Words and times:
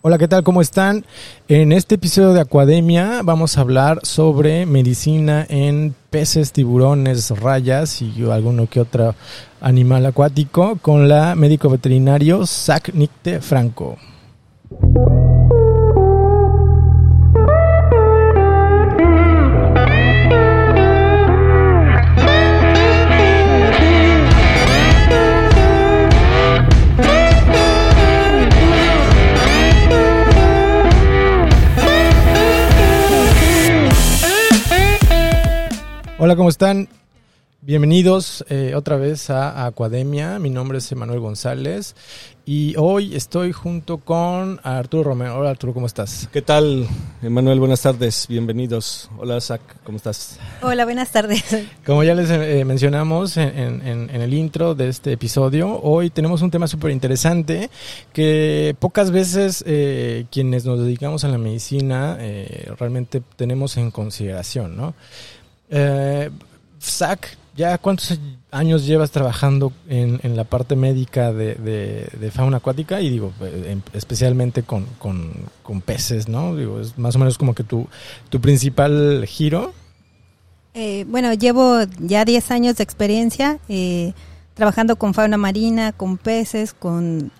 Hola, 0.00 0.16
¿qué 0.16 0.28
tal? 0.28 0.44
¿Cómo 0.44 0.60
están? 0.60 1.04
En 1.48 1.72
este 1.72 1.96
episodio 1.96 2.32
de 2.32 2.40
Acuademia 2.40 3.22
vamos 3.24 3.58
a 3.58 3.62
hablar 3.62 3.98
sobre 4.04 4.64
medicina 4.64 5.44
en 5.48 5.92
peces, 6.10 6.52
tiburones, 6.52 7.30
rayas 7.30 8.00
y 8.00 8.22
alguno 8.30 8.68
que 8.68 8.78
otro 8.78 9.16
animal 9.60 10.06
acuático 10.06 10.78
con 10.80 11.08
la 11.08 11.34
médico 11.34 11.68
veterinario 11.68 12.46
Zach 12.46 12.94
Nicte 12.94 13.40
Franco. 13.40 13.96
Hola, 36.28 36.36
¿cómo 36.36 36.50
están? 36.50 36.90
Bienvenidos 37.62 38.44
eh, 38.50 38.74
otra 38.76 38.96
vez 38.96 39.30
a 39.30 39.64
Acuademia. 39.64 40.38
Mi 40.38 40.50
nombre 40.50 40.76
es 40.76 40.92
Emanuel 40.92 41.20
González 41.20 41.96
y 42.44 42.74
hoy 42.76 43.16
estoy 43.16 43.52
junto 43.52 43.96
con 43.96 44.60
Arturo 44.62 45.04
Romero. 45.04 45.38
Hola 45.38 45.48
Arturo, 45.48 45.72
¿cómo 45.72 45.86
estás? 45.86 46.28
¿Qué 46.30 46.42
tal, 46.42 46.86
Emanuel? 47.22 47.60
Buenas 47.60 47.80
tardes, 47.80 48.26
bienvenidos. 48.28 49.10
Hola, 49.16 49.40
Zach, 49.40 49.62
¿cómo 49.84 49.96
estás? 49.96 50.38
Hola, 50.60 50.84
buenas 50.84 51.10
tardes. 51.10 51.44
Como 51.86 52.04
ya 52.04 52.14
les 52.14 52.28
eh, 52.28 52.62
mencionamos 52.66 53.38
en, 53.38 54.10
el 54.10 54.34
intro 54.34 54.74
de 54.74 54.90
este 54.90 55.12
episodio, 55.12 55.80
hoy 55.82 56.10
tenemos 56.10 56.42
un 56.42 56.50
tema 56.50 56.68
súper 56.68 56.90
interesante 56.90 57.70
que 58.12 58.76
pocas 58.78 59.10
veces 59.10 59.64
eh, 59.66 60.26
quienes 60.30 60.66
nos 60.66 60.78
dedicamos 60.78 61.24
a 61.24 61.28
la 61.28 61.38
medicina 61.38 62.18
realmente 62.78 63.22
tenemos 63.36 63.78
en 63.78 63.90
consideración, 63.90 64.76
¿no? 64.76 64.94
Eh, 65.70 66.30
¿ya 67.56 67.76
cuántos 67.78 68.18
años 68.50 68.86
llevas 68.86 69.10
trabajando 69.10 69.72
en, 69.88 70.36
la 70.36 70.44
parte 70.44 70.76
médica 70.76 71.32
de, 71.32 72.30
fauna 72.32 72.58
acuática? 72.58 73.00
Y 73.00 73.10
digo, 73.10 73.32
eh, 73.42 73.78
especialmente 73.92 74.62
con, 74.62 74.86
peces, 75.84 76.28
¿no? 76.28 76.54
Digo, 76.56 76.80
es 76.80 76.96
más 76.96 77.16
o 77.16 77.18
menos 77.18 77.36
como 77.36 77.54
que 77.54 77.64
tu, 77.64 77.86
tu 78.30 78.40
principal 78.40 79.26
giro. 79.26 79.72
Eh, 80.74 81.04
bueno, 81.08 81.34
llevo 81.34 81.80
ya 81.98 82.24
10 82.24 82.50
años 82.52 82.76
de 82.76 82.84
experiencia 82.84 83.58
eh, 83.68 84.12
trabajando 84.54 84.96
con 84.96 85.12
fauna 85.12 85.36
marina, 85.36 85.92
con 85.92 86.18
peces, 86.18 86.72
con, 86.72 87.32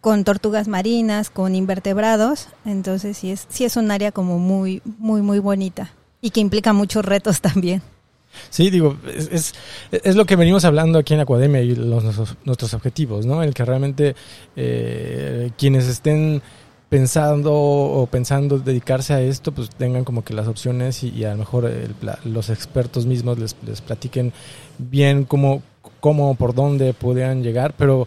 con 0.00 0.24
tortugas 0.24 0.66
marinas, 0.66 1.30
con 1.30 1.54
invertebrados. 1.54 2.48
Entonces 2.64 3.18
sí 3.18 3.30
es, 3.30 3.46
sí 3.48 3.64
es 3.64 3.76
un 3.76 3.90
área 3.92 4.10
como 4.10 4.40
muy, 4.40 4.82
muy, 4.98 5.22
muy 5.22 5.38
bonita. 5.38 5.92
Y 6.22 6.30
que 6.30 6.40
implica 6.40 6.72
muchos 6.72 7.04
retos 7.04 7.42
también. 7.42 7.82
Sí, 8.48 8.70
digo, 8.70 8.96
es, 9.06 9.54
es, 9.90 10.16
lo 10.16 10.24
que 10.24 10.36
venimos 10.36 10.64
hablando 10.64 10.98
aquí 10.98 11.12
en 11.12 11.18
la 11.18 11.24
Academia 11.24 11.60
y 11.60 11.74
los, 11.74 12.02
nuestros, 12.44 12.74
objetivos, 12.74 13.26
¿no? 13.26 13.42
El 13.42 13.52
que 13.52 13.64
realmente 13.64 14.14
eh, 14.56 15.50
quienes 15.58 15.86
estén 15.86 16.42
pensando 16.88 17.52
o 17.54 18.06
pensando 18.06 18.58
dedicarse 18.58 19.14
a 19.14 19.20
esto, 19.20 19.52
pues 19.52 19.70
tengan 19.70 20.04
como 20.04 20.24
que 20.24 20.34
las 20.34 20.48
opciones 20.48 21.02
y, 21.02 21.24
a 21.24 21.32
lo 21.32 21.38
mejor 21.38 21.70
los 22.24 22.50
expertos 22.50 23.06
mismos 23.06 23.38
les, 23.38 23.56
les 23.66 23.80
platiquen 23.80 24.32
bien 24.78 25.24
cómo, 25.24 25.62
cómo, 26.00 26.34
por 26.34 26.54
dónde 26.54 26.92
podrían 26.92 27.42
llegar, 27.42 27.74
pero 27.76 28.06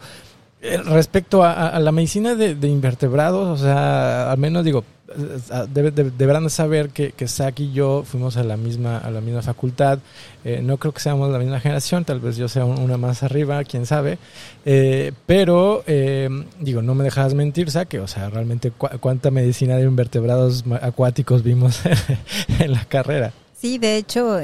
eh, 0.62 0.78
respecto 0.78 1.44
a, 1.44 1.80
la 1.80 1.92
medicina 1.92 2.36
de, 2.36 2.56
de, 2.56 2.68
invertebrados, 2.68 3.60
o 3.60 3.64
sea, 3.64 4.32
al 4.32 4.38
menos 4.38 4.64
digo, 4.64 4.84
deberán 5.08 6.50
saber 6.50 6.90
que, 6.90 7.12
que 7.12 7.28
y 7.58 7.72
yo 7.72 8.04
fuimos 8.04 8.38
a 8.38 8.44
la 8.44 8.58
misma, 8.58 8.98
a 8.98 9.12
la 9.12 9.22
misma 9.22 9.42
facultad. 9.42 10.00
Eh, 10.44 10.62
no 10.64 10.78
creo 10.78 10.94
que 10.94 11.00
seamos 11.00 11.30
la 11.32 11.38
misma 11.38 11.60
generación, 11.60 12.06
tal 12.06 12.20
vez 12.20 12.38
yo 12.38 12.48
sea 12.48 12.66
una 12.66 12.98
más 12.98 13.24
arriba, 13.24 13.64
quién 13.64 13.86
sabe. 13.86 14.18
Eh, 14.66 15.12
pero, 15.26 15.84
eh, 15.86 16.30
digo, 16.60 16.82
no 16.82 16.96
me 16.96 17.04
dejas 17.04 17.34
mentir, 17.34 17.70
Zach, 17.70 17.94
o 18.02 18.08
sea, 18.08 18.30
realmente 18.30 18.72
cuánta 18.72 19.32
medicina 19.32 19.78
de 19.78 19.84
invertebrados 19.84 20.64
acuáticos 20.82 21.44
vimos 21.44 21.82
en 22.60 22.72
la 22.72 22.86
carrera. 22.86 23.32
Sí, 23.56 23.78
de 23.78 23.98
hecho, 23.98 24.40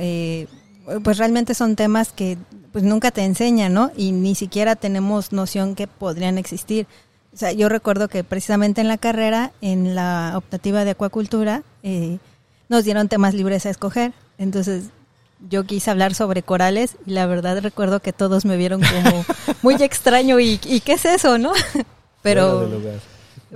pues 1.03 1.17
realmente 1.17 1.53
son 1.53 1.75
temas 1.75 2.11
que 2.11 2.37
pues 2.71 2.83
nunca 2.83 3.11
te 3.11 3.23
enseñan, 3.23 3.73
¿no? 3.73 3.91
Y 3.97 4.11
ni 4.11 4.35
siquiera 4.35 4.75
tenemos 4.75 5.33
noción 5.33 5.75
que 5.75 5.87
podrían 5.87 6.37
existir. 6.37 6.87
O 7.33 7.37
sea, 7.37 7.51
yo 7.53 7.69
recuerdo 7.69 8.07
que 8.09 8.23
precisamente 8.23 8.81
en 8.81 8.87
la 8.87 8.97
carrera, 8.97 9.51
en 9.61 9.95
la 9.95 10.33
optativa 10.35 10.83
de 10.83 10.91
acuacultura, 10.91 11.63
eh, 11.81 12.17
nos 12.67 12.83
dieron 12.83 13.07
temas 13.07 13.33
libres 13.33 13.65
a 13.65 13.69
escoger. 13.69 14.13
Entonces, 14.37 14.85
yo 15.49 15.63
quise 15.63 15.89
hablar 15.89 16.13
sobre 16.13 16.43
corales 16.43 16.97
y 17.05 17.11
la 17.11 17.25
verdad 17.25 17.61
recuerdo 17.61 17.99
que 18.01 18.13
todos 18.13 18.45
me 18.45 18.57
vieron 18.57 18.81
como 18.81 19.25
muy 19.61 19.75
extraño 19.75 20.39
y, 20.39 20.57
qué 20.57 20.93
es 20.93 21.05
eso, 21.05 21.37
¿no? 21.37 21.53
Pero, 22.23 22.69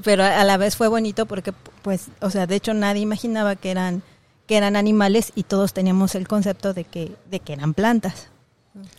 pero 0.03 0.24
a 0.24 0.44
la 0.44 0.57
vez 0.57 0.75
fue 0.75 0.88
bonito 0.88 1.28
porque, 1.28 1.53
pues, 1.84 2.07
o 2.19 2.31
sea, 2.31 2.47
de 2.47 2.56
hecho 2.56 2.74
nadie 2.74 3.03
imaginaba 3.03 3.56
que 3.56 3.69
eran 3.69 4.02
que 4.47 4.57
eran 4.57 4.75
animales 4.75 5.31
y 5.36 5.44
todos 5.44 5.72
teníamos 5.72 6.16
el 6.16 6.28
concepto 6.28 6.74
de 6.74 6.84
que 6.84 7.12
de 7.30 7.42
que 7.42 7.53
eran 7.53 7.75
plantas. 7.75 8.30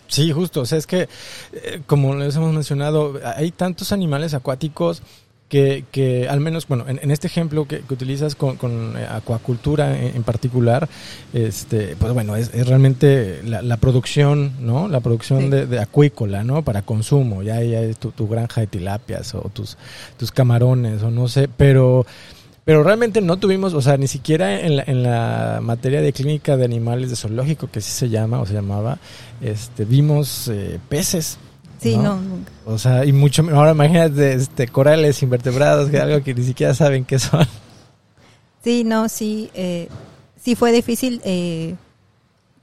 Sí, 0.08 0.32
justo. 0.32 0.62
O 0.62 0.66
sea, 0.66 0.78
es 0.78 0.86
que, 0.86 1.08
eh, 1.52 1.80
como 1.86 2.14
les 2.14 2.36
hemos 2.36 2.52
mencionado, 2.52 3.20
hay 3.36 3.50
tantos 3.50 3.92
animales 3.92 4.34
acuáticos 4.34 5.02
que, 5.48 5.84
que 5.92 6.28
al 6.28 6.40
menos, 6.40 6.66
bueno, 6.66 6.86
en, 6.88 7.10
este 7.10 7.28
ejemplo 7.28 7.66
que, 7.66 7.82
utilizas 7.88 8.34
con, 8.34 8.56
con 8.56 8.96
eh, 8.96 9.06
acuacultura 9.08 9.96
en, 9.96 10.22
particular, 10.24 10.88
este, 11.32 11.96
pues 11.96 12.12
bueno, 12.12 12.34
es, 12.36 12.52
realmente 12.66 13.42
la, 13.44 13.76
producción, 13.76 14.54
¿no? 14.60 14.88
La 14.88 15.00
producción 15.00 15.50
de, 15.50 15.78
acuícola, 15.78 16.42
¿no? 16.42 16.62
Para 16.62 16.82
consumo. 16.82 17.42
Ya 17.42 17.56
hay, 17.56 17.94
tu, 17.94 18.10
tu, 18.10 18.26
granja 18.28 18.60
de 18.62 18.66
tilapias 18.66 19.34
o 19.34 19.50
tus, 19.52 19.76
tus 20.16 20.32
camarones 20.32 21.02
o 21.02 21.10
no 21.10 21.28
sé, 21.28 21.48
pero 21.48 22.06
pero 22.66 22.82
realmente 22.82 23.20
no 23.20 23.36
tuvimos, 23.36 23.74
o 23.74 23.80
sea, 23.80 23.96
ni 23.96 24.08
siquiera 24.08 24.58
en 24.60 24.78
la, 24.78 24.82
en 24.88 25.04
la 25.04 25.60
materia 25.62 26.00
de 26.02 26.12
clínica 26.12 26.56
de 26.56 26.64
animales 26.64 27.10
de 27.10 27.14
zoológico, 27.14 27.70
que 27.70 27.80
sí 27.80 27.92
se 27.92 28.08
llama 28.08 28.40
o 28.40 28.46
se 28.46 28.54
llamaba, 28.54 28.98
este, 29.40 29.84
vimos 29.84 30.48
eh, 30.48 30.80
peces. 30.88 31.38
Sí, 31.80 31.96
no, 31.96 32.20
nunca. 32.20 32.50
O 32.64 32.76
sea, 32.76 33.04
y 33.04 33.12
mucho, 33.12 33.46
ahora 33.54 33.70
imagínate, 33.70 34.32
este, 34.32 34.66
corales, 34.66 35.22
invertebrados, 35.22 35.90
que 35.90 36.00
algo 36.00 36.24
que 36.24 36.34
ni 36.34 36.42
siquiera 36.42 36.74
saben 36.74 37.04
qué 37.04 37.20
son. 37.20 37.46
Sí, 38.64 38.82
no, 38.82 39.08
sí, 39.08 39.48
eh, 39.54 39.86
sí 40.42 40.56
fue 40.56 40.72
difícil 40.72 41.20
eh, 41.24 41.76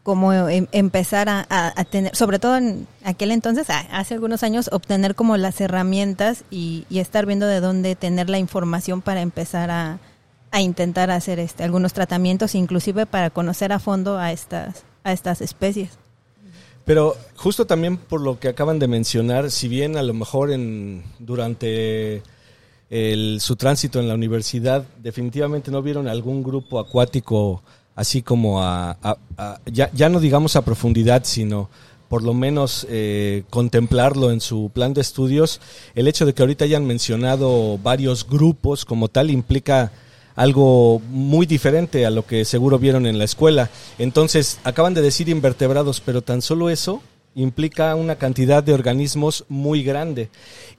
como 0.03 0.33
em, 0.33 0.67
empezar 0.73 1.29
a, 1.29 1.85
tener, 1.89 2.15
sobre 2.15 2.37
todo 2.37 2.57
en 2.57 2.87
aquel 3.03 3.31
entonces, 3.31 3.67
hace 3.69 4.13
algunos 4.13 4.43
años, 4.43 4.69
obtener 4.73 5.15
como 5.15 5.37
las 5.37 5.59
herramientas 5.61 6.43
y, 6.51 6.85
estar 6.91 7.25
viendo 7.25 7.47
de 7.47 7.61
dónde 7.61 7.95
tener 7.95 8.29
la 8.29 8.37
información 8.37 9.01
para 9.01 9.21
empezar 9.21 9.71
a, 9.71 9.99
intentar 10.59 11.09
hacer 11.09 11.39
este 11.39 11.63
algunos 11.63 11.93
tratamientos, 11.93 12.53
inclusive 12.53 13.07
para 13.07 13.31
conocer 13.31 13.71
a 13.71 13.79
fondo 13.79 14.19
a 14.19 14.31
estas, 14.31 14.83
a 15.03 15.11
estas 15.11 15.41
especies. 15.41 15.97
Pero 16.85 17.15
justo 17.35 17.65
también 17.65 17.97
por 17.97 18.21
lo 18.21 18.39
que 18.39 18.49
acaban 18.49 18.77
de 18.77 18.87
mencionar, 18.87 19.49
si 19.49 19.67
bien 19.67 19.97
a 19.97 20.03
lo 20.03 20.13
mejor 20.13 20.51
en 20.51 21.03
durante 21.17 22.21
su 23.39 23.55
tránsito 23.55 23.99
en 23.99 24.07
la 24.07 24.13
universidad 24.13 24.85
definitivamente 24.99 25.71
no 25.71 25.81
vieron 25.81 26.07
algún 26.07 26.43
grupo 26.43 26.79
acuático 26.79 27.63
así 27.95 28.21
como 28.21 28.61
a, 28.63 28.97
ya, 29.65 29.89
ya, 29.93 30.09
no 30.09 30.19
digamos 30.19 30.55
a 30.55 30.63
profundidad, 30.63 31.23
sino 31.25 31.69
por 32.09 32.23
lo 32.23 32.33
menos 32.33 32.85
eh, 32.89 33.43
contemplarlo 33.49 34.31
en 34.31 34.41
su 34.41 34.71
plan 34.73 34.93
de 34.93 35.01
estudios. 35.01 35.59
El 35.95 36.07
hecho 36.07 36.25
de 36.25 36.33
que 36.33 36.43
ahorita 36.43 36.65
hayan 36.65 36.85
mencionado 36.85 37.77
varios 37.77 38.27
grupos 38.27 38.85
como 38.85 39.07
tal 39.07 39.31
implica 39.31 39.91
algo 40.35 40.99
muy 41.09 41.45
diferente 41.45 42.05
a 42.05 42.09
lo 42.09 42.25
que 42.25 42.45
seguro 42.45 42.79
vieron 42.79 43.05
en 43.05 43.17
la 43.17 43.23
escuela. 43.23 43.69
Entonces, 43.99 44.59
acaban 44.63 44.93
de 44.93 45.01
decir 45.01 45.29
invertebrados, 45.29 46.01
pero 46.01 46.21
tan 46.21 46.41
solo 46.41 46.69
eso 46.69 47.01
implica 47.35 47.95
una 47.95 48.15
cantidad 48.15 48.63
de 48.63 48.73
organismos 48.73 49.45
muy 49.49 49.83
grande 49.83 50.29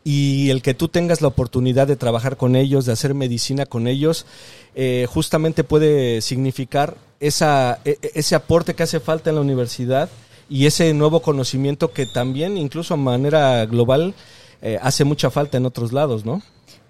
y 0.04 0.50
el 0.50 0.62
que 0.62 0.74
tú 0.74 0.88
tengas 0.88 1.20
la 1.20 1.28
oportunidad 1.28 1.86
de 1.86 1.96
trabajar 1.96 2.36
con 2.36 2.56
ellos, 2.56 2.86
de 2.86 2.92
hacer 2.92 3.14
medicina 3.14 3.66
con 3.66 3.88
ellos, 3.88 4.26
eh, 4.74 5.06
justamente 5.08 5.64
puede 5.64 6.20
significar 6.20 6.96
esa, 7.20 7.80
e, 7.84 7.98
e, 8.02 8.12
ese 8.14 8.34
aporte 8.34 8.74
que 8.74 8.82
hace 8.82 9.00
falta 9.00 9.30
en 9.30 9.36
la 9.36 9.42
universidad 9.42 10.08
y 10.48 10.66
ese 10.66 10.92
nuevo 10.94 11.22
conocimiento 11.22 11.92
que 11.92 12.06
también, 12.06 12.56
incluso 12.56 12.94
a 12.94 12.98
manera 12.98 13.64
global, 13.66 14.14
eh, 14.62 14.78
hace 14.82 15.04
mucha 15.04 15.30
falta 15.30 15.56
en 15.56 15.66
otros 15.66 15.92
lados, 15.92 16.24
¿no? 16.24 16.42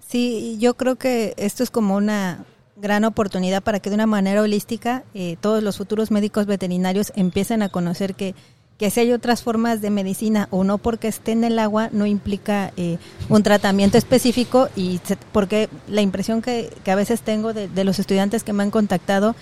Sí, 0.07 0.57
yo 0.59 0.75
creo 0.75 0.95
que 0.97 1.33
esto 1.37 1.63
es 1.63 1.71
como 1.71 1.95
una 1.95 2.45
gran 2.77 3.05
oportunidad 3.05 3.63
para 3.63 3.79
que 3.79 3.89
de 3.89 3.95
una 3.95 4.05
manera 4.05 4.41
holística 4.41 5.03
eh, 5.13 5.37
todos 5.39 5.63
los 5.63 5.77
futuros 5.77 6.11
médicos 6.11 6.45
veterinarios 6.45 7.13
empiecen 7.15 7.61
a 7.61 7.69
conocer 7.69 8.15
que 8.15 8.35
que 8.77 8.89
si 8.89 8.99
hay 8.99 9.13
otras 9.13 9.41
formas 9.41 9.81
de 9.81 9.89
medicina 9.89 10.47
o 10.51 10.63
no 10.63 10.77
porque 10.77 11.07
esté 11.07 11.31
en 11.31 11.43
el 11.43 11.59
agua 11.59 11.89
no 11.91 12.05
implica 12.05 12.73
eh, 12.75 12.97
un 13.29 13.41
tratamiento 13.41 13.97
específico 13.97 14.67
y 14.75 14.99
porque 15.31 15.69
la 15.87 16.01
impresión 16.01 16.41
que, 16.41 16.69
que 16.83 16.91
a 16.91 16.95
veces 16.95 17.21
tengo 17.21 17.53
de, 17.53 17.67
de, 17.67 17.83
los 17.83 17.99
estudiantes 17.99 18.43
que 18.43 18.53
me 18.53 18.63
han 18.63 18.71
contactado 18.71 19.35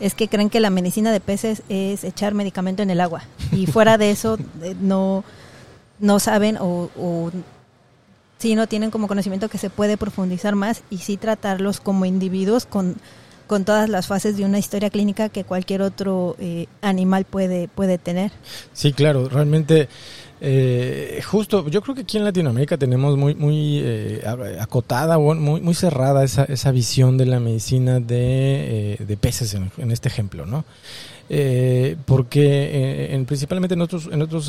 es 0.00 0.14
que 0.14 0.28
creen 0.28 0.50
que 0.50 0.60
la 0.60 0.70
medicina 0.70 1.12
de 1.12 1.20
peces 1.20 1.62
es 1.68 2.04
echar 2.04 2.34
medicamento 2.34 2.82
en 2.82 2.90
el 2.90 3.00
agua 3.00 3.22
y 3.52 3.66
fuera 3.66 3.96
de 3.96 4.10
eso 4.10 4.38
eh, 4.62 4.74
no, 4.78 5.24
no 5.98 6.18
saben 6.18 6.58
o, 6.58 6.90
o 6.98 7.30
sí 8.38 8.54
no 8.54 8.66
tienen 8.66 8.90
como 8.90 9.08
conocimiento 9.08 9.48
que 9.48 9.58
se 9.58 9.70
puede 9.70 9.96
profundizar 9.96 10.56
más 10.56 10.82
y 10.90 10.98
sí 10.98 11.16
tratarlos 11.16 11.80
como 11.80 12.04
individuos 12.04 12.66
con 12.66 12.96
con 13.46 13.64
todas 13.64 13.88
las 13.88 14.06
fases 14.06 14.36
de 14.36 14.44
una 14.44 14.58
historia 14.58 14.90
clínica 14.90 15.28
que 15.28 15.44
cualquier 15.44 15.82
otro 15.82 16.36
eh, 16.38 16.66
animal 16.82 17.24
puede, 17.24 17.68
puede 17.68 17.98
tener. 17.98 18.32
Sí, 18.72 18.92
claro, 18.92 19.28
realmente 19.28 19.88
eh, 20.40 21.20
justo, 21.24 21.68
yo 21.68 21.82
creo 21.82 21.94
que 21.94 22.02
aquí 22.02 22.16
en 22.16 22.24
Latinoamérica 22.24 22.76
tenemos 22.76 23.16
muy, 23.16 23.34
muy 23.34 23.80
eh, 23.82 24.24
acotada, 24.60 25.18
muy, 25.18 25.60
muy 25.60 25.74
cerrada 25.74 26.24
esa, 26.24 26.44
esa 26.44 26.70
visión 26.70 27.16
de 27.16 27.26
la 27.26 27.40
medicina 27.40 28.00
de, 28.00 28.98
de 28.98 29.16
peces 29.16 29.54
en, 29.54 29.90
este 29.90 30.08
ejemplo, 30.08 30.46
¿no? 30.46 30.64
porque 32.04 33.14
en, 33.14 33.24
principalmente 33.24 33.72
en 33.72 33.80
otros, 33.80 34.10
en 34.12 34.20
otros 34.20 34.48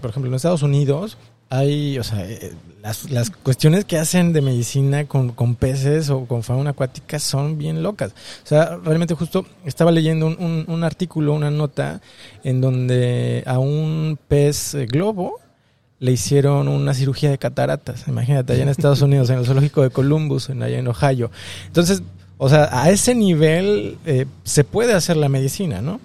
por 0.00 0.10
ejemplo, 0.10 0.28
en 0.28 0.34
Estados 0.34 0.62
Unidos, 0.62 1.16
hay, 1.48 1.98
o 1.98 2.04
sea, 2.04 2.28
eh, 2.28 2.52
las, 2.82 3.10
las, 3.10 3.30
cuestiones 3.30 3.84
que 3.84 3.98
hacen 3.98 4.32
de 4.32 4.42
medicina 4.42 5.04
con, 5.06 5.30
con, 5.30 5.54
peces 5.54 6.10
o 6.10 6.24
con 6.26 6.42
fauna 6.42 6.70
acuática 6.70 7.18
son 7.18 7.58
bien 7.58 7.82
locas. 7.82 8.12
O 8.44 8.46
sea, 8.46 8.76
realmente 8.82 9.14
justo 9.14 9.46
estaba 9.64 9.90
leyendo 9.90 10.26
un, 10.26 10.36
un, 10.40 10.64
un 10.66 10.84
artículo, 10.84 11.34
una 11.34 11.50
nota, 11.50 12.00
en 12.42 12.60
donde 12.60 13.42
a 13.46 13.58
un 13.58 14.18
pez 14.28 14.74
eh, 14.74 14.86
globo 14.86 15.40
le 15.98 16.12
hicieron 16.12 16.68
una 16.68 16.94
cirugía 16.94 17.30
de 17.30 17.38
cataratas. 17.38 18.06
Imagínate, 18.08 18.52
allá 18.52 18.62
en 18.64 18.68
Estados 18.68 19.02
Unidos, 19.02 19.30
en 19.30 19.38
el 19.38 19.46
zoológico 19.46 19.82
de 19.82 19.90
Columbus, 19.90 20.48
en, 20.50 20.62
allá 20.62 20.78
en 20.78 20.88
Ohio. 20.88 21.30
Entonces, 21.66 22.02
o 22.38 22.48
sea, 22.48 22.68
a 22.70 22.90
ese 22.90 23.14
nivel 23.14 23.98
eh, 24.04 24.26
se 24.44 24.64
puede 24.64 24.94
hacer 24.94 25.16
la 25.16 25.28
medicina, 25.28 25.80
¿no? 25.80 26.00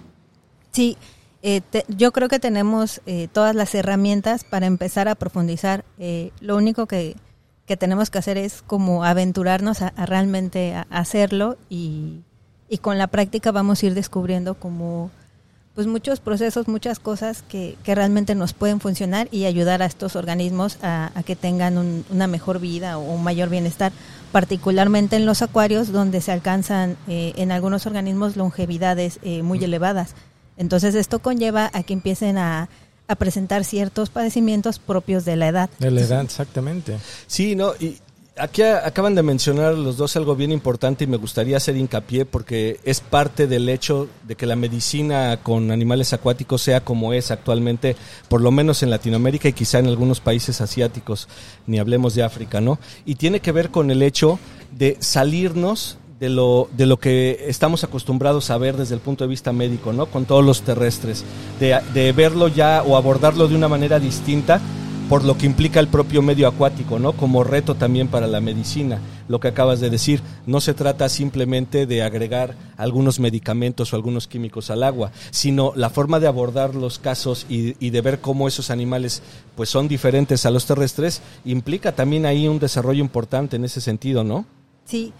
Sí, 0.72 0.96
eh, 1.42 1.60
te, 1.60 1.84
yo 1.88 2.12
creo 2.12 2.28
que 2.28 2.38
tenemos 2.38 3.00
eh, 3.04 3.28
todas 3.32 3.56
las 3.56 3.74
herramientas 3.74 4.44
para 4.44 4.66
empezar 4.66 5.08
a 5.08 5.16
profundizar. 5.16 5.84
Eh, 5.98 6.30
lo 6.40 6.56
único 6.56 6.86
que, 6.86 7.16
que, 7.66 7.76
tenemos 7.76 8.10
que 8.10 8.18
hacer 8.18 8.38
es 8.38 8.62
como 8.62 9.04
aventurarnos 9.04 9.82
a, 9.82 9.90
realmente 10.06 10.74
a 10.74 10.86
hacerlo 10.88 11.58
y, 11.68 12.20
y, 12.68 12.78
con 12.78 12.96
la 12.96 13.08
práctica 13.08 13.50
vamos 13.50 13.82
a 13.82 13.86
ir 13.86 13.94
descubriendo 13.94 14.54
como 14.54 15.10
pues 15.74 15.86
muchos 15.86 16.20
procesos, 16.20 16.68
muchas 16.68 17.00
cosas 17.00 17.42
que, 17.42 17.76
que 17.82 17.94
realmente 17.94 18.34
nos 18.34 18.52
pueden 18.52 18.78
funcionar 18.78 19.26
y 19.32 19.46
ayudar 19.46 19.82
a 19.82 19.86
estos 19.86 20.16
organismos 20.16 20.78
a, 20.82 21.10
que 21.24 21.34
tengan 21.34 21.76
un, 21.76 22.04
una 22.10 22.26
mejor 22.26 22.60
vida 22.60 22.98
o 22.98 23.14
un 23.14 23.24
mayor 23.24 23.48
bienestar, 23.48 23.90
particularmente 24.32 25.16
en 25.16 25.24
los 25.24 25.40
acuarios 25.40 25.90
donde 25.90 26.20
se 26.20 26.30
alcanzan 26.30 26.98
en 27.08 27.52
algunos 27.52 27.86
organismos 27.86 28.36
longevidades 28.36 29.18
muy 29.42 29.64
elevadas. 29.64 30.14
Entonces 30.62 30.94
esto 30.94 31.18
conlleva 31.18 31.70
a 31.74 31.82
que 31.82 31.92
empiecen 31.92 32.38
a, 32.38 32.68
a 33.08 33.16
presentar 33.16 33.64
ciertos 33.64 34.10
padecimientos 34.10 34.78
propios 34.78 35.24
de 35.24 35.34
la 35.34 35.48
edad. 35.48 35.70
De 35.80 35.90
la 35.90 36.02
edad, 36.02 36.22
exactamente. 36.22 36.98
Sí, 37.26 37.56
no, 37.56 37.72
y 37.80 37.98
aquí 38.38 38.62
acaban 38.62 39.16
de 39.16 39.24
mencionar 39.24 39.74
los 39.74 39.96
dos 39.96 40.14
algo 40.16 40.36
bien 40.36 40.52
importante 40.52 41.02
y 41.02 41.08
me 41.08 41.16
gustaría 41.16 41.56
hacer 41.56 41.76
hincapié 41.76 42.26
porque 42.26 42.78
es 42.84 43.00
parte 43.00 43.48
del 43.48 43.68
hecho 43.68 44.08
de 44.22 44.36
que 44.36 44.46
la 44.46 44.54
medicina 44.54 45.40
con 45.42 45.72
animales 45.72 46.12
acuáticos 46.12 46.62
sea 46.62 46.80
como 46.80 47.12
es 47.12 47.32
actualmente, 47.32 47.96
por 48.28 48.40
lo 48.40 48.52
menos 48.52 48.84
en 48.84 48.90
Latinoamérica 48.90 49.48
y 49.48 49.52
quizá 49.52 49.80
en 49.80 49.88
algunos 49.88 50.20
países 50.20 50.60
asiáticos, 50.60 51.26
ni 51.66 51.80
hablemos 51.80 52.14
de 52.14 52.22
África, 52.22 52.60
¿no? 52.60 52.78
Y 53.04 53.16
tiene 53.16 53.40
que 53.40 53.50
ver 53.50 53.70
con 53.70 53.90
el 53.90 54.00
hecho 54.00 54.38
de 54.70 54.96
salirnos 55.00 55.98
de 56.22 56.28
lo, 56.28 56.68
de 56.76 56.86
lo 56.86 57.00
que 57.00 57.46
estamos 57.48 57.82
acostumbrados 57.82 58.50
a 58.50 58.56
ver 58.56 58.76
desde 58.76 58.94
el 58.94 59.00
punto 59.00 59.24
de 59.24 59.28
vista 59.28 59.52
médico, 59.52 59.92
¿no? 59.92 60.06
Con 60.06 60.24
todos 60.24 60.44
los 60.44 60.62
terrestres, 60.62 61.24
de, 61.58 61.80
de 61.92 62.12
verlo 62.12 62.46
ya 62.46 62.84
o 62.86 62.96
abordarlo 62.96 63.48
de 63.48 63.56
una 63.56 63.66
manera 63.66 63.98
distinta 63.98 64.60
por 65.08 65.24
lo 65.24 65.36
que 65.36 65.46
implica 65.46 65.80
el 65.80 65.88
propio 65.88 66.22
medio 66.22 66.46
acuático, 66.46 67.00
¿no? 67.00 67.14
Como 67.14 67.42
reto 67.42 67.74
también 67.74 68.06
para 68.06 68.28
la 68.28 68.40
medicina. 68.40 69.00
Lo 69.26 69.40
que 69.40 69.48
acabas 69.48 69.80
de 69.80 69.90
decir, 69.90 70.22
no 70.46 70.60
se 70.60 70.74
trata 70.74 71.08
simplemente 71.08 71.86
de 71.86 72.04
agregar 72.04 72.54
algunos 72.76 73.18
medicamentos 73.18 73.92
o 73.92 73.96
algunos 73.96 74.28
químicos 74.28 74.70
al 74.70 74.84
agua, 74.84 75.10
sino 75.32 75.72
la 75.74 75.90
forma 75.90 76.20
de 76.20 76.28
abordar 76.28 76.76
los 76.76 77.00
casos 77.00 77.46
y, 77.48 77.74
y 77.84 77.90
de 77.90 78.00
ver 78.00 78.20
cómo 78.20 78.46
esos 78.46 78.70
animales 78.70 79.24
pues 79.56 79.70
son 79.70 79.88
diferentes 79.88 80.46
a 80.46 80.52
los 80.52 80.66
terrestres 80.66 81.20
implica 81.44 81.90
también 81.90 82.26
ahí 82.26 82.46
un 82.46 82.60
desarrollo 82.60 83.00
importante 83.00 83.56
en 83.56 83.64
ese 83.64 83.80
sentido, 83.80 84.22
¿no? 84.22 84.46
Sí, 84.84 85.12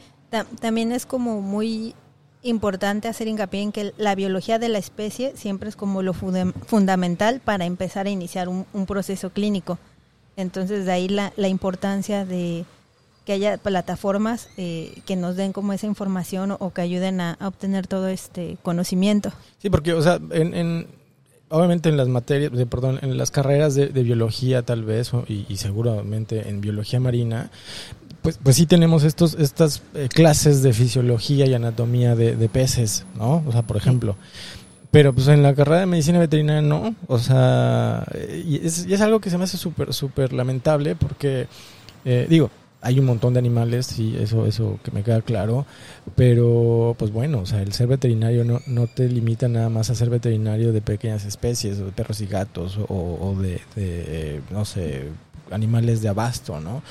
también 0.60 0.92
es 0.92 1.06
como 1.06 1.40
muy 1.40 1.94
importante 2.42 3.08
hacer 3.08 3.28
hincapié 3.28 3.62
en 3.62 3.72
que 3.72 3.92
la 3.96 4.14
biología 4.14 4.58
de 4.58 4.68
la 4.68 4.78
especie 4.78 5.32
siempre 5.36 5.68
es 5.68 5.76
como 5.76 6.02
lo 6.02 6.12
fundamental 6.12 7.40
para 7.40 7.64
empezar 7.64 8.06
a 8.06 8.10
iniciar 8.10 8.48
un, 8.48 8.66
un 8.72 8.86
proceso 8.86 9.30
clínico. 9.30 9.78
Entonces 10.36 10.86
de 10.86 10.92
ahí 10.92 11.08
la, 11.08 11.32
la 11.36 11.48
importancia 11.48 12.24
de 12.24 12.64
que 13.24 13.32
haya 13.32 13.56
plataformas 13.58 14.48
eh, 14.56 15.00
que 15.06 15.16
nos 15.16 15.36
den 15.36 15.52
como 15.52 15.72
esa 15.72 15.86
información 15.86 16.56
o, 16.58 16.70
que 16.72 16.80
ayuden 16.80 17.20
a, 17.20 17.38
obtener 17.40 17.86
todo 17.86 18.08
este 18.08 18.56
conocimiento. 18.62 19.32
Sí, 19.58 19.70
porque, 19.70 19.92
o 19.92 20.02
sea, 20.02 20.18
en, 20.30 20.54
en 20.54 20.86
obviamente 21.52 21.90
en 21.90 21.98
las 21.98 22.08
materias, 22.08 22.50
perdón, 22.68 22.98
en 23.02 23.16
las 23.18 23.30
carreras 23.30 23.74
de, 23.74 23.88
biología 23.88 24.62
tal 24.62 24.84
vez, 24.84 25.12
y, 25.28 25.56
seguramente 25.56 26.48
en 26.48 26.62
biología 26.62 26.98
marina, 26.98 27.50
pues, 28.22 28.38
pues 28.42 28.56
sí 28.56 28.66
tenemos 28.66 29.04
estos, 29.04 29.34
estas 29.34 29.82
eh, 29.94 30.08
clases 30.08 30.62
de 30.62 30.72
fisiología 30.72 31.46
y 31.46 31.54
anatomía 31.54 32.14
de, 32.14 32.36
de, 32.36 32.48
peces, 32.48 33.04
¿no? 33.16 33.42
O 33.46 33.52
sea, 33.52 33.62
por 33.62 33.76
ejemplo. 33.76 34.16
Pero 34.92 35.12
pues 35.12 35.26
en 35.28 35.42
la 35.42 35.54
carrera 35.54 35.80
de 35.80 35.86
medicina 35.86 36.18
veterinaria 36.18 36.62
no. 36.62 36.94
O 37.08 37.18
sea, 37.18 38.06
y 38.46 38.64
es, 38.64 38.86
y 38.86 38.94
es 38.94 39.00
algo 39.00 39.20
que 39.20 39.30
se 39.30 39.38
me 39.38 39.44
hace 39.44 39.56
súper, 39.56 39.92
súper 39.92 40.32
lamentable 40.32 40.94
porque, 40.94 41.48
eh, 42.04 42.26
digo, 42.28 42.50
hay 42.82 42.98
un 42.98 43.06
montón 43.06 43.32
de 43.32 43.38
animales, 43.38 43.98
y 43.98 44.16
eso, 44.16 44.44
eso 44.44 44.78
que 44.82 44.90
me 44.90 45.04
queda 45.04 45.22
claro, 45.22 45.66
pero 46.16 46.96
pues 46.98 47.12
bueno, 47.12 47.38
o 47.38 47.46
sea, 47.46 47.62
el 47.62 47.72
ser 47.72 47.86
veterinario 47.86 48.44
no, 48.44 48.60
no 48.66 48.88
te 48.88 49.08
limita 49.08 49.48
nada 49.48 49.68
más 49.68 49.88
a 49.88 49.94
ser 49.94 50.10
veterinario 50.10 50.72
de 50.72 50.82
pequeñas 50.82 51.24
especies, 51.24 51.78
o 51.78 51.86
de 51.86 51.92
perros 51.92 52.20
y 52.20 52.26
gatos, 52.26 52.78
o, 52.78 52.84
o 52.88 53.36
de, 53.40 53.60
de, 53.76 54.42
no 54.50 54.64
sé, 54.64 55.04
animales 55.52 56.02
de 56.02 56.08
abasto, 56.08 56.60
¿no? 56.60 56.82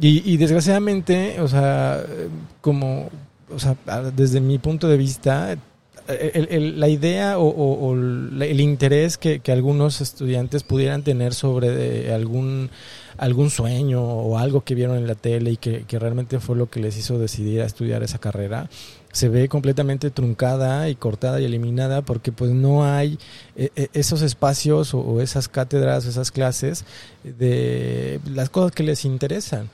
Y, 0.00 0.30
y 0.30 0.36
desgraciadamente, 0.36 1.40
o 1.40 1.48
sea, 1.48 2.04
como, 2.60 3.10
o 3.54 3.58
sea, 3.58 3.76
desde 4.14 4.40
mi 4.40 4.58
punto 4.58 4.88
de 4.88 4.96
vista, 4.96 5.56
el, 6.08 6.80
la 6.80 6.88
idea 6.88 7.38
o, 7.38 7.94
el 7.94 8.60
interés 8.60 9.18
que, 9.18 9.40
algunos 9.48 10.00
estudiantes 10.00 10.62
pudieran 10.62 11.02
tener 11.02 11.34
sobre 11.34 12.12
algún 12.12 12.70
algún 13.18 13.50
sueño 13.50 14.02
o 14.02 14.38
algo 14.38 14.62
que 14.62 14.74
vieron 14.74 14.96
en 14.96 15.06
la 15.06 15.14
tele 15.14 15.50
y 15.50 15.56
que, 15.58 15.84
que, 15.84 15.98
realmente 15.98 16.40
fue 16.40 16.56
lo 16.56 16.70
que 16.70 16.80
les 16.80 16.96
hizo 16.96 17.18
decidir 17.18 17.60
a 17.60 17.66
estudiar 17.66 18.02
esa 18.02 18.18
carrera 18.18 18.70
se 19.12 19.28
ve 19.28 19.48
completamente 19.48 20.10
truncada 20.10 20.88
y 20.88 20.94
cortada 20.94 21.40
y 21.40 21.44
eliminada 21.44 22.02
porque 22.02 22.32
pues 22.32 22.50
no 22.52 22.84
hay 22.84 23.18
eh, 23.56 23.88
esos 23.92 24.22
espacios 24.22 24.94
o, 24.94 25.20
esas 25.20 25.48
cátedras, 25.48 26.06
esas 26.06 26.30
clases 26.30 26.84
de 27.24 28.20
las 28.24 28.50
cosas 28.50 28.72
que 28.72 28.82
les 28.82 29.04
interesan. 29.04 29.68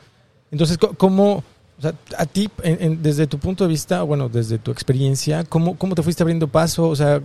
Entonces, 0.50 0.78
¿cómo, 0.97 1.45
o 1.78 1.83
sea, 1.83 1.95
a 2.16 2.26
ti, 2.26 2.49
en, 2.62 3.02
desde 3.02 3.26
tu 3.26 3.38
punto 3.38 3.64
de 3.64 3.69
vista, 3.69 4.02
bueno, 4.02 4.28
desde 4.28 4.59
tu 4.59 4.71
experiencia, 4.71 5.45
¿cómo, 5.45 5.76
cómo 5.76 5.95
te 5.95 6.02
fuiste 6.02 6.23
abriendo 6.23 6.49
paso? 6.49 6.88
O 6.88 6.97
sea, 6.97 7.21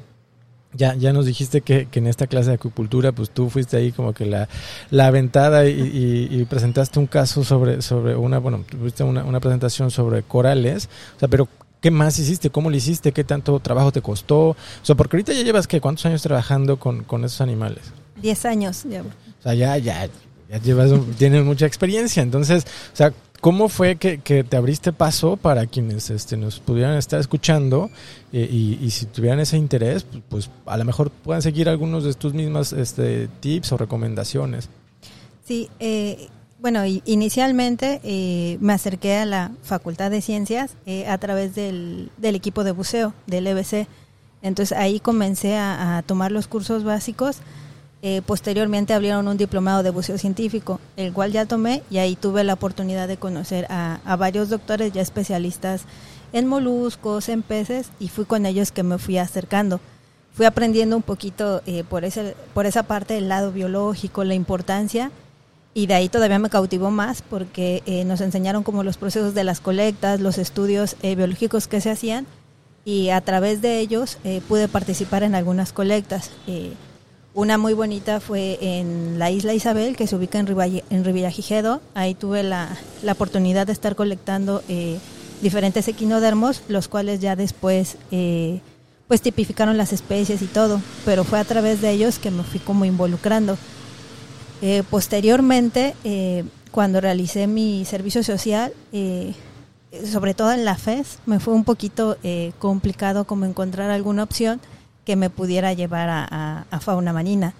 ya, 0.73 0.95
ya 0.95 1.13
nos 1.13 1.25
dijiste 1.25 1.61
que, 1.61 1.87
que, 1.87 1.99
en 1.99 2.07
esta 2.07 2.27
clase 2.27 2.49
de 2.49 2.55
acuicultura, 2.55 3.11
pues 3.11 3.29
tú 3.29 3.49
fuiste 3.49 3.77
ahí 3.77 3.91
como 3.91 4.13
que 4.13 4.25
la, 4.25 4.47
la 4.89 5.07
aventada 5.07 5.65
y, 5.67 5.79
y, 5.79 6.27
y, 6.41 6.45
presentaste 6.45 6.99
un 6.99 7.07
caso 7.07 7.43
sobre, 7.43 7.81
sobre 7.81 8.15
una, 8.15 8.39
bueno, 8.39 8.63
tuviste 8.69 9.03
una, 9.03 9.23
una 9.23 9.39
presentación 9.39 9.91
sobre 9.91 10.23
corales, 10.23 10.89
o 11.17 11.19
sea, 11.19 11.27
pero 11.27 11.47
¿qué 11.81 11.91
más 11.91 12.17
hiciste? 12.17 12.49
¿Cómo 12.49 12.69
lo 12.69 12.77
hiciste? 12.77 13.11
¿Qué 13.11 13.23
tanto 13.23 13.59
trabajo 13.59 13.91
te 13.91 14.01
costó? 14.01 14.49
O 14.49 14.55
sea, 14.83 14.95
porque 14.95 15.17
ahorita 15.17 15.33
ya 15.33 15.43
llevas, 15.43 15.67
¿qué? 15.67 15.81
¿Cuántos 15.81 16.05
años 16.05 16.21
trabajando 16.21 16.77
con, 16.77 17.03
con 17.03 17.25
esos 17.25 17.41
animales? 17.41 17.91
Diez 18.21 18.45
años, 18.45 18.85
ya. 18.89 19.01
O 19.01 19.43
sea, 19.43 19.53
ya, 19.53 19.77
ya, 19.77 20.07
ya 20.49 20.57
llevas, 20.59 20.91
tienes 21.17 21.43
mucha 21.43 21.65
experiencia, 21.65 22.23
entonces, 22.23 22.65
o 22.93 22.95
sea, 22.95 23.11
¿Cómo 23.41 23.69
fue 23.69 23.95
que, 23.95 24.19
que, 24.19 24.43
te 24.43 24.55
abriste 24.55 24.93
paso 24.93 25.35
para 25.35 25.65
quienes 25.65 26.11
este, 26.11 26.37
nos 26.37 26.59
pudieran 26.59 26.95
estar 26.95 27.19
escuchando 27.19 27.89
eh, 28.31 28.47
y, 28.49 28.77
y, 28.79 28.91
si 28.91 29.07
tuvieran 29.07 29.39
ese 29.39 29.57
interés, 29.57 30.03
pues, 30.03 30.21
pues, 30.29 30.49
a 30.67 30.77
lo 30.77 30.85
mejor 30.85 31.09
puedan 31.09 31.41
seguir 31.41 31.67
algunos 31.67 32.03
de 32.03 32.13
tus 32.13 32.35
mismas 32.35 32.71
este, 32.71 33.29
tips 33.39 33.71
o 33.71 33.77
recomendaciones? 33.77 34.69
Sí, 35.43 35.71
eh, 35.79 36.29
bueno, 36.61 36.85
inicialmente 36.85 37.99
eh, 38.03 38.57
me 38.61 38.73
acerqué 38.73 39.17
a 39.17 39.25
la 39.25 39.51
Facultad 39.63 40.11
de 40.11 40.21
Ciencias 40.21 40.77
eh, 40.85 41.07
a 41.07 41.17
través 41.17 41.55
del, 41.55 42.11
del, 42.17 42.35
equipo 42.35 42.63
de 42.63 42.71
buceo 42.71 43.13
del 43.25 43.47
EBC. 43.47 43.87
Entonces 44.43 44.77
ahí 44.77 44.99
comencé 44.99 45.57
a, 45.57 46.03
tomar 46.05 46.31
los 46.31 46.47
cursos 46.47 46.83
básicos 46.83 47.37
Eh, 48.03 48.23
posteriormente 48.25 48.95
abrieron 48.95 49.27
un 49.27 49.37
diplomado 49.37 49.83
de 49.83 49.91
buceo 49.91 50.17
científico, 50.17 50.79
el 50.97 51.13
cual 51.13 51.31
ya 51.31 51.45
tomé 51.45 51.83
y 51.91 51.99
ahí 51.99 52.15
tuve 52.15 52.43
la 52.43 52.53
oportunidad 52.53 53.07
de 53.07 53.17
conocer 53.17 53.67
a, 53.69 53.99
a 54.03 54.15
varios 54.15 54.49
doctores 54.49 54.91
ya 54.91 55.03
especialistas 55.03 55.85
en 56.33 56.47
moluscos, 56.47 57.29
en 57.29 57.43
peces 57.43 57.91
y 57.99 58.07
fui 58.07 58.25
con 58.25 58.45
ellos 58.45 58.71
que 58.71 58.81
me 58.83 58.97
fui 58.97 59.19
acercando. 59.19 59.79
Fui 60.33 60.45
aprendiendo 60.45 60.95
un 60.95 61.03
poquito 61.03 61.61
eh, 61.65 61.83
por, 61.83 62.05
ese, 62.05 62.35
por 62.53 62.65
esa 62.65 62.83
parte 62.83 63.13
del 63.13 63.27
lado 63.27 63.51
biológico, 63.51 64.23
la 64.23 64.33
importancia 64.33 65.11
y 65.73 65.87
de 65.87 65.93
ahí 65.93 66.09
todavía 66.09 66.39
me 66.39 66.49
cautivó 66.49 66.91
más 66.91 67.21
porque 67.21 67.83
eh, 67.85 68.03
nos 68.05 68.21
enseñaron 68.21 68.63
como 68.63 68.83
los 68.83 68.97
procesos 68.97 69.33
de 69.33 69.43
las 69.43 69.61
colectas, 69.61 70.19
los 70.19 70.37
estudios 70.37 70.95
eh, 71.01 71.15
biológicos 71.15 71.67
que 71.67 71.81
se 71.81 71.89
hacían 71.89 72.27
y 72.83 73.09
a 73.09 73.21
través 73.21 73.61
de 73.61 73.79
ellos 73.79 74.17
pude 74.47 74.67
participar 74.67 75.21
en 75.21 75.35
algunas 75.35 75.71
colectas. 75.71 76.31
una 77.35 77.59
muy 77.59 77.73
bonita 77.73 78.19
fue 78.19 78.57
en 78.59 79.19
la 79.19 79.29
isla 79.29 79.53
Isabel, 79.53 79.95
que 79.95 80.07
se 80.07 80.15
ubica 80.15 80.39
en, 80.39 80.47
en 80.89 81.03
Rivillagigedo. 81.05 81.79
Ahí 81.93 82.15
tuve 82.15 82.41
la, 82.41 82.75
la, 83.03 83.11
oportunidad 83.11 83.67
de 83.67 83.73
estar 83.73 83.95
colectando 83.95 84.63
diferentes 85.41 85.87
equinodermos, 85.87 86.61
los 86.67 86.87
cuales 86.87 87.19
ya 87.19 87.35
después 87.35 87.97
eh, 88.11 88.61
pues 89.07 89.21
tipificaron 89.21 89.77
las 89.77 89.91
especies 89.91 90.41
y 90.41 90.45
todo, 90.45 90.81
pero 91.03 91.23
fue 91.23 91.39
a 91.39 91.43
través 91.43 91.81
de 91.81 91.91
ellos 91.91 92.19
que 92.19 92.31
me 92.31 92.43
fui 92.43 92.59
como 92.59 92.85
involucrando. 92.85 93.57
Eh, 94.61 94.83
posteriormente, 94.89 95.95
eh, 96.03 96.43
cuando 96.71 97.01
realicé 97.01 97.47
mi 97.47 97.83
servicio 97.85 98.23
social, 98.23 98.73
sobre 100.05 100.33
todo 100.33 100.51
en 100.53 100.63
la 100.63 100.75
FES, 100.75 101.19
me 101.25 101.39
fue 101.39 101.53
un 101.53 101.65
poquito 101.65 102.17
complicado 102.59 103.25
como 103.25 103.45
encontrar 103.45 103.89
alguna 103.89 104.23
opción 104.23 104.61
que 105.05 105.17
me 105.17 105.29
pudiera 105.29 105.73
llevar 105.73 106.07
a, 106.09 106.65
a, 106.69 106.79
fauna 106.79 107.11
marina. 107.11 107.53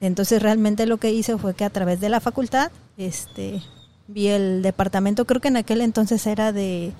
Entonces 0.00 0.40
realmente 0.40 0.86
lo 0.86 0.98
que 0.98 1.10
hice 1.10 1.36
fue 1.38 1.54
que 1.54 1.64
a 1.64 1.70
través 1.70 2.00
de 2.00 2.08
la 2.08 2.20
facultad, 2.20 2.70
este, 2.96 3.62
vi 4.08 4.28
el 4.28 4.62
departamento, 4.62 5.24
creo 5.24 5.40
que 5.40 5.48
en 5.48 5.56
aquel 5.56 5.80
entonces 5.80 6.26
era 6.26 6.52
de 6.52 6.92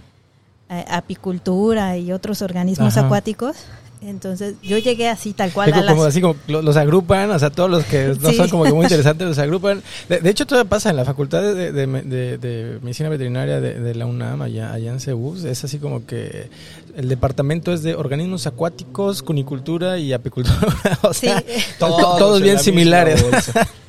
eh, 0.69 0.85
apicultura 0.89 1.99
y 1.99 2.13
otros 2.13 2.41
organismos 2.41 2.97
acuáticos. 2.97 3.57
Entonces 4.05 4.57
yo 4.63 4.79
llegué 4.79 5.09
así 5.09 5.33
tal 5.33 5.53
cual. 5.53 5.73
a 5.73 5.87
como 5.87 6.05
así 6.05 6.21
como 6.21 6.35
los 6.49 6.77
agrupan, 6.77 7.31
o 7.31 7.39
sea, 7.39 7.51
todos 7.51 7.71
los 7.71 7.85
que 7.85 8.17
no 8.21 8.33
son 8.33 8.49
como 8.49 8.65
que 8.65 8.73
muy 8.73 8.83
interesantes 8.87 9.29
los 9.29 9.39
agrupan. 9.39 9.81
De, 10.09 10.29
hecho, 10.29 10.45
todo 10.45 10.65
pasa 10.65 10.91
en 10.91 10.97
la 10.97 11.05
Facultad 11.05 11.41
de, 11.41 11.73
de, 11.73 12.79
Medicina 12.83 13.09
Veterinaria 13.09 13.61
de, 13.61 13.95
la 13.95 14.07
UNAM, 14.07 14.43
allá, 14.43 14.73
allá 14.73 14.91
en 14.91 14.99
CEUS. 14.99 15.45
Es 15.45 15.63
así 15.63 15.79
como 15.79 16.05
que 16.05 16.51
el 16.97 17.09
departamento 17.09 17.73
es 17.73 17.85
de 17.85 17.95
organismos 17.95 18.47
acuáticos, 18.49 19.23
cunicultura 19.23 19.99
y 19.99 20.13
apicultura. 20.13 20.59
o 21.03 21.15
sea, 21.15 21.43
todos 21.79 22.43
bien 22.43 22.59
similares. 22.59 23.25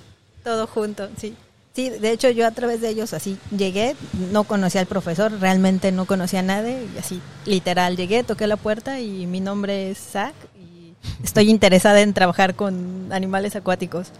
todo 0.43 0.67
junto, 0.67 1.09
sí. 1.17 1.33
Sí, 1.73 1.89
de 1.89 2.11
hecho 2.11 2.29
yo 2.29 2.45
a 2.45 2.51
través 2.51 2.81
de 2.81 2.89
ellos 2.89 3.13
así 3.13 3.39
llegué, 3.49 3.95
no 4.31 4.43
conocía 4.43 4.79
al 4.81 4.85
profesor, 4.85 5.31
realmente 5.39 5.91
no 5.91 6.05
conocía 6.05 6.39
a 6.39 6.43
nadie, 6.43 6.85
y 6.93 6.97
así 6.99 7.19
literal 7.47 7.97
llegué, 7.97 8.23
toqué 8.23 8.45
la 8.45 8.57
puerta 8.57 8.99
y 8.99 9.25
mi 9.25 9.39
nombre 9.39 9.89
es 9.89 9.97
Zach 9.97 10.35
y 10.55 10.93
estoy 11.23 11.49
interesada 11.49 12.01
en 12.01 12.13
trabajar 12.13 12.53
con 12.53 13.11
animales 13.11 13.55
acuáticos. 13.55 14.11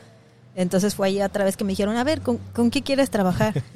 Entonces 0.55 0.95
fue 0.95 1.07
ahí 1.07 1.21
otra 1.21 1.45
vez 1.45 1.55
que 1.55 1.63
me 1.63 1.73
dijeron, 1.73 1.95
a 1.95 2.03
ver, 2.03 2.21
¿con, 2.21 2.71
qué 2.71 2.81
quieres 2.81 3.09
trabajar? 3.09 3.53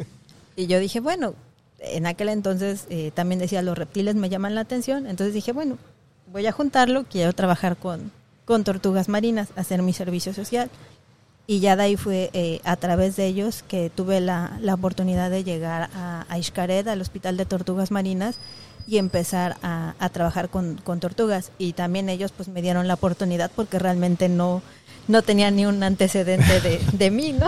Y 0.59 0.65
yo 0.65 0.79
dije, 0.79 0.99
bueno, 0.99 1.35
en 1.77 2.07
aquel 2.07 2.29
entonces 2.29 2.87
eh, 2.89 3.11
también 3.13 3.37
decía, 3.37 3.61
los 3.61 3.77
reptiles 3.77 4.15
me 4.15 4.27
llaman 4.27 4.55
la 4.55 4.61
atención, 4.61 5.05
entonces 5.05 5.35
dije, 5.35 5.51
bueno, 5.51 5.77
voy 6.33 6.47
a 6.47 6.51
juntarlo, 6.51 7.05
quiero 7.07 7.31
trabajar 7.33 7.77
con, 7.77 8.11
con 8.43 8.63
tortugas 8.63 9.07
marinas, 9.07 9.49
hacer 9.55 9.83
mi 9.83 9.93
servicio 9.93 10.33
social 10.33 10.71
y 11.47 11.59
ya 11.61 11.75
de 11.75 11.83
ahí 11.83 11.95
fue 11.95 12.29
eh, 12.33 12.59
a 12.63 12.75
través 12.75 13.15
de 13.15 13.25
ellos 13.25 13.63
que 13.67 13.89
tuve 13.89 14.19
la, 14.19 14.59
la 14.61 14.73
oportunidad 14.73 15.31
de 15.31 15.43
llegar 15.43 15.89
a, 15.95 16.25
a 16.29 16.91
al 16.91 17.01
Hospital 17.01 17.37
de 17.37 17.45
Tortugas 17.45 17.89
Marinas, 17.89 18.37
y 18.87 18.97
empezar 18.97 19.57
a, 19.61 19.95
a 19.99 20.09
trabajar 20.09 20.49
con, 20.49 20.79
con, 20.83 20.99
tortugas. 20.99 21.51
Y 21.57 21.73
también 21.73 22.09
ellos 22.09 22.31
pues 22.35 22.47
me 22.47 22.61
dieron 22.61 22.87
la 22.87 22.93
oportunidad 22.93 23.51
porque 23.53 23.79
realmente 23.79 24.29
no, 24.29 24.61
no 25.07 25.21
tenían 25.21 25.57
ni 25.57 25.65
un 25.65 25.83
antecedente 25.83 26.61
de, 26.61 26.79
de 26.93 27.11
mí, 27.11 27.33
¿no? 27.33 27.47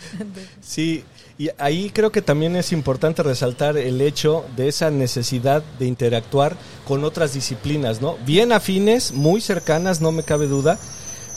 sí, 0.60 1.04
y 1.36 1.50
ahí 1.58 1.90
creo 1.90 2.12
que 2.12 2.22
también 2.22 2.54
es 2.56 2.72
importante 2.72 3.22
resaltar 3.22 3.76
el 3.76 4.00
hecho 4.00 4.44
de 4.56 4.68
esa 4.68 4.90
necesidad 4.90 5.62
de 5.78 5.86
interactuar 5.86 6.56
con 6.86 7.04
otras 7.04 7.34
disciplinas, 7.34 8.00
¿no? 8.00 8.16
Bien 8.24 8.52
afines, 8.52 9.12
muy 9.12 9.40
cercanas, 9.40 10.00
no 10.00 10.12
me 10.12 10.22
cabe 10.22 10.46
duda, 10.46 10.78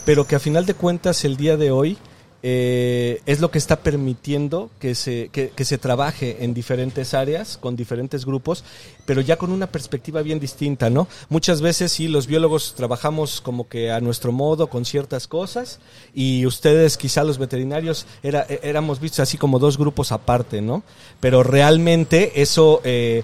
pero 0.06 0.26
que 0.26 0.36
a 0.36 0.40
final 0.40 0.66
de 0.66 0.74
cuentas 0.74 1.24
el 1.26 1.38
día 1.38 1.58
de 1.58 1.72
hoy 1.72 1.98
eh, 2.44 3.22
es 3.28 3.40
lo 3.40 3.52
que 3.52 3.60
está 3.60 3.84
permitiendo 3.84 4.72
que 4.80 4.96
se, 4.96 5.30
que, 5.30 5.64
se 5.64 5.78
trabaje 5.78 6.44
en 6.44 6.56
diferentes 6.56 7.14
áreas, 7.14 7.58
con 7.58 7.76
diferentes 7.76 8.26
grupos, 8.26 8.64
pero 9.06 9.22
ya 9.22 9.38
con 9.38 9.52
una 9.52 9.68
perspectiva 9.68 10.24
bien 10.24 10.40
distinta, 10.40 10.90
¿no? 10.90 11.08
Muchas 11.30 11.62
veces 11.62 11.92
sí, 11.92 12.08
los 12.08 12.26
biólogos 12.26 12.74
trabajamos 12.76 13.42
como 13.42 13.70
que 13.70 13.92
a 13.92 14.00
nuestro 14.00 14.32
modo 14.32 14.68
con 14.68 14.86
ciertas 14.86 15.28
cosas 15.28 15.80
y 16.16 16.48
ustedes, 16.48 16.98
quizá 16.98 17.24
los 17.24 17.38
veterinarios, 17.38 18.08
era, 18.24 18.48
éramos 18.64 19.00
vistos 19.00 19.20
así 19.20 19.38
como 19.38 19.60
dos 19.60 19.78
grupos 19.78 20.12
aparte, 20.12 20.62
¿no? 20.62 20.84
Pero 21.20 21.44
realmente 21.44 22.42
eso... 22.42 22.82
Eh, 22.84 23.24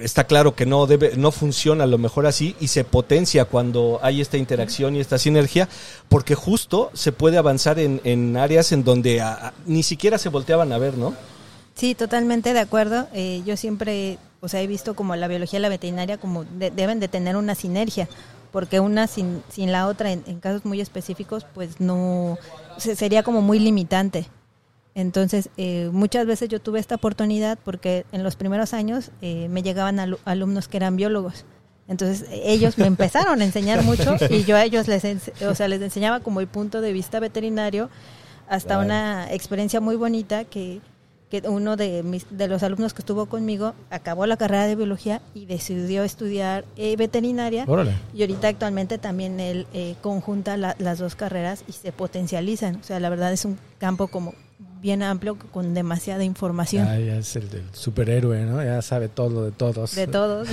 está 0.00 0.24
claro 0.24 0.54
que 0.54 0.66
no 0.66 0.86
debe, 0.86 1.16
no 1.16 1.32
funciona 1.32 1.84
a 1.84 1.86
lo 1.86 1.98
mejor 1.98 2.26
así 2.26 2.56
y 2.60 2.68
se 2.68 2.84
potencia 2.84 3.44
cuando 3.44 3.98
hay 4.02 4.20
esta 4.20 4.36
interacción 4.36 4.96
y 4.96 5.00
esta 5.00 5.18
sinergia, 5.18 5.68
porque 6.08 6.34
justo 6.34 6.90
se 6.94 7.12
puede 7.12 7.38
avanzar 7.38 7.78
en, 7.78 8.00
en 8.04 8.36
áreas 8.36 8.72
en 8.72 8.84
donde 8.84 9.22
ni 9.66 9.82
siquiera 9.82 10.18
se 10.18 10.28
volteaban 10.28 10.72
a 10.72 10.78
ver, 10.78 10.96
¿no? 10.96 11.14
Sí, 11.74 11.94
totalmente 11.94 12.52
de 12.52 12.60
acuerdo. 12.60 13.08
Eh, 13.12 13.42
yo 13.46 13.56
siempre, 13.56 14.18
o 14.40 14.48
sea, 14.48 14.60
he 14.60 14.66
visto 14.66 14.94
como 14.94 15.16
la 15.16 15.28
biología 15.28 15.58
y 15.58 15.62
la 15.62 15.68
veterinaria 15.68 16.18
como 16.18 16.44
deben 16.44 17.00
de 17.00 17.08
tener 17.08 17.36
una 17.36 17.54
sinergia, 17.54 18.08
porque 18.50 18.80
una 18.80 19.06
sin, 19.06 19.42
sin 19.50 19.72
la 19.72 19.86
otra, 19.86 20.12
en, 20.12 20.22
en 20.26 20.40
casos 20.40 20.64
muy 20.64 20.80
específicos, 20.80 21.46
pues 21.54 21.80
no, 21.80 22.38
sería 22.78 23.22
como 23.22 23.40
muy 23.40 23.58
limitante. 23.58 24.26
Entonces, 24.94 25.48
eh, 25.56 25.88
muchas 25.92 26.26
veces 26.26 26.48
yo 26.48 26.60
tuve 26.60 26.78
esta 26.78 26.96
oportunidad 26.96 27.58
porque 27.64 28.04
en 28.12 28.22
los 28.22 28.36
primeros 28.36 28.74
años 28.74 29.10
eh, 29.22 29.48
me 29.48 29.62
llegaban 29.62 29.98
alumnos 30.24 30.68
que 30.68 30.76
eran 30.76 30.96
biólogos. 30.96 31.44
Entonces, 31.88 32.28
ellos 32.30 32.78
me 32.78 32.86
empezaron 32.86 33.40
a 33.40 33.44
enseñar 33.44 33.82
mucho 33.84 34.16
y 34.28 34.44
yo 34.44 34.56
a 34.56 34.64
ellos 34.64 34.88
les, 34.88 35.04
o 35.42 35.54
sea, 35.54 35.68
les 35.68 35.80
enseñaba 35.80 36.20
como 36.20 36.40
el 36.40 36.46
punto 36.46 36.80
de 36.80 36.92
vista 36.92 37.20
veterinario 37.20 37.88
hasta 38.48 38.78
una 38.78 39.32
experiencia 39.32 39.80
muy 39.80 39.96
bonita 39.96 40.44
que, 40.44 40.80
que 41.30 41.42
uno 41.48 41.76
de, 41.76 42.02
mis, 42.02 42.26
de 42.28 42.48
los 42.48 42.62
alumnos 42.62 42.92
que 42.92 43.00
estuvo 43.00 43.24
conmigo 43.24 43.72
acabó 43.88 44.26
la 44.26 44.36
carrera 44.36 44.66
de 44.66 44.76
biología 44.76 45.22
y 45.32 45.46
decidió 45.46 46.04
estudiar 46.04 46.66
eh, 46.76 46.96
veterinaria. 46.96 47.64
Y 48.12 48.20
ahorita 48.20 48.48
actualmente 48.48 48.98
también 48.98 49.40
él 49.40 49.66
conjunta 50.02 50.58
las 50.58 50.98
dos 50.98 51.14
carreras 51.14 51.64
y 51.66 51.72
se 51.72 51.92
potencializan. 51.92 52.76
O 52.76 52.82
sea, 52.82 53.00
la 53.00 53.08
verdad 53.08 53.32
es 53.32 53.46
un 53.46 53.58
campo 53.78 54.08
como 54.08 54.34
bien 54.82 55.00
amplio 55.04 55.38
con 55.52 55.74
demasiada 55.74 56.24
información. 56.24 56.88
Ah, 56.88 56.98
ya 56.98 57.16
es 57.16 57.36
el 57.36 57.48
del 57.48 57.62
superhéroe, 57.72 58.44
¿no? 58.44 58.62
Ya 58.64 58.82
sabe 58.82 59.08
todo 59.08 59.44
de 59.44 59.52
todos. 59.52 59.94
De 59.94 60.08
todos. 60.08 60.48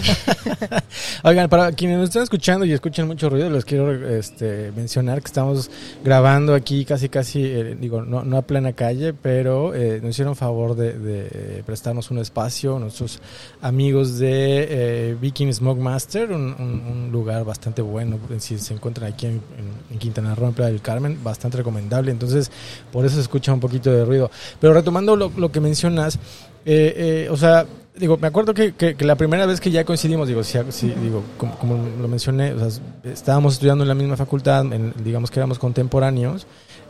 Oigan, 1.23 1.49
para 1.49 1.71
quienes 1.71 1.97
nos 1.97 2.09
están 2.09 2.23
escuchando 2.23 2.63
y 2.63 2.71
escuchan 2.71 3.07
mucho 3.07 3.27
ruido, 3.27 3.49
les 3.49 3.65
quiero 3.65 3.91
este, 3.91 4.71
mencionar 4.75 5.21
que 5.21 5.27
estamos 5.27 5.71
grabando 6.03 6.53
aquí 6.53 6.85
casi, 6.85 7.09
casi, 7.09 7.43
eh, 7.43 7.75
digo, 7.79 8.03
no, 8.03 8.23
no, 8.23 8.37
a 8.37 8.43
plena 8.43 8.73
calle, 8.73 9.13
pero 9.13 9.73
eh, 9.73 9.99
nos 9.99 10.11
hicieron 10.11 10.35
favor 10.35 10.75
de, 10.75 11.63
prestarnos 11.65 12.11
un 12.11 12.19
espacio, 12.19 12.77
nuestros 12.77 13.19
amigos 13.61 14.19
de 14.19 14.67
eh, 14.69 15.17
Viking 15.19 15.51
Smoke 15.51 15.79
Master, 15.79 16.31
un, 16.31 17.09
lugar 17.11 17.43
bastante 17.43 17.81
bueno, 17.81 18.19
si 18.37 18.59
se 18.59 18.75
encuentran 18.75 19.11
aquí 19.11 19.25
en, 19.25 19.41
Quintana 19.97 20.35
Roo, 20.35 20.47
en 20.47 20.53
Playa 20.53 20.71
del 20.71 20.81
Carmen, 20.81 21.19
bastante 21.23 21.57
recomendable. 21.57 22.11
Entonces, 22.11 22.51
por 22.91 23.05
eso 23.05 23.15
se 23.15 23.21
escucha 23.21 23.51
un 23.51 23.59
poquito 23.59 23.91
de 23.91 24.05
ruido 24.05 24.18
pero 24.59 24.73
retomando 24.73 25.15
lo, 25.15 25.51
que 25.51 25.59
mencionas, 25.59 26.15
eh, 26.65 27.25
eh, 27.25 27.27
o 27.29 27.37
sea, 27.37 27.65
digo, 27.99 28.17
me 28.17 28.27
acuerdo 28.27 28.53
que, 28.53 28.95
la 28.99 29.15
primera 29.15 29.45
vez 29.45 29.59
que 29.59 29.71
ya 29.71 29.83
coincidimos, 29.85 30.27
digo, 30.27 30.43
si, 30.43 30.87
digo 30.87 31.23
como, 31.37 31.77
lo 32.01 32.07
mencioné, 32.07 32.53
estábamos 33.03 33.53
estudiando 33.53 33.83
en 33.83 33.89
la 33.89 33.95
misma 33.95 34.17
facultad, 34.17 34.65
digamos 35.03 35.29
que 35.29 35.39
éramos 35.39 35.59
contemporáneos. 35.59 36.47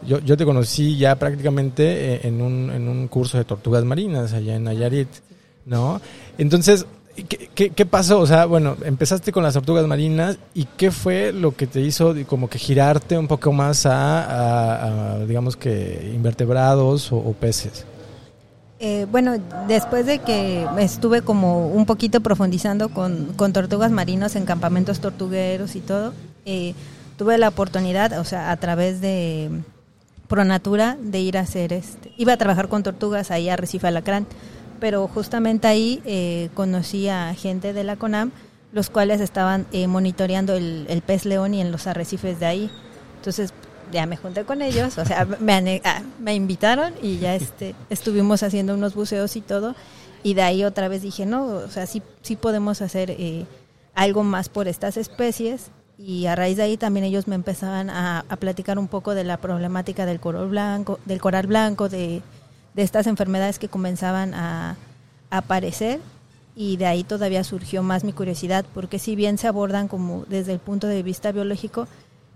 Yo, 0.07 0.19
yo 0.19 0.37
te 0.37 0.45
conocí 0.45 0.97
ya 0.97 1.15
prácticamente 1.17 2.13
eh, 2.13 2.19
en 2.23 2.41
un, 2.41 2.71
en 2.71 2.87
un 2.87 3.07
curso 3.09 3.37
de 3.37 3.43
tortugas 3.43 3.83
marinas 3.83 4.31
allá 4.31 4.55
en 4.55 4.63
Nayarit, 4.63 5.09
¿no? 5.65 5.99
Entonces, 6.37 6.85
¿Qué, 7.23 7.69
¿Qué, 7.69 7.85
pasó? 7.85 8.19
O 8.19 8.27
sea, 8.27 8.45
bueno, 8.45 8.75
empezaste 8.83 9.31
con 9.31 9.43
las 9.43 9.53
tortugas 9.53 9.85
marinas 9.87 10.37
y 10.53 10.65
¿qué 10.65 10.91
fue 10.91 11.31
lo 11.31 11.55
que 11.55 11.67
te 11.67 11.81
hizo 11.81 12.15
como 12.27 12.49
que 12.49 12.59
girarte 12.59 13.17
un 13.17 13.27
poco 13.27 13.51
más 13.51 13.85
a, 13.85 15.19
digamos 15.27 15.55
que, 15.55 16.11
invertebrados 16.13 17.11
o, 17.11 17.33
peces? 17.33 17.85
Eh, 18.79 19.05
bueno, 19.11 19.35
después 19.67 20.05
de 20.05 20.19
que 20.19 20.65
estuve 20.79 21.21
como 21.21 21.67
un 21.67 21.85
poquito 21.85 22.21
profundizando 22.21 22.89
con, 22.89 23.33
con 23.35 23.51
tortugas 23.51 23.91
marinas 23.91 24.35
en 24.35 24.45
campamentos 24.45 24.99
tortugueros 24.99 25.75
y 25.75 25.81
todo, 25.81 26.13
eh, 26.45 26.73
tuve 27.17 27.37
la 27.37 27.49
oportunidad, 27.49 28.17
o 28.19 28.23
sea, 28.23 28.51
a 28.51 28.57
través 28.57 29.01
de, 29.01 29.49
Pronatura 30.29 30.95
de 31.01 31.21
ir 31.21 31.39
a 31.39 31.41
hacer 31.41 31.73
este. 31.73 32.11
Iba 32.15 32.33
a 32.33 32.37
trabajar 32.37 32.67
con 32.67 32.83
tortugas 32.83 33.31
ahí 33.31 33.49
a 33.49 33.55
Recife 33.55 33.87
Alacrán, 33.87 34.27
pero 34.79 35.07
justamente 35.07 35.67
ahí 35.67 36.01
eh, 36.05 36.49
conocí 36.53 37.07
a 37.09 37.33
gente 37.33 37.73
de 37.73 37.83
la 37.83 37.95
CONAM, 37.95 38.31
los 38.71 38.89
cuales 38.89 39.21
estaban 39.21 39.65
eh, 39.71 39.87
monitoreando 39.87 40.53
el, 40.53 40.85
el, 40.89 41.01
pez 41.01 41.25
león 41.25 41.53
y 41.53 41.61
en 41.61 41.71
los 41.71 41.87
arrecifes 41.87 42.39
de 42.39 42.45
ahí. 42.45 42.71
Entonces 43.17 43.53
ya 43.91 44.05
me 44.05 44.17
junté 44.17 44.43
con 44.45 44.61
ellos, 44.61 44.97
o 44.97 45.05
sea, 45.05 45.25
me, 45.25 45.81
ah, 45.83 46.01
me 46.19 46.35
invitaron 46.35 46.93
y 47.01 47.17
ya 47.17 47.35
este, 47.35 47.75
estuvimos 47.89 48.43
haciendo 48.43 48.73
unos 48.73 48.93
buceos 48.95 49.35
y 49.35 49.41
todo. 49.41 49.75
Y 50.21 50.33
de 50.33 50.41
ahí 50.41 50.63
otra 50.63 50.87
vez 50.87 51.01
dije, 51.01 51.25
no, 51.25 51.45
o 51.45 51.69
sea, 51.69 51.85
sí, 51.85 52.01
sí 52.21 52.35
podemos 52.35 52.81
hacer 52.81 53.11
eh, 53.11 53.45
algo 53.95 54.23
más 54.23 54.49
por 54.49 54.67
estas 54.67 54.97
especies. 54.97 55.71
Y 55.97 56.27
a 56.27 56.35
raíz 56.35 56.57
de 56.57 56.63
ahí 56.63 56.77
también 56.77 57.05
ellos 57.05 57.27
me 57.27 57.35
empezaban 57.35 57.89
a, 57.89 58.25
a 58.29 58.35
platicar 58.37 58.79
un 58.79 58.87
poco 58.87 59.15
de 59.15 59.23
la 59.23 59.37
problemática 59.37 60.05
del 60.05 60.19
coral 60.19 60.47
blanco, 60.47 60.99
del 61.05 61.19
coral 61.19 61.47
blanco, 61.47 61.89
de, 61.89 62.21
de 62.73 62.83
estas 62.83 63.07
enfermedades 63.07 63.59
que 63.59 63.69
comenzaban 63.69 64.33
a, 64.33 64.77
aparecer 65.31 65.99
y 66.55 66.77
de 66.77 66.87
ahí 66.87 67.03
todavía 67.03 67.43
surgió 67.43 67.83
más 67.83 68.03
mi 68.03 68.13
curiosidad, 68.13 68.65
porque 68.73 68.97
si 68.97 69.15
bien 69.15 69.37
se 69.37 69.47
abordan 69.47 69.87
como 69.87 70.25
desde 70.27 70.53
el 70.53 70.59
punto 70.59 70.87
de 70.87 71.03
vista 71.03 71.31
biológico, 71.31 71.87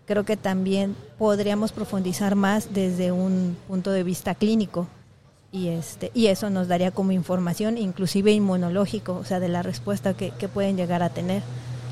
creo 0.05 0.25
que 0.25 0.37
también 0.37 0.95
podríamos 1.17 1.71
profundizar 1.71 2.35
más 2.35 2.71
desde 2.71 3.11
un 3.11 3.57
punto 3.67 3.89
de 3.91 4.03
vista 4.03 4.35
clínico. 4.35 4.87
Y 5.51 5.69
este 5.69 6.11
y 6.13 6.27
eso 6.27 6.51
nos 6.51 6.67
daría 6.67 6.91
como 6.91 7.11
información 7.11 7.77
inclusive 7.77 8.31
inmunológico 8.31 9.13
o 9.13 9.23
sea 9.23 9.39
de 9.39 9.49
la 9.49 9.61
respuesta 9.61 10.15
que, 10.15 10.31
que 10.31 10.47
pueden 10.47 10.77
llegar 10.77 11.01
a 11.01 11.09
tener. 11.09 11.41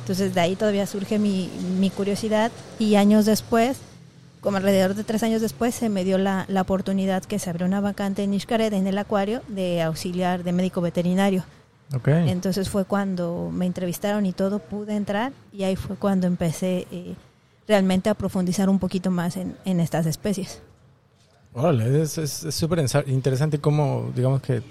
Entonces 0.01 0.33
de 0.33 0.41
ahí 0.41 0.55
todavía 0.55 0.87
surge 0.87 1.19
mi, 1.19 1.91
curiosidad 1.95 2.51
y 2.79 2.95
años 2.95 3.25
después 3.25 3.77
como 4.41 4.57
alrededor 4.57 4.95
de 4.95 5.03
tres 5.03 5.23
años 5.23 5.41
después 5.41 5.73
se 5.73 5.89
me 5.89 6.03
dio 6.03 6.17
la, 6.17 6.45
la 6.47 6.61
oportunidad 6.61 7.23
que 7.23 7.39
se 7.39 7.49
abrió 7.49 7.65
una 7.65 7.79
vacante 7.79 8.23
en 8.23 8.33
Ishkared 8.33 8.73
en 8.73 8.87
el 8.87 8.97
acuario 8.97 9.41
de 9.47 9.81
auxiliar 9.81 10.43
de 10.43 10.51
médico 10.51 10.81
veterinario 10.81 11.45
okay. 11.95 12.29
entonces 12.29 12.69
fue 12.69 12.85
cuando 12.85 13.49
me 13.53 13.65
entrevistaron 13.65 14.25
y 14.25 14.33
todo 14.33 14.59
pude 14.59 14.95
entrar 14.95 15.31
y 15.53 15.63
ahí 15.63 15.75
fue 15.75 15.95
cuando 15.95 16.27
empecé 16.27 16.87
eh, 16.91 17.15
realmente 17.67 18.09
a 18.09 18.15
profundizar 18.15 18.69
un 18.69 18.79
poquito 18.79 19.11
más 19.11 19.37
en, 19.37 19.55
en 19.63 19.79
estas 19.79 20.05
especies. 20.05 20.61
Órale, 21.53 22.03
es 22.03 22.47
súper 22.51 22.79
es, 22.79 22.95
interesante 23.07 23.59
cómo, 23.59 24.09
digamos 24.15 24.41
que 24.41 24.61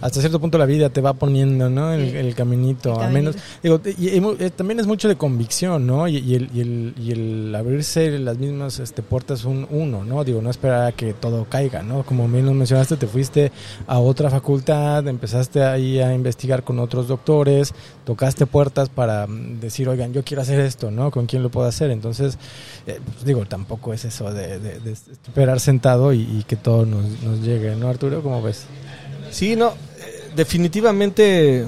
hasta 0.00 0.20
cierto 0.20 0.40
punto 0.40 0.56
la 0.56 0.64
vida 0.64 0.88
te 0.88 1.02
va 1.02 1.12
poniendo, 1.12 1.68
¿no? 1.68 1.92
El, 1.92 2.16
el 2.16 2.34
caminito, 2.34 2.94
el 2.94 3.06
al 3.06 3.12
menos. 3.12 3.36
Digo, 3.62 3.78
y, 3.84 4.08
y, 4.08 4.16
y, 4.16 4.50
también 4.50 4.80
es 4.80 4.86
mucho 4.86 5.06
de 5.06 5.16
convicción, 5.16 5.86
¿no? 5.86 6.08
Y, 6.08 6.16
el, 6.34 6.48
y, 6.54 6.60
el, 6.62 6.94
y 6.96 7.12
el 7.12 7.54
abrirse 7.54 8.18
las 8.20 8.38
mismas 8.38 8.78
este, 8.78 9.02
puertas 9.02 9.44
un, 9.44 9.66
uno, 9.68 10.02
¿no? 10.02 10.24
Digo, 10.24 10.40
no 10.40 10.48
esperar 10.48 10.86
a 10.86 10.92
que 10.92 11.12
todo 11.12 11.44
caiga, 11.44 11.82
¿no? 11.82 12.04
Como 12.04 12.26
bien 12.26 12.46
nos 12.46 12.54
mencionaste, 12.54 12.96
te 12.96 13.06
fuiste 13.06 13.52
a 13.86 13.98
otra 13.98 14.30
facultad, 14.30 15.06
empezaste 15.06 15.62
ahí 15.62 16.00
a 16.00 16.14
investigar 16.14 16.62
con 16.62 16.78
otros 16.78 17.06
doctores, 17.06 17.74
tocaste 18.06 18.46
puertas 18.46 18.88
para 18.88 19.26
decir, 19.26 19.90
oigan, 19.90 20.14
yo 20.14 20.24
quiero 20.24 20.40
hacer 20.40 20.58
esto, 20.60 20.90
¿no? 20.90 21.10
¿Con 21.10 21.26
quién 21.26 21.42
lo 21.42 21.50
puedo 21.50 21.66
hacer? 21.66 21.90
Entonces, 21.90 22.38
eh, 22.86 22.98
pues, 23.04 23.26
digo, 23.26 23.44
tampoco 23.44 23.92
es 23.92 24.06
eso 24.06 24.32
de, 24.32 24.58
de, 24.58 24.80
de 24.80 24.92
esperar 24.92 25.60
sentado 25.60 25.97
y, 26.12 26.44
que 26.46 26.56
todo 26.56 26.86
nos, 26.86 27.04
nos, 27.22 27.40
llegue, 27.40 27.74
¿no, 27.76 27.88
Arturo? 27.88 28.22
¿Cómo 28.22 28.42
ves? 28.42 28.64
Sí, 29.30 29.56
no, 29.56 29.70
eh, 29.70 30.30
definitivamente 30.34 31.66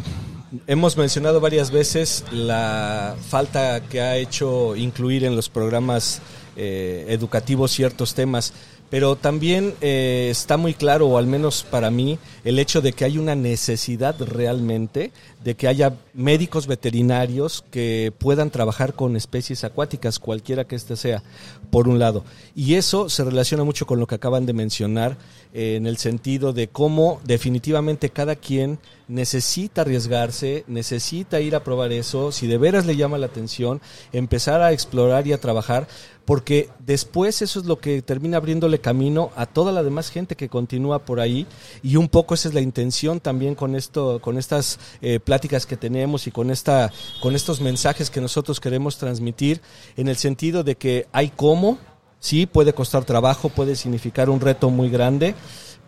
hemos 0.67 0.97
mencionado 0.97 1.41
varias 1.41 1.71
veces 1.71 2.25
la 2.33 3.15
falta 3.29 3.81
que 3.81 4.01
ha 4.01 4.17
hecho 4.17 4.75
incluir 4.77 5.25
en 5.25 5.37
los 5.37 5.49
programas 5.49 6.21
eh, 6.57 7.07
educativos 7.09 7.71
ciertos 7.71 8.15
temas 8.15 8.53
pero 8.91 9.15
también 9.15 9.75
eh, 9.81 10.29
está 10.31 10.57
muy 10.57 10.75
claro, 10.75 11.07
o 11.07 11.17
al 11.17 11.27
menos 11.27 11.63
para 11.63 11.91
mí, 11.91 12.19
el 12.45 12.59
hecho 12.59 12.81
de 12.81 12.93
que 12.93 13.05
hay 13.05 13.19
una 13.19 13.37
necesidad 13.37 14.17
realmente 14.21 15.13
de 15.45 15.55
que 15.55 15.69
haya 15.69 15.95
médicos 16.13 16.67
veterinarios 16.67 17.65
que 17.71 18.13
puedan 18.19 18.51
trabajar 18.51 18.95
con 18.95 19.17
especies 19.17 19.65
acuáticas, 19.65 20.19
cualquiera 20.19 20.65
que 20.65 20.77
éste 20.77 20.97
sea, 20.97 21.23
por 21.71 21.89
un 21.89 21.99
lado. 21.99 22.25
Y 22.55 22.75
eso 22.75 23.09
se 23.09 23.25
relaciona 23.25 23.65
mucho 23.65 23.87
con 23.87 24.01
lo 24.01 24.07
que 24.07 24.17
acaban 24.17 24.45
de 24.45 24.53
mencionar, 24.53 25.17
eh, 25.55 25.77
en 25.77 25.87
el 25.87 25.97
sentido 25.97 26.53
de 26.53 26.69
cómo 26.69 27.21
definitivamente 27.25 28.11
cada 28.11 28.37
quien 28.37 28.79
necesita 29.09 29.81
arriesgarse, 29.81 30.65
necesita 30.69 31.41
ir 31.41 31.57
a 31.57 31.65
probar 31.65 31.93
eso, 31.93 32.33
si 32.33 32.47
de 32.47 32.59
veras 32.59 32.87
le 32.87 32.97
llama 32.97 33.19
la 33.19 33.27
atención, 33.27 33.81
empezar 34.13 34.63
a 34.63 34.73
explorar 34.73 35.27
y 35.27 35.33
a 35.33 35.41
trabajar, 35.41 35.89
porque 36.31 36.69
después 36.79 37.43
eso 37.43 37.59
es 37.59 37.67
lo 37.67 37.81
que 37.81 38.03
termina 38.03 38.37
abriéndole 38.37 38.79
camino 38.79 39.33
a 39.35 39.47
toda 39.47 39.73
la 39.73 39.83
demás 39.83 40.11
gente 40.11 40.37
que 40.37 40.49
continúa 40.49 41.01
por 41.01 41.19
ahí. 41.19 41.45
Y 41.83 41.97
un 41.97 42.09
poco 42.09 42.35
esa 42.35 42.47
es 42.47 42.55
la 42.55 42.61
intención 42.61 43.19
también 43.19 43.57
con 43.57 43.75
esto, 43.75 44.21
con 44.21 44.39
estas 44.39 44.79
eh, 45.03 45.19
pláticas 45.19 45.67
que 45.67 45.77
tenemos 45.77 46.29
y 46.29 46.31
con 46.31 46.53
esta, 46.53 46.93
con 47.21 47.35
estos 47.35 47.61
mensajes 47.61 48.11
que 48.11 48.21
nosotros 48.21 48.61
queremos 48.61 48.97
transmitir, 48.97 49.61
en 49.97 50.07
el 50.07 50.17
sentido 50.17 50.63
de 50.63 50.77
que 50.77 51.09
hay 51.11 51.31
cómo, 51.31 51.79
sí 52.21 52.47
puede 52.47 52.75
costar 52.75 53.05
trabajo, 53.05 53.49
puede 53.49 53.75
significar 53.75 54.31
un 54.31 54.39
reto 54.41 54.71
muy 54.71 54.89
grande 54.89 55.35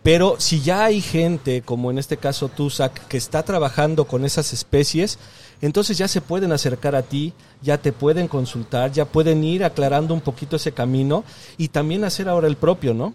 pero 0.03 0.35
si 0.39 0.61
ya 0.61 0.85
hay 0.85 1.01
gente, 1.01 1.63
como 1.63 1.91
en 1.91 1.99
este 1.99 2.17
caso 2.17 2.49
Tusac, 2.49 3.07
que 3.07 3.17
está 3.17 3.45
trabajando 3.45 4.07
con 4.07 4.25
esas 4.25 4.53
especies, 4.53 5.19
entonces 5.63 5.97
ya 5.97 6.09
se 6.09 6.21
pueden 6.21 6.53
acercar 6.53 6.95
a 6.95 7.03
ti, 7.03 7.33
ya 7.63 7.79
te 7.79 7.93
pueden 7.93 8.29
consultar, 8.29 8.91
ya 8.93 9.05
pueden 9.05 9.43
ir 9.45 9.65
aclarando 9.65 10.13
un 10.13 10.21
poquito 10.21 10.57
ese 10.57 10.73
camino 10.73 11.25
y 11.57 11.69
también 11.69 12.05
hacer 12.05 12.29
ahora 12.29 12.49
el 12.49 12.57
propio, 12.57 12.93
¿no? 12.93 13.15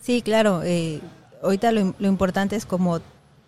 Sí, 0.00 0.22
claro. 0.22 0.62
Eh, 0.62 1.00
ahorita 1.42 1.72
lo, 1.72 1.94
lo, 1.98 2.08
importante 2.08 2.56
es 2.56 2.64
como 2.64 3.00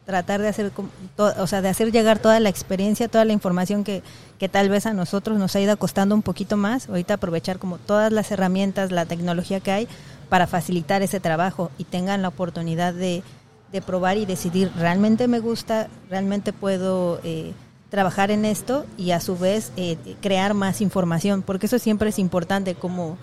tratar 0.05 0.43
de 0.43 0.49
hacer, 0.49 0.73
o 1.17 1.47
sea, 1.47 1.63
de 1.63 1.69
hacer 1.69 1.93
llegar 1.93 2.19
toda 2.19 2.41
la 2.41 2.49
experiencia, 2.49 3.09
toda 3.09 3.25
la 3.25 3.33
información 3.33 3.85
que, 3.85 4.03
que 4.39 4.49
tal 4.49 4.69
vez 4.69 4.87
a 4.87 4.93
nosotros 4.93 5.39
nos 5.39 5.55
ha 5.55 5.61
ido 5.61 5.77
costando 5.77 6.15
un 6.15 6.23
poquito 6.23 6.57
más. 6.57 6.89
Ahorita 6.89 7.15
aprovechar 7.15 7.59
como 7.59 7.79
todas 7.79 8.13
las 8.13 8.31
herramientas, 8.33 8.91
la 8.91 9.07
tecnología 9.07 9.61
que 9.61 9.71
hay 9.71 9.89
para 10.29 10.47
facilitar 10.47 11.03
ese 11.03 11.21
trabajo 11.21 11.71
y 11.79 11.85
tengan 11.85 12.23
la 12.23 12.29
oportunidad 12.29 12.93
de, 12.93 13.23
de 13.71 13.83
probar 13.83 14.17
y 14.17 14.27
decidir 14.27 14.73
realmente 14.77 15.29
me 15.29 15.39
gusta, 15.39 15.89
realmente 16.11 16.53
puedo 16.53 17.21
eh, 17.23 17.53
trabajar 17.93 18.31
en 18.31 18.47
esto 18.47 18.87
y 18.97 19.11
a 19.11 19.21
su 19.21 19.37
vez 19.37 19.71
eh, 19.77 19.99
crear 20.23 20.55
más 20.55 20.81
información, 20.81 21.43
porque 21.43 21.67
eso 21.67 21.79
siempre 21.79 22.09
es 22.09 22.19
importante, 22.19 22.75
como 22.75 23.19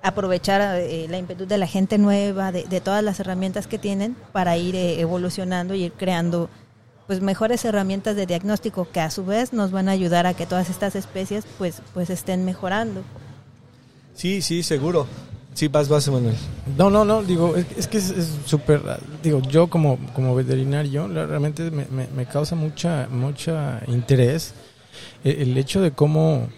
aprovechar 0.00 0.80
eh, 0.80 1.06
la 1.10 1.18
impetu 1.18 1.44
de 1.44 1.58
la 1.58 1.66
gente 1.66 1.98
nueva, 1.98 2.50
de, 2.50 2.64
de, 2.64 2.80
todas 2.80 3.04
las 3.04 3.20
herramientas 3.20 3.66
que 3.66 3.78
tienen 3.78 4.16
para 4.32 4.56
ir 4.56 4.76
eh, 4.76 4.98
evolucionando 4.98 5.74
y 5.74 5.84
ir 5.84 5.92
creando 5.92 6.48
pues 7.06 7.20
mejores 7.20 7.66
herramientas 7.66 8.16
de 8.16 8.24
diagnóstico 8.24 8.88
que 8.90 9.00
a 9.00 9.10
su 9.10 9.26
vez 9.26 9.52
nos 9.52 9.72
van 9.72 9.90
a 9.90 9.92
ayudar 9.92 10.26
a 10.26 10.32
que 10.32 10.46
todas 10.46 10.70
estas 10.70 10.96
especies 10.96 11.44
pues 11.58 11.82
pues 11.92 12.08
estén 12.08 12.46
mejorando. 12.46 13.02
Sí, 14.14 14.40
sí, 14.40 14.62
seguro. 14.62 15.06
Sí, 15.54 15.68
vas, 15.68 15.88
vas, 15.88 16.08
Manuel. 16.08 16.34
No, 16.76 16.90
no, 16.90 17.04
no, 17.04 17.22
digo, 17.22 17.54
es, 17.54 17.64
es 17.76 17.86
que 17.86 17.98
es 17.98 18.12
súper, 18.44 18.82
digo, 19.22 19.40
yo 19.42 19.68
como, 19.68 19.98
como 20.12 20.34
veterinario, 20.34 21.06
realmente 21.06 21.70
me, 21.70 21.86
me, 21.86 22.08
me 22.08 22.26
causa 22.26 22.56
mucha, 22.56 23.08
mucha 23.08 23.80
interés 23.86 24.52
el, 25.22 25.42
el, 25.42 25.58
hecho 25.58 25.80
de 25.80 25.92
cómo, 25.92 26.48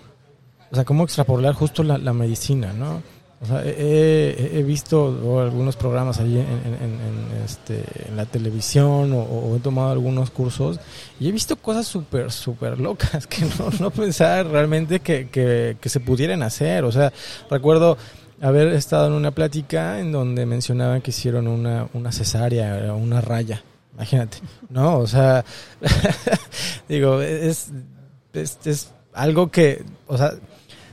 o 0.71 0.75
sea, 0.75 0.85
cómo 0.85 1.05
extrapolar 1.05 1.55
justo 1.55 1.83
la, 1.83 2.13
medicina, 2.15 2.73
¿no? 2.73 3.03
O 3.43 3.45
sea, 3.45 3.63
he, 3.67 4.63
visto 4.67 5.43
algunos 5.43 5.77
programas 5.77 6.19
ahí 6.19 6.39
en, 6.39 6.47
en, 6.47 6.75
en, 6.83 7.45
este, 7.45 7.85
en 8.09 8.17
la 8.17 8.25
televisión 8.25 9.13
o, 9.13 9.21
o, 9.21 9.57
he 9.57 9.61
tomado 9.61 9.91
algunos 9.91 10.31
cursos 10.31 10.81
y 11.21 11.29
he 11.29 11.33
visto 11.33 11.57
cosas 11.57 11.87
súper, 11.87 12.33
súper 12.33 12.81
locas 12.81 13.27
que 13.29 13.45
no, 13.59 13.69
no 13.79 13.91
pensaba 13.91 14.43
realmente 14.43 15.01
que, 15.01 15.29
que, 15.29 15.77
que 15.79 15.89
se 15.91 16.01
pudieran 16.01 16.43
hacer. 16.43 16.85
O 16.85 16.93
sea, 16.93 17.13
recuerdo 17.51 17.99
haber 18.41 18.69
estado 18.69 19.07
en 19.07 19.13
una 19.13 19.31
plática 19.31 20.01
en 20.01 20.13
donde 20.13 20.47
mencionaban 20.47 21.03
que 21.03 21.11
hicieron 21.11 21.49
una, 21.49 21.89
una 21.95 22.13
cesárea, 22.13 22.95
una 22.95 23.21
raya. 23.21 23.63
Imagínate, 23.95 24.39
¿no? 24.69 24.99
O 24.99 25.07
sea, 25.07 25.45
digo, 26.89 27.23
es, 27.23 27.69
es, 28.35 28.59
es, 28.65 28.91
algo 29.15 29.51
que, 29.51 29.83
o 30.07 30.19
sea, 30.19 30.35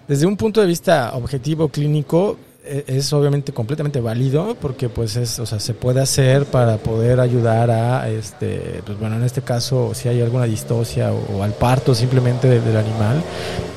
desde 0.07 0.25
un 0.25 0.37
punto 0.37 0.61
de 0.61 0.67
vista 0.67 1.11
objetivo 1.13 1.67
clínico, 1.67 2.37
es 2.65 3.11
obviamente 3.11 3.51
completamente 3.51 3.99
válido 3.99 4.55
porque 4.59 4.87
pues 4.87 5.15
es, 5.17 5.39
o 5.39 5.45
sea, 5.45 5.59
se 5.59 5.73
puede 5.73 5.99
hacer 6.01 6.45
para 6.45 6.77
poder 6.77 7.19
ayudar 7.19 7.69
a 7.69 8.09
este, 8.09 8.81
pues 8.85 8.97
bueno, 8.99 9.17
en 9.17 9.23
este 9.23 9.41
caso 9.41 9.93
si 9.93 10.07
hay 10.07 10.21
alguna 10.21 10.45
distosia 10.45 11.11
o, 11.11 11.43
al 11.43 11.51
parto 11.53 11.93
simplemente 11.93 12.47
de, 12.47 12.61
del 12.61 12.77
animal, 12.77 13.21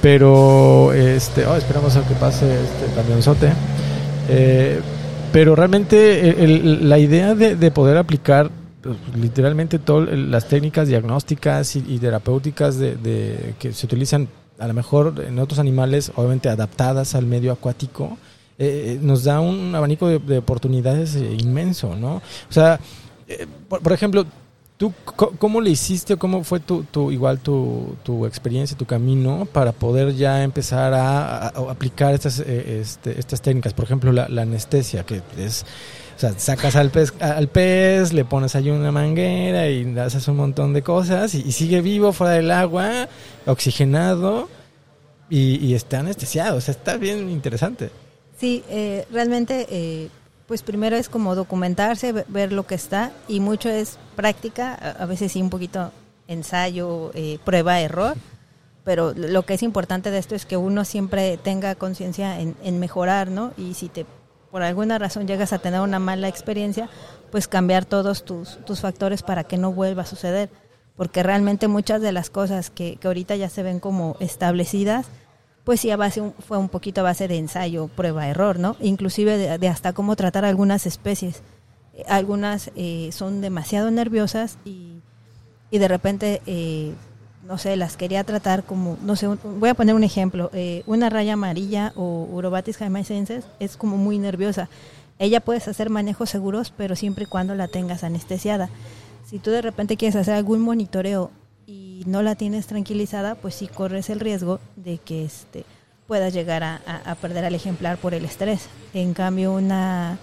pero 0.00 0.92
este, 0.92 1.46
oh, 1.46 1.56
esperamos 1.56 1.96
a 1.96 2.06
que 2.06 2.14
pase 2.14 2.46
este 2.46 2.94
camionzote. 2.94 3.52
Eh, 4.28 4.80
pero 5.32 5.56
realmente 5.56 6.30
el, 6.30 6.40
el, 6.40 6.88
la 6.88 6.98
idea 6.98 7.34
de, 7.34 7.56
de 7.56 7.70
poder 7.70 7.96
aplicar 7.96 8.50
pues, 8.80 8.96
literalmente 9.20 9.78
todas 9.78 10.16
las 10.16 10.46
técnicas 10.46 10.86
diagnósticas 10.86 11.74
y, 11.74 11.84
y 11.88 11.98
terapéuticas 11.98 12.78
de, 12.78 12.94
de, 12.96 13.54
que 13.58 13.72
se 13.72 13.84
utilizan 13.84 14.28
a 14.58 14.68
lo 14.68 14.74
mejor 14.74 15.24
en 15.26 15.38
otros 15.38 15.58
animales, 15.58 16.12
obviamente 16.14 16.48
adaptadas 16.48 17.14
al 17.14 17.26
medio 17.26 17.52
acuático, 17.52 18.16
eh, 18.58 18.98
nos 19.02 19.24
da 19.24 19.40
un 19.40 19.74
abanico 19.74 20.08
de, 20.08 20.38
oportunidades 20.38 21.14
eh, 21.14 21.36
inmenso, 21.38 21.94
¿no? 21.94 22.16
O 22.16 22.52
sea, 22.52 22.80
eh, 23.28 23.46
por, 23.68 23.92
ejemplo, 23.92 24.24
¿tú 24.78 24.94
cómo 25.14 25.60
le 25.60 25.68
hiciste, 25.68 26.16
cómo 26.16 26.42
fue 26.42 26.60
tu, 26.60 26.84
tu 26.84 27.10
igual 27.10 27.40
tu, 27.40 27.96
tu, 28.02 28.24
experiencia, 28.24 28.76
tu 28.76 28.86
camino 28.86 29.46
para 29.52 29.72
poder 29.72 30.14
ya 30.14 30.42
empezar 30.42 30.94
a, 30.94 31.48
aplicar 31.48 32.14
estas, 32.14 32.38
este, 32.38 33.18
estas 33.20 33.42
técnicas? 33.42 33.74
Por 33.74 33.84
ejemplo, 33.84 34.12
la, 34.12 34.42
anestesia, 34.42 35.04
que 35.04 35.20
es... 35.38 35.66
O 36.16 36.18
sea, 36.18 36.32
sacas 36.38 36.76
al 36.76 36.88
pez, 36.88 37.12
al 37.20 37.48
pez, 37.48 38.14
le 38.14 38.24
pones 38.24 38.56
ahí 38.56 38.70
una 38.70 38.90
manguera 38.90 39.68
y 39.68 39.98
haces 39.98 40.26
un 40.28 40.36
montón 40.36 40.72
de 40.72 40.80
cosas 40.80 41.34
y, 41.34 41.52
sigue 41.52 41.82
vivo 41.82 42.14
fuera 42.14 42.32
del 42.32 42.50
agua, 42.50 43.06
oxigenado 43.44 44.48
y, 45.28 45.56
y 45.56 45.74
está 45.74 45.98
anestesiado. 45.98 46.56
O 46.56 46.60
sea, 46.62 46.72
está 46.72 46.96
bien 46.96 47.28
interesante. 47.28 47.90
Sí, 48.36 48.64
eh, 48.68 49.06
realmente, 49.10 49.66
eh, 49.70 50.10
pues 50.46 50.62
primero 50.62 50.96
es 50.96 51.08
como 51.08 51.34
documentarse, 51.34 52.12
ver 52.12 52.52
lo 52.52 52.66
que 52.66 52.74
está 52.74 53.12
y 53.28 53.40
mucho 53.40 53.70
es 53.70 53.98
práctica, 54.14 54.74
a 54.74 55.06
veces 55.06 55.32
sí 55.32 55.40
un 55.40 55.50
poquito 55.50 55.90
ensayo, 56.28 57.12
eh, 57.14 57.38
prueba, 57.44 57.80
error, 57.80 58.16
pero 58.84 59.14
lo 59.14 59.42
que 59.44 59.54
es 59.54 59.62
importante 59.62 60.10
de 60.10 60.18
esto 60.18 60.34
es 60.34 60.44
que 60.44 60.56
uno 60.56 60.84
siempre 60.84 61.38
tenga 61.38 61.74
conciencia 61.74 62.38
en, 62.38 62.78
mejorar, 62.78 63.30
¿no? 63.30 63.52
Y 63.56 63.74
si 63.74 63.88
te 63.88 64.06
por 64.50 64.62
alguna 64.62 64.98
razón 64.98 65.26
llegas 65.26 65.52
a 65.52 65.58
tener 65.58 65.80
una 65.80 65.98
mala 65.98 66.28
experiencia, 66.28 66.88
pues 67.30 67.48
cambiar 67.48 67.84
todos 67.84 68.24
tus, 68.24 68.64
tus 68.64 68.80
factores 68.80 69.22
para 69.22 69.44
que 69.44 69.58
no 69.58 69.72
vuelva 69.72 70.02
a 70.02 70.06
suceder, 70.06 70.50
porque 70.94 71.22
realmente 71.22 71.68
muchas 71.68 72.00
de 72.00 72.12
las 72.12 72.30
cosas 72.30 72.70
que, 72.70 72.96
que 72.96 73.08
ahorita 73.08 73.34
ya 73.34 73.48
se 73.48 73.62
ven 73.62 73.80
como 73.80 74.16
establecidas, 74.20 75.06
pues 75.66 75.80
sí, 75.80 75.90
a 75.90 75.96
base 75.96 76.22
fue 76.46 76.58
un 76.58 76.68
poquito 76.68 77.00
a 77.00 77.04
base 77.04 77.26
de 77.26 77.38
ensayo, 77.38 77.88
prueba, 77.88 78.28
error, 78.28 78.60
¿no? 78.60 78.76
Inclusive 78.78 79.58
de, 79.58 79.68
hasta 79.68 79.92
cómo 79.92 80.14
tratar 80.14 80.44
algunas 80.44 80.86
especies. 80.86 81.42
Eh, 81.92 82.04
algunas 82.06 82.70
eh, 82.76 83.10
son 83.10 83.40
demasiado 83.40 83.90
nerviosas 83.90 84.58
y, 84.64 85.00
y 85.72 85.78
de 85.78 85.88
repente, 85.88 86.40
eh, 86.46 86.94
no 87.44 87.58
sé, 87.58 87.76
las 87.76 87.96
quería 87.96 88.22
tratar 88.22 88.62
como, 88.62 88.96
no 89.02 89.16
sé, 89.16 89.26
voy 89.26 89.68
a 89.68 89.74
poner 89.74 89.96
un 89.96 90.04
ejemplo. 90.04 90.52
una 90.86 91.10
raya 91.10 91.32
amarilla 91.32 91.92
o 91.96 92.28
Urobatis 92.30 92.76
jaimaicenses 92.76 93.44
es 93.58 93.76
como 93.76 93.96
muy 93.96 94.20
nerviosa. 94.20 94.68
Ella 95.18 95.40
puedes 95.40 95.66
hacer 95.66 95.90
manejos 95.90 96.30
seguros, 96.30 96.72
pero 96.76 96.94
siempre 96.94 97.24
y 97.24 97.26
cuando 97.26 97.56
la 97.56 97.66
tengas 97.66 98.04
anestesiada. 98.04 98.70
Si 99.24 99.40
tú 99.40 99.50
de 99.50 99.62
repente 99.62 99.96
quieres 99.96 100.14
hacer 100.14 100.34
algún 100.34 100.60
monitoreo 100.60 101.32
y 101.66 102.02
no 102.06 102.22
la 102.22 102.36
tienes 102.36 102.66
tranquilizada, 102.66 103.34
pues 103.34 103.56
sí 103.56 103.66
corres 103.66 104.08
el 104.10 104.20
riesgo 104.20 104.60
de 104.76 104.98
que 104.98 105.24
este 105.24 105.64
puedas 106.06 106.32
llegar 106.32 106.62
a, 106.62 106.80
perder 107.20 107.44
al 107.44 107.54
ejemplar 107.54 107.98
por 107.98 108.14
el 108.14 108.24
estrés. 108.24 108.68
En 108.94 109.12
cambio, 109.12 109.52
una 109.52 110.18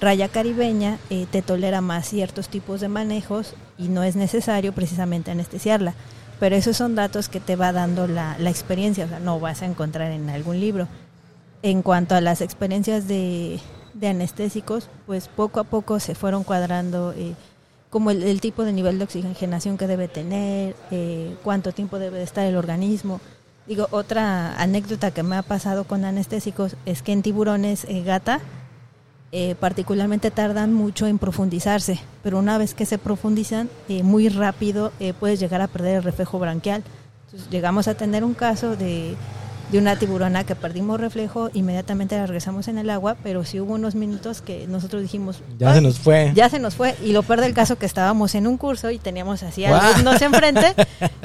raya 0.00 0.28
caribeña 0.28 0.98
eh, 1.08 1.26
te 1.30 1.40
tolera 1.40 1.80
más 1.80 2.08
ciertos 2.08 2.48
tipos 2.50 2.82
de 2.82 2.88
manejos 2.88 3.54
y 3.78 3.88
no 3.88 4.02
es 4.02 4.16
necesario 4.16 4.74
precisamente 4.74 5.30
anestesiarla. 5.30 5.94
Pero 6.40 6.56
esos 6.56 6.76
son 6.76 6.94
datos 6.94 7.30
que 7.30 7.40
te 7.40 7.56
va 7.56 7.72
dando 7.72 8.06
la, 8.06 8.36
la 8.38 8.50
experiencia, 8.50 9.06
o 9.06 9.08
sea, 9.08 9.20
no 9.20 9.40
vas 9.40 9.62
a 9.62 9.66
encontrar 9.66 10.12
en 10.12 10.28
algún 10.28 10.60
libro. 10.60 10.88
En 11.62 11.80
cuanto 11.80 12.14
a 12.14 12.20
las 12.20 12.42
experiencias 12.42 13.08
de, 13.08 13.60
de 13.94 14.08
anestésicos, 14.08 14.90
pues 15.06 15.28
poco 15.28 15.60
a 15.60 15.64
poco 15.64 16.00
se 16.00 16.14
fueron 16.14 16.44
cuadrando. 16.44 17.14
Eh, 17.16 17.34
como 17.94 18.10
el, 18.10 18.40
tipo 18.40 18.64
de 18.64 18.72
nivel 18.72 18.98
de 18.98 19.04
oxigenación 19.04 19.78
que 19.78 19.86
debe 19.86 20.08
tener, 20.08 20.74
eh, 20.90 21.36
cuánto 21.44 21.70
tiempo 21.70 22.00
debe 22.00 22.24
estar 22.24 22.44
el 22.44 22.56
organismo. 22.56 23.20
Digo, 23.68 23.86
otra 23.92 24.60
anécdota 24.60 25.12
que 25.12 25.22
me 25.22 25.36
ha 25.36 25.42
pasado 25.42 25.84
con 25.84 26.04
anestésicos 26.04 26.74
es 26.86 27.02
que 27.02 27.12
en 27.12 27.22
tiburones 27.22 27.84
eh, 27.84 28.02
gata 28.02 28.40
eh, 29.30 29.54
particularmente 29.60 30.32
tardan 30.32 30.74
mucho 30.74 31.06
en 31.06 31.20
profundizarse, 31.20 32.00
pero 32.24 32.40
una 32.40 32.58
vez 32.58 32.74
que 32.74 32.84
se 32.84 32.98
profundizan, 32.98 33.70
muy 34.02 34.28
rápido 34.28 34.90
puedes 35.20 35.38
llegar 35.38 35.60
a 35.60 35.68
perder 35.68 35.98
el 35.98 36.02
reflejo 36.02 36.40
branquial. 36.40 36.82
Llegamos 37.48 37.86
a 37.86 37.94
tener 37.94 38.24
un 38.24 38.34
caso 38.34 38.74
de 38.74 39.14
de 39.74 39.80
una 39.80 39.96
tiburona 39.96 40.44
que 40.44 40.54
perdimos 40.54 41.00
reflejo, 41.00 41.50
inmediatamente 41.52 42.16
la 42.16 42.26
regresamos 42.26 42.68
en 42.68 42.78
el 42.78 42.90
agua, 42.90 43.16
pero 43.24 43.44
sí 43.44 43.58
hubo 43.58 43.74
unos 43.74 43.96
minutos 43.96 44.40
que 44.40 44.68
nosotros 44.68 45.02
dijimos... 45.02 45.40
Ya 45.58 45.74
se 45.74 45.80
nos 45.80 45.98
fue. 45.98 46.30
Ya 46.32 46.48
se 46.48 46.60
nos 46.60 46.76
fue. 46.76 46.94
Y 47.02 47.10
lo 47.10 47.24
peor 47.24 47.40
del 47.40 47.54
caso 47.54 47.74
que 47.76 47.84
estábamos 47.84 48.36
en 48.36 48.46
un 48.46 48.56
curso 48.56 48.92
y 48.92 48.98
teníamos 48.98 49.42
así 49.42 49.64
a 49.64 49.76
alumnos 49.76 50.22
enfrente 50.22 50.76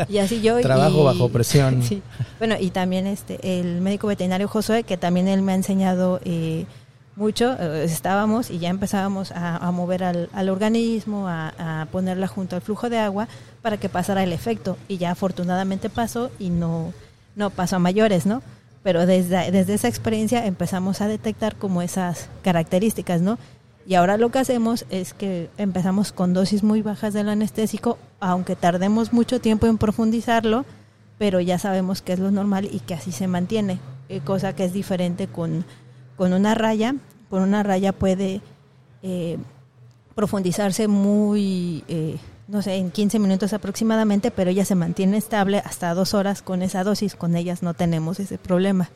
y 0.08 0.18
así 0.18 0.42
yo... 0.42 0.60
Trabajo 0.62 1.04
bajo 1.04 1.30
presión. 1.30 1.84
Sí. 1.90 2.02
Bueno, 2.40 2.56
y 2.60 2.72
también 2.72 3.08
este 3.08 3.60
el 3.60 3.82
médico 3.82 4.08
veterinario 4.08 4.48
Josué, 4.48 4.84
que 4.84 4.98
también 4.98 5.28
él 5.28 5.44
me 5.44 5.52
ha 5.52 5.56
enseñado... 5.56 6.20
Eh, 6.26 6.66
mucho, 7.16 7.54
eh, 7.60 7.84
estábamos 7.84 8.50
y 8.50 8.60
ya 8.60 8.70
empezábamos 8.70 9.34
a, 9.36 9.70
mover 9.72 10.06
al, 10.06 10.30
al 10.32 10.48
organismo, 10.48 11.28
a, 11.28 11.82
a, 11.82 11.86
ponerla 11.88 12.28
junto 12.28 12.56
al 12.56 12.62
flujo 12.62 12.90
de 12.90 12.98
agua 12.98 13.28
para 13.62 13.76
que 13.76 13.90
pasara 13.90 14.24
el 14.24 14.32
efecto. 14.32 14.78
Y 14.88 14.98
ya 14.98 15.12
afortunadamente 15.12 15.90
pasó 15.90 16.32
y 16.40 16.50
no, 16.50 16.94
no 17.40 17.50
pasó 17.50 17.78
a 17.78 17.80
mayores, 17.80 18.28
¿no? 18.28 18.44
Pero 18.84 19.06
desde, 19.08 19.50
desde 19.52 19.74
esa 19.74 19.88
experiencia 19.88 20.46
empezamos 20.46 21.02
a 21.02 21.08
detectar 21.08 21.56
como 21.56 21.82
esas 21.82 22.30
características, 22.44 23.22
¿no? 23.22 23.40
Y 23.88 23.96
ahora 23.96 24.18
lo 24.18 24.30
que 24.30 24.40
hacemos 24.40 24.86
es 24.92 25.16
que 25.16 25.50
empezamos 25.58 26.12
con 26.12 26.34
dosis 26.34 26.62
muy 26.62 26.84
bajas 26.84 27.14
del 27.14 27.30
anestésico, 27.30 27.98
aunque 28.20 28.56
tardemos 28.56 29.14
mucho 29.14 29.42
tiempo 29.42 29.66
en 29.66 29.80
profundizarlo, 29.80 30.66
pero 31.18 31.40
ya 31.40 31.58
sabemos 31.58 32.04
que 32.04 32.14
es 32.14 32.20
lo 32.20 32.30
normal 32.30 32.70
y 32.72 32.82
que 32.82 32.94
así 32.94 33.12
se 33.12 33.28
mantiene, 33.28 33.80
eh, 34.10 34.20
cosa 34.20 34.54
que 34.54 34.66
es 34.66 34.74
diferente 34.74 35.28
con, 35.28 35.66
con 36.16 36.34
una 36.34 36.54
raya. 36.54 36.96
Con 37.30 37.42
una 37.42 37.64
raya 37.64 37.94
puede 37.94 38.42
eh, 39.02 39.38
profundizarse 40.14 40.88
muy 40.88 41.84
eh, 41.88 42.18
no 42.50 42.64
sé, 42.64 42.76
en 42.76 42.90
15 42.90 43.20
minutos 43.20 43.54
aproximadamente, 43.54 44.32
pero 44.32 44.50
ella 44.50 44.66
se 44.66 44.76
mantiene 44.76 45.18
estable 45.18 45.60
hasta 45.60 45.94
dos 45.94 46.14
horas 46.14 46.42
con 46.42 46.64
esa 46.64 46.84
dosis. 46.84 47.16
Con 47.16 47.36
ellas 47.36 47.62
no 47.62 47.76
tenemos 47.76 48.20
ese 48.20 48.38
problema. 48.38 48.90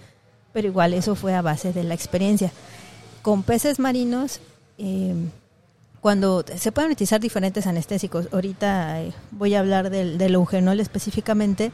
Pero 0.54 0.68
igual 0.68 0.94
eso 0.94 1.16
fue 1.16 1.36
a 1.36 1.42
base 1.42 1.72
de 1.72 1.84
la 1.84 1.94
experiencia. 1.94 2.52
Con 3.22 3.44
peces 3.44 3.80
marinos, 3.80 4.40
eh, 4.80 5.14
cuando 6.02 6.44
se 6.56 6.72
pueden 6.72 6.92
utilizar 6.92 7.22
diferentes 7.22 7.68
anestésicos, 7.68 8.28
ahorita 8.32 9.04
eh, 9.04 9.14
voy 9.32 9.54
a 9.54 9.60
hablar 9.60 9.90
del, 9.90 10.18
del 10.18 10.34
eugenol 10.34 10.80
específicamente, 10.80 11.72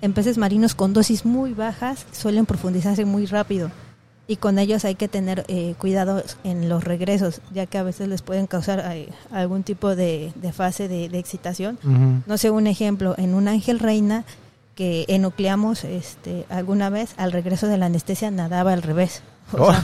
en 0.00 0.12
peces 0.12 0.36
marinos 0.36 0.74
con 0.74 0.92
dosis 0.92 1.24
muy 1.24 1.54
bajas 1.54 2.06
suelen 2.12 2.44
profundizarse 2.44 3.04
muy 3.04 3.24
rápido 3.26 3.70
y 4.26 4.36
con 4.36 4.58
ellos 4.58 4.84
hay 4.84 4.94
que 4.94 5.08
tener 5.08 5.44
eh, 5.48 5.74
cuidado 5.78 6.22
en 6.44 6.68
los 6.68 6.84
regresos, 6.84 7.40
ya 7.52 7.66
que 7.66 7.78
a 7.78 7.82
veces 7.82 8.08
les 8.08 8.22
pueden 8.22 8.46
causar 8.46 8.82
eh, 8.92 9.10
algún 9.30 9.62
tipo 9.62 9.94
de, 9.94 10.32
fase 10.52 10.88
de, 10.88 11.06
excitación. 11.18 11.78
No 12.26 12.38
sé, 12.38 12.50
un 12.50 12.66
ejemplo, 12.66 13.14
en 13.18 13.34
un 13.34 13.48
ángel 13.48 13.78
reina 13.78 14.24
que 14.74 15.04
enucleamos 15.08 15.84
este, 15.84 16.46
alguna 16.48 16.90
vez, 16.90 17.14
al 17.16 17.32
regreso 17.32 17.66
de 17.66 17.78
la 17.78 17.86
anestesia 17.86 18.30
nadaba 18.30 18.72
al 18.72 18.82
revés. 18.82 19.22
Oh. 19.52 19.74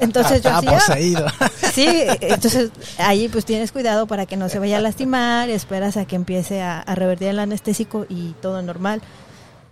entonces 0.00 0.42
yo 0.42 0.50
poseído. 0.62 1.26
Sí, 1.72 1.88
entonces 2.20 2.70
ahí 2.98 3.28
pues 3.28 3.46
tienes 3.46 3.72
cuidado 3.72 4.06
para 4.06 4.26
que 4.26 4.36
no 4.36 4.48
se 4.48 4.58
vaya 4.58 4.76
a 4.76 4.80
lastimar, 4.80 5.48
esperas 5.48 5.96
a 5.96 6.04
que 6.04 6.16
empiece 6.16 6.60
a, 6.60 6.80
a 6.80 6.94
revertir 6.94 7.28
el 7.28 7.38
anestésico 7.38 8.04
y 8.08 8.34
todo 8.42 8.60
normal. 8.62 9.00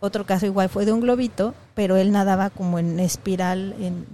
Otro 0.00 0.26
caso 0.26 0.46
igual 0.46 0.68
fue 0.68 0.84
de 0.84 0.92
un 0.92 1.00
globito, 1.00 1.54
pero 1.74 1.96
él 1.96 2.12
nadaba 2.12 2.50
como 2.50 2.78
en 2.78 3.00
espiral, 3.00 3.74
en, 3.80 4.06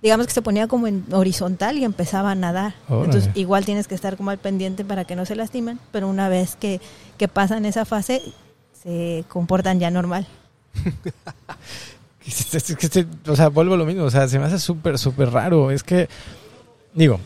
digamos 0.00 0.26
que 0.26 0.32
se 0.32 0.42
ponía 0.42 0.68
como 0.68 0.86
en 0.86 1.04
horizontal 1.12 1.78
y 1.78 1.84
empezaba 1.84 2.30
a 2.30 2.34
nadar. 2.34 2.74
Entonces 2.88 3.30
igual 3.34 3.64
tienes 3.64 3.88
que 3.88 3.94
estar 3.94 4.16
como 4.16 4.30
al 4.30 4.38
pendiente 4.38 4.84
para 4.84 5.04
que 5.04 5.16
no 5.16 5.26
se 5.26 5.34
lastimen, 5.34 5.80
pero 5.90 6.08
una 6.08 6.28
vez 6.28 6.56
que, 6.56 6.80
que 7.18 7.28
pasan 7.28 7.66
esa 7.66 7.84
fase 7.84 8.22
se 8.82 9.24
comportan 9.28 9.80
ya 9.80 9.90
normal. 9.90 10.26
o 13.28 13.36
sea, 13.36 13.48
vuelvo 13.48 13.74
a 13.74 13.76
lo 13.76 13.86
mismo, 13.86 14.04
o 14.04 14.10
sea, 14.10 14.28
se 14.28 14.38
me 14.38 14.44
hace 14.44 14.58
súper, 14.58 14.98
súper 14.98 15.30
raro. 15.30 15.70
Es 15.70 15.82
que, 15.82 16.08
digo, 16.94 17.20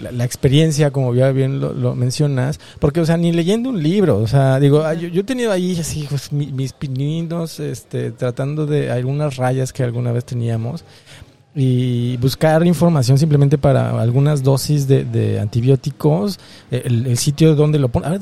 la, 0.00 0.24
experiencia, 0.24 0.90
como 0.90 1.14
ya 1.14 1.30
bien 1.32 1.60
lo, 1.60 1.94
mencionas, 1.94 2.60
porque, 2.78 3.00
o 3.00 3.06
sea, 3.06 3.16
ni 3.16 3.32
leyendo 3.32 3.70
un 3.70 3.82
libro, 3.82 4.18
o 4.18 4.26
sea, 4.26 4.58
digo, 4.60 4.82
ah, 4.82 4.94
yo, 4.94 5.08
yo, 5.08 5.20
he 5.20 5.24
tenido 5.24 5.52
ahí 5.52 5.78
así, 5.78 6.06
pues, 6.08 6.32
mis 6.32 6.72
pininos, 6.72 7.60
este, 7.60 8.10
tratando 8.10 8.66
de 8.66 8.90
algunas 8.90 9.36
rayas 9.36 9.72
que 9.72 9.82
alguna 9.82 10.12
vez 10.12 10.24
teníamos, 10.24 10.84
y 11.58 12.18
buscar 12.18 12.66
información 12.66 13.16
simplemente 13.16 13.56
para 13.56 13.98
algunas 13.98 14.42
dosis 14.42 14.86
de, 14.86 15.04
de 15.04 15.40
antibióticos, 15.40 16.38
el, 16.70 17.16
sitio 17.16 17.54
donde 17.54 17.78
lo 17.78 17.88
pones, 17.88 18.08
a 18.08 18.10
ver, 18.10 18.20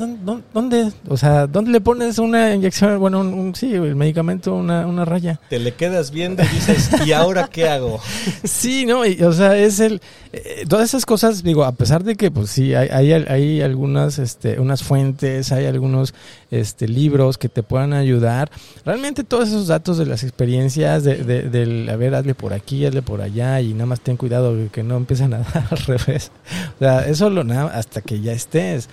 ¿dónde, 0.52 0.92
o 1.08 1.16
sea, 1.16 1.48
dónde 1.48 1.72
le 1.72 1.80
pones 1.80 2.20
una 2.20 2.54
inyección, 2.54 3.00
bueno, 3.00 3.20
un, 3.20 3.52
sí, 3.56 3.74
el 3.74 3.96
medicamento, 3.96 4.54
una, 4.54 4.86
una 4.86 5.04
raya? 5.04 5.40
Te 5.50 5.58
le 5.58 5.74
quedas 5.74 6.12
viendo 6.12 6.44
y 6.44 6.46
dices, 6.46 6.90
¿y 7.04 7.10
ahora 7.10 7.48
qué 7.48 7.68
hago? 7.68 7.98
sí, 8.44 8.86
no, 8.86 9.00
o 9.00 9.32
sea, 9.32 9.56
es 9.56 9.80
el, 9.80 10.00
eh, 10.32 10.64
todas 10.68 10.90
esas 10.90 11.04
cosas, 11.04 11.42
digo, 11.42 11.64
a 11.64 11.72
pesar 11.72 12.04
de 12.04 12.14
que, 12.14 12.30
pues 12.30 12.50
sí, 12.50 12.72
hay, 12.72 12.88
hay, 12.88 13.12
hay 13.12 13.60
algunas, 13.62 14.20
este, 14.20 14.60
unas 14.60 14.84
fuentes, 14.84 15.50
hay 15.50 15.66
algunos, 15.66 16.14
este, 16.52 16.86
libros 16.86 17.36
que 17.36 17.48
te 17.48 17.64
puedan 17.64 17.94
ayudar, 17.94 18.48
realmente 18.84 19.24
todos 19.24 19.48
esos 19.48 19.66
datos 19.66 19.98
de 19.98 20.06
las 20.06 20.22
experiencias, 20.22 21.02
de, 21.02 21.16
de, 21.16 21.42
del, 21.42 21.88
a 21.88 21.96
ver, 21.96 22.14
hazle 22.14 22.36
por 22.36 22.52
aquí, 22.52 22.86
hazle 22.86 23.02
por 23.02 23.23
allá 23.24 23.60
y 23.60 23.74
nada 23.74 23.86
más 23.86 24.00
ten 24.00 24.16
cuidado 24.16 24.54
que 24.70 24.82
no 24.82 24.96
empiecen 24.96 25.34
a 25.34 25.38
dar 25.54 25.66
al 25.70 25.78
revés. 25.78 26.30
O 26.76 26.78
sea, 26.78 27.06
eso 27.06 27.30
lo 27.30 27.44
nada 27.44 27.76
hasta 27.76 28.00
que 28.00 28.20
ya 28.20 28.32
estés. 28.32 28.88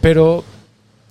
pero 0.00 0.44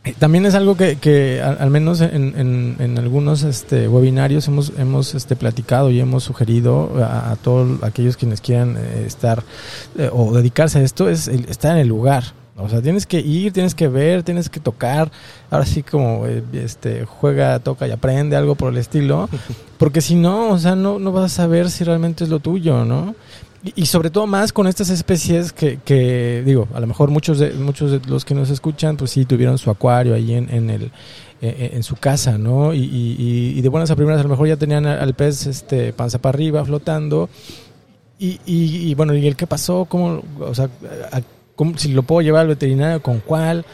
eh, 0.08 0.14
también 0.18 0.46
es 0.46 0.56
algo 0.56 0.78
que, 0.78 0.96
que 0.98 1.42
al, 1.42 1.70
menos 1.70 2.00
en, 2.02 2.76
en, 2.80 2.98
algunos 2.98 3.44
este, 3.44 3.88
webinarios 3.88 4.48
hemos, 4.48 4.72
hemos 4.78 5.14
este, 5.16 5.36
platicado 5.36 5.92
y 5.92 6.00
hemos 6.00 6.24
sugerido 6.24 6.92
a, 7.04 7.36
todos 7.42 7.84
aquellos 7.84 8.16
quienes 8.16 8.40
quieran 8.40 8.78
eh, 8.78 9.04
estar 9.06 9.44
eh, 9.98 10.10
o 10.12 10.32
dedicarse 10.34 10.80
a 10.80 10.84
esto, 10.84 11.10
es 11.10 11.28
estar 11.28 11.74
en 11.74 11.80
el 11.80 11.88
lugar. 11.88 12.24
O 12.58 12.68
sea, 12.70 12.82
tienes 12.82 13.06
que 13.06 13.20
ir, 13.20 13.54
tienes 13.54 13.76
que 13.76 13.88
ver, 13.88 14.24
tienes 14.24 14.50
que 14.50 14.60
tocar. 14.60 15.12
Ahora 15.50 15.66
sí 15.66 15.84
como 15.84 16.26
este 16.26 17.06
juega, 17.06 17.60
toca 17.60 17.88
y 17.88 17.92
aprende 17.92 18.36
algo 18.36 18.56
por 18.56 18.72
el 18.72 18.78
estilo. 18.80 19.30
Porque 19.78 20.02
si 20.02 20.16
no, 20.16 20.50
o 20.50 20.58
sea, 20.58 20.76
no, 20.76 20.98
no 20.98 21.12
vas 21.12 21.26
a 21.26 21.36
saber 21.36 21.70
si 21.70 21.84
realmente 21.84 22.24
es 22.24 22.30
lo 22.30 22.40
tuyo, 22.40 22.84
¿no? 22.84 23.16
Y, 23.76 23.88
sobre 23.88 24.12
todo 24.12 24.28
más 24.28 24.54
con 24.54 24.68
estas 24.68 24.90
especies 24.90 25.52
que, 25.52 25.80
que, 25.84 26.42
digo, 26.46 26.68
a 26.74 26.80
lo 26.80 26.88
mejor 26.88 27.10
muchos 27.10 27.40
de, 27.40 27.52
muchos 27.52 27.92
de 27.92 28.00
los 28.08 28.24
que 28.24 28.34
nos 28.34 28.50
escuchan, 28.50 28.96
pues 28.96 29.12
sí 29.12 29.26
tuvieron 29.26 29.58
su 29.58 29.70
acuario 29.70 30.14
ahí 30.14 30.36
en, 30.36 30.50
en 30.54 30.70
el 30.70 30.92
eh, 31.42 31.72
en 31.74 31.84
su 31.84 31.96
casa, 31.96 32.38
¿no? 32.38 32.74
Y, 32.74 32.80
y, 32.82 33.62
de 33.62 33.70
buenas 33.70 33.92
a 33.92 33.96
primeras 33.96 34.22
a 34.22 34.24
lo 34.24 34.30
mejor 34.30 34.48
ya 34.48 34.58
tenían 34.58 34.88
al 34.88 35.14
pez 35.14 35.46
este 35.46 35.94
panza 35.94 36.18
para 36.18 36.36
arriba 36.36 36.66
flotando. 36.66 37.30
Y, 38.18 38.40
y, 38.46 38.96
bueno, 38.96 39.14
¿y 39.14 39.28
el 39.28 39.36
qué 39.36 39.46
pasó? 39.46 39.86
¿Cómo, 39.86 40.24
o 40.40 40.56
sea, 40.56 40.70
si 41.76 41.90
lo 41.90 42.04
puedo 42.04 42.22
llevar 42.22 42.42
al 42.42 42.48
veterinario, 42.48 43.02
con 43.02 43.20
cuál? 43.20 43.66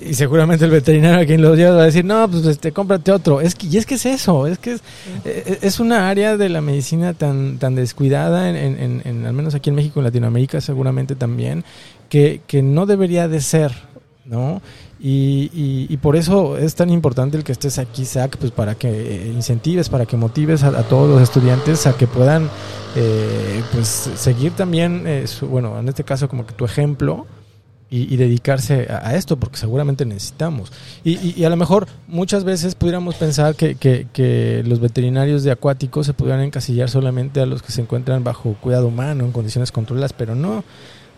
y 0.00 0.14
seguramente 0.14 0.64
el 0.64 0.70
veterinario 0.70 1.20
a 1.20 1.26
quien 1.26 1.42
lo 1.42 1.54
lleva 1.54 1.76
va 1.76 1.82
a 1.82 1.86
decir, 1.86 2.04
no, 2.04 2.28
pues 2.30 2.44
este, 2.46 2.72
cómprate 2.72 3.12
otro. 3.12 3.40
Es 3.40 3.54
que, 3.54 3.66
y 3.66 3.76
es 3.76 3.86
que 3.86 3.94
es 3.94 4.06
eso, 4.06 4.46
es 4.46 4.58
que 4.58 4.72
es, 4.72 4.82
eh, 5.24 5.58
es 5.62 5.80
una 5.80 6.08
área 6.08 6.36
de 6.36 6.48
la 6.48 6.60
medicina 6.60 7.14
tan, 7.14 7.58
tan 7.58 7.74
descuidada, 7.74 8.50
en, 8.50 9.02
en, 9.04 9.26
al 9.26 9.32
menos 9.32 9.54
aquí 9.54 9.70
en 9.70 9.76
México, 9.76 10.00
en 10.00 10.04
Latinoamérica 10.04 10.60
seguramente 10.60 11.14
también, 11.14 11.64
que, 12.08 12.40
que 12.46 12.62
no 12.62 12.86
debería 12.86 13.28
de 13.28 13.40
ser, 13.40 13.72
¿no? 14.24 14.62
Y, 15.00 15.86
y, 15.88 15.96
por 15.98 16.16
eso 16.16 16.56
es 16.56 16.74
tan 16.74 16.88
importante 16.88 17.36
el 17.36 17.44
que 17.44 17.52
estés 17.52 17.78
aquí, 17.78 18.04
Zach, 18.04 18.36
pues 18.38 18.52
para 18.52 18.74
que 18.74 18.88
eh, 18.88 19.28
incentives, 19.28 19.88
para 19.88 20.06
que 20.06 20.16
motives 20.16 20.62
a, 20.62 20.82
todos 20.84 21.10
los 21.10 21.20
estudiantes 21.20 21.86
a 21.86 21.96
que 21.96 22.06
puedan 22.06 22.48
eh, 22.96 23.62
pues 23.72 23.88
seguir 23.88 24.52
también, 24.52 25.04
bueno, 25.42 25.78
en 25.78 25.88
este 25.88 26.04
caso 26.04 26.28
como 26.28 26.46
que 26.46 26.54
tu 26.54 26.64
ejemplo, 26.64 27.26
y, 27.90 28.16
dedicarse 28.16 28.88
a, 28.90 29.14
esto, 29.14 29.36
porque 29.36 29.56
seguramente 29.56 30.04
necesitamos. 30.04 30.72
Y, 31.04 31.40
y, 31.40 31.44
a 31.44 31.48
lo 31.48 31.56
mejor 31.56 31.86
muchas 32.08 32.42
veces 32.42 32.74
pudiéramos 32.74 33.14
pensar 33.14 33.54
que, 33.54 33.76
que, 33.76 34.64
los 34.66 34.80
veterinarios 34.80 35.44
de 35.44 35.52
acuáticos 35.52 36.06
se 36.06 36.12
pudieran 36.12 36.40
encasillar 36.42 36.90
solamente 36.90 37.40
a 37.40 37.46
los 37.46 37.62
que 37.62 37.70
se 37.70 37.82
encuentran 37.82 38.24
bajo 38.24 38.56
cuidado 38.60 38.88
humano, 38.88 39.24
en 39.24 39.32
condiciones 39.32 39.70
controladas, 39.70 40.12
pero 40.12 40.34
no. 40.34 40.64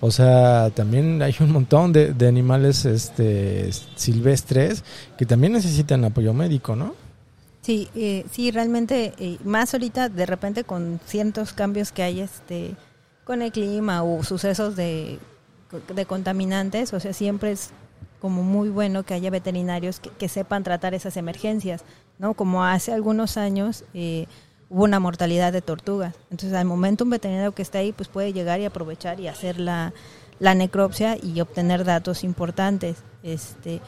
O 0.00 0.11
sea, 0.11 0.70
también 0.74 1.22
hay 1.22 1.35
un 1.40 1.52
montón 1.52 1.92
de, 1.92 2.12
de 2.12 2.28
animales 2.28 2.85
este, 2.85 3.70
silvestres 3.94 4.85
que 5.16 5.26
también 5.26 5.52
necesitan 5.52 6.04
apoyo 6.04 6.35
médico, 6.35 6.76
¿no? 6.76 6.94
Sí, 7.62 7.88
eh, 7.96 8.24
sí, 8.30 8.50
realmente, 8.50 9.14
eh, 9.18 9.38
más 9.44 9.74
ahorita 9.74 10.09
de 10.09 10.26
repente 10.26 10.64
con 10.64 11.00
ciertos 11.06 11.52
cambios 11.52 11.90
que 11.90 12.02
hay 12.02 12.20
este, 12.20 12.76
con 13.24 13.42
el 13.42 13.50
clima 13.50 14.02
o 14.04 14.22
sucesos 14.22 14.76
de 14.76 15.18
de 15.94 16.06
contaminantes, 16.06 16.92
o 16.92 17.00
sea, 17.00 17.12
siempre 17.12 17.52
es 17.52 17.70
como 18.20 18.42
muy 18.42 18.68
bueno 18.68 19.02
que 19.02 19.14
haya 19.14 19.30
veterinarios 19.30 20.00
que, 20.00 20.28
sepan 20.28 20.64
tratar 20.64 20.94
esas 20.94 21.16
emergencias, 21.16 21.85
¿no? 22.18 22.35
Como 22.35 22.64
hace 22.64 22.92
algunos 22.92 23.37
años 23.37 23.85
eh, 23.94 24.26
hubo 24.68 24.85
una 24.85 25.00
mortalidad 25.00 25.52
de 25.52 25.62
tortugas. 25.62 26.14
Entonces, 26.31 26.59
al 26.59 26.64
momento 26.64 27.05
un 27.05 27.11
veterinario 27.11 27.52
que 27.52 27.62
está 27.62 27.79
ahí, 27.79 27.92
pues 27.92 28.09
puede 28.09 28.33
llegar 28.33 28.61
y 28.61 28.64
aprovechar 28.64 29.20
y 29.20 29.29
hacer 29.29 29.59
la, 29.61 29.92
la 30.38 30.55
necropsia 30.55 31.16
y 31.22 31.40
obtener 31.40 31.85
datos 31.85 32.24
importantes. 32.24 32.98
Este, 33.22 33.81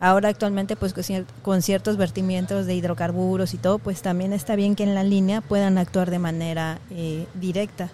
ahora 0.00 0.28
actualmente, 0.28 0.76
pues 0.76 0.94
con 1.42 1.62
ciertos 1.62 1.96
vertimientos 1.96 2.66
de 2.66 2.74
hidrocarburos 2.74 3.54
y 3.54 3.58
todo, 3.58 3.78
pues 3.78 4.02
también 4.02 4.32
está 4.32 4.56
bien 4.56 4.74
que 4.74 4.82
en 4.82 4.94
la 4.94 5.04
línea 5.04 5.40
puedan 5.40 5.78
actuar 5.78 6.10
de 6.10 6.18
manera 6.18 6.78
eh, 6.90 7.26
directa 7.34 7.90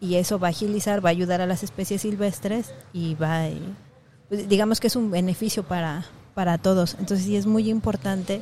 y 0.00 0.14
eso 0.16 0.38
va 0.38 0.48
a 0.48 0.50
agilizar, 0.50 1.04
va 1.04 1.08
a 1.08 1.12
ayudar 1.12 1.40
a 1.40 1.46
las 1.46 1.62
especies 1.62 2.02
silvestres 2.02 2.72
y 2.92 3.14
va, 3.16 3.48
eh, 3.48 3.58
pues, 4.28 4.48
digamos 4.48 4.80
que 4.80 4.86
es 4.86 4.96
un 4.96 5.10
beneficio 5.10 5.64
para, 5.64 6.04
para 6.34 6.58
todos. 6.58 6.96
Entonces 7.00 7.26
sí 7.26 7.36
es 7.36 7.46
muy 7.46 7.68
importante 7.68 8.40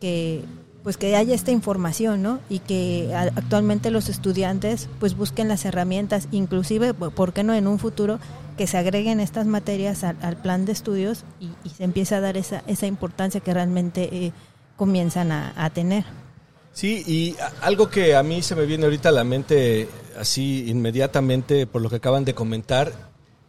que 0.00 0.44
pues 0.88 0.96
que 0.96 1.14
haya 1.14 1.34
esta 1.34 1.50
información, 1.50 2.22
¿no? 2.22 2.40
Y 2.48 2.60
que 2.60 3.14
actualmente 3.14 3.90
los 3.90 4.08
estudiantes 4.08 4.88
pues 4.98 5.18
busquen 5.18 5.46
las 5.46 5.66
herramientas, 5.66 6.28
inclusive, 6.30 6.94
¿por 6.94 7.34
qué 7.34 7.44
no 7.44 7.52
en 7.52 7.66
un 7.66 7.78
futuro 7.78 8.18
que 8.56 8.66
se 8.66 8.78
agreguen 8.78 9.20
estas 9.20 9.44
materias 9.44 10.02
al, 10.02 10.38
plan 10.38 10.64
de 10.64 10.72
estudios 10.72 11.24
y, 11.40 11.68
se 11.68 11.84
empiece 11.84 12.14
a 12.14 12.22
dar 12.22 12.38
esa, 12.38 12.62
esa 12.66 12.86
importancia 12.86 13.40
que 13.40 13.52
realmente 13.52 14.08
eh, 14.10 14.32
comienzan 14.78 15.30
a, 15.30 15.52
a 15.62 15.68
tener? 15.68 16.06
Sí, 16.72 17.04
y 17.06 17.36
algo 17.60 17.90
que 17.90 18.16
a 18.16 18.22
mí 18.22 18.40
se 18.40 18.54
me 18.54 18.64
viene 18.64 18.84
ahorita 18.84 19.10
a 19.10 19.12
la 19.12 19.24
mente 19.24 19.90
así 20.18 20.70
inmediatamente 20.70 21.66
por 21.66 21.82
lo 21.82 21.90
que 21.90 21.96
acaban 21.96 22.24
de 22.24 22.32
comentar, 22.32 22.94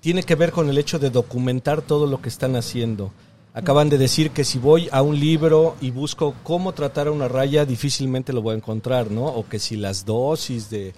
tiene 0.01 0.23
que 0.23 0.35
ver 0.35 0.51
con 0.51 0.67
el 0.67 0.77
hecho 0.77 0.99
de 0.99 1.09
documentar 1.09 1.83
todo 1.83 2.05
lo 2.05 2.21
que 2.21 2.27
están 2.27 2.57
haciendo. 2.57 3.13
Acaban 3.59 3.89
de 3.89 3.97
decir 3.97 4.31
que 4.31 4.43
si 4.43 4.57
voy 4.57 4.89
a 4.91 5.01
un 5.01 5.19
libro 5.19 5.75
y 5.81 5.91
busco 5.91 6.33
cómo 6.43 6.73
tratar 6.73 7.07
a 7.07 7.11
una 7.11 7.27
raya, 7.27 7.65
difícilmente 7.65 8.33
lo 8.33 8.41
voy 8.41 8.53
a 8.53 8.57
encontrar, 8.57 9.11
¿no? 9.11 9.25
O 9.25 9.47
que 9.47 9.59
si 9.59 9.75
las 9.75 10.05
dosis 10.05 10.69
de, 10.69 10.93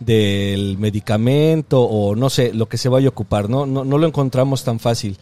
del 0.00 0.78
medicamento 0.78 1.82
o 1.82 2.14
no 2.16 2.30
sé, 2.30 2.52
lo 2.52 2.68
que 2.68 2.78
se 2.78 2.88
vaya 2.88 3.08
a 3.08 3.10
ocupar, 3.10 3.48
¿no? 3.48 3.66
No, 3.66 3.84
no 3.84 3.98
lo 3.98 4.06
encontramos 4.06 4.64
tan 4.64 4.78
fácil. 4.78 5.18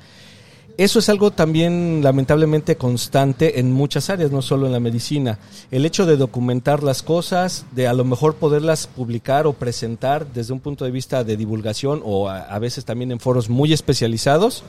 Eso 0.77 0.99
es 0.99 1.09
algo 1.09 1.31
también 1.31 2.01
lamentablemente 2.03 2.77
constante 2.77 3.61
en 3.61 3.71
muchas 3.71 4.11
áreas, 4.11 4.33
no 4.33 4.43
solo 4.43 4.67
en 4.67 4.73
la 4.73 4.81
medicina. 4.81 5.39
El 5.71 5.87
hecho 5.87 6.05
de 6.05 6.17
documentar 6.17 6.83
las 6.83 7.05
cosas, 7.05 7.65
de 7.71 7.87
a 7.87 7.93
lo 7.93 8.05
mejor 8.05 8.35
poderlas 8.35 8.89
publicar 8.89 9.47
o 9.47 9.53
presentar 9.53 10.27
desde 10.33 10.53
un 10.53 10.59
punto 10.59 10.85
de 10.85 10.91
vista 10.91 11.23
de 11.23 11.37
divulgación 11.37 12.03
o 12.05 12.29
a, 12.29 12.59
veces 12.59 12.85
también 12.85 13.13
en 13.13 13.21
foros 13.21 13.49
muy 13.49 13.73
especializados, 13.73 14.65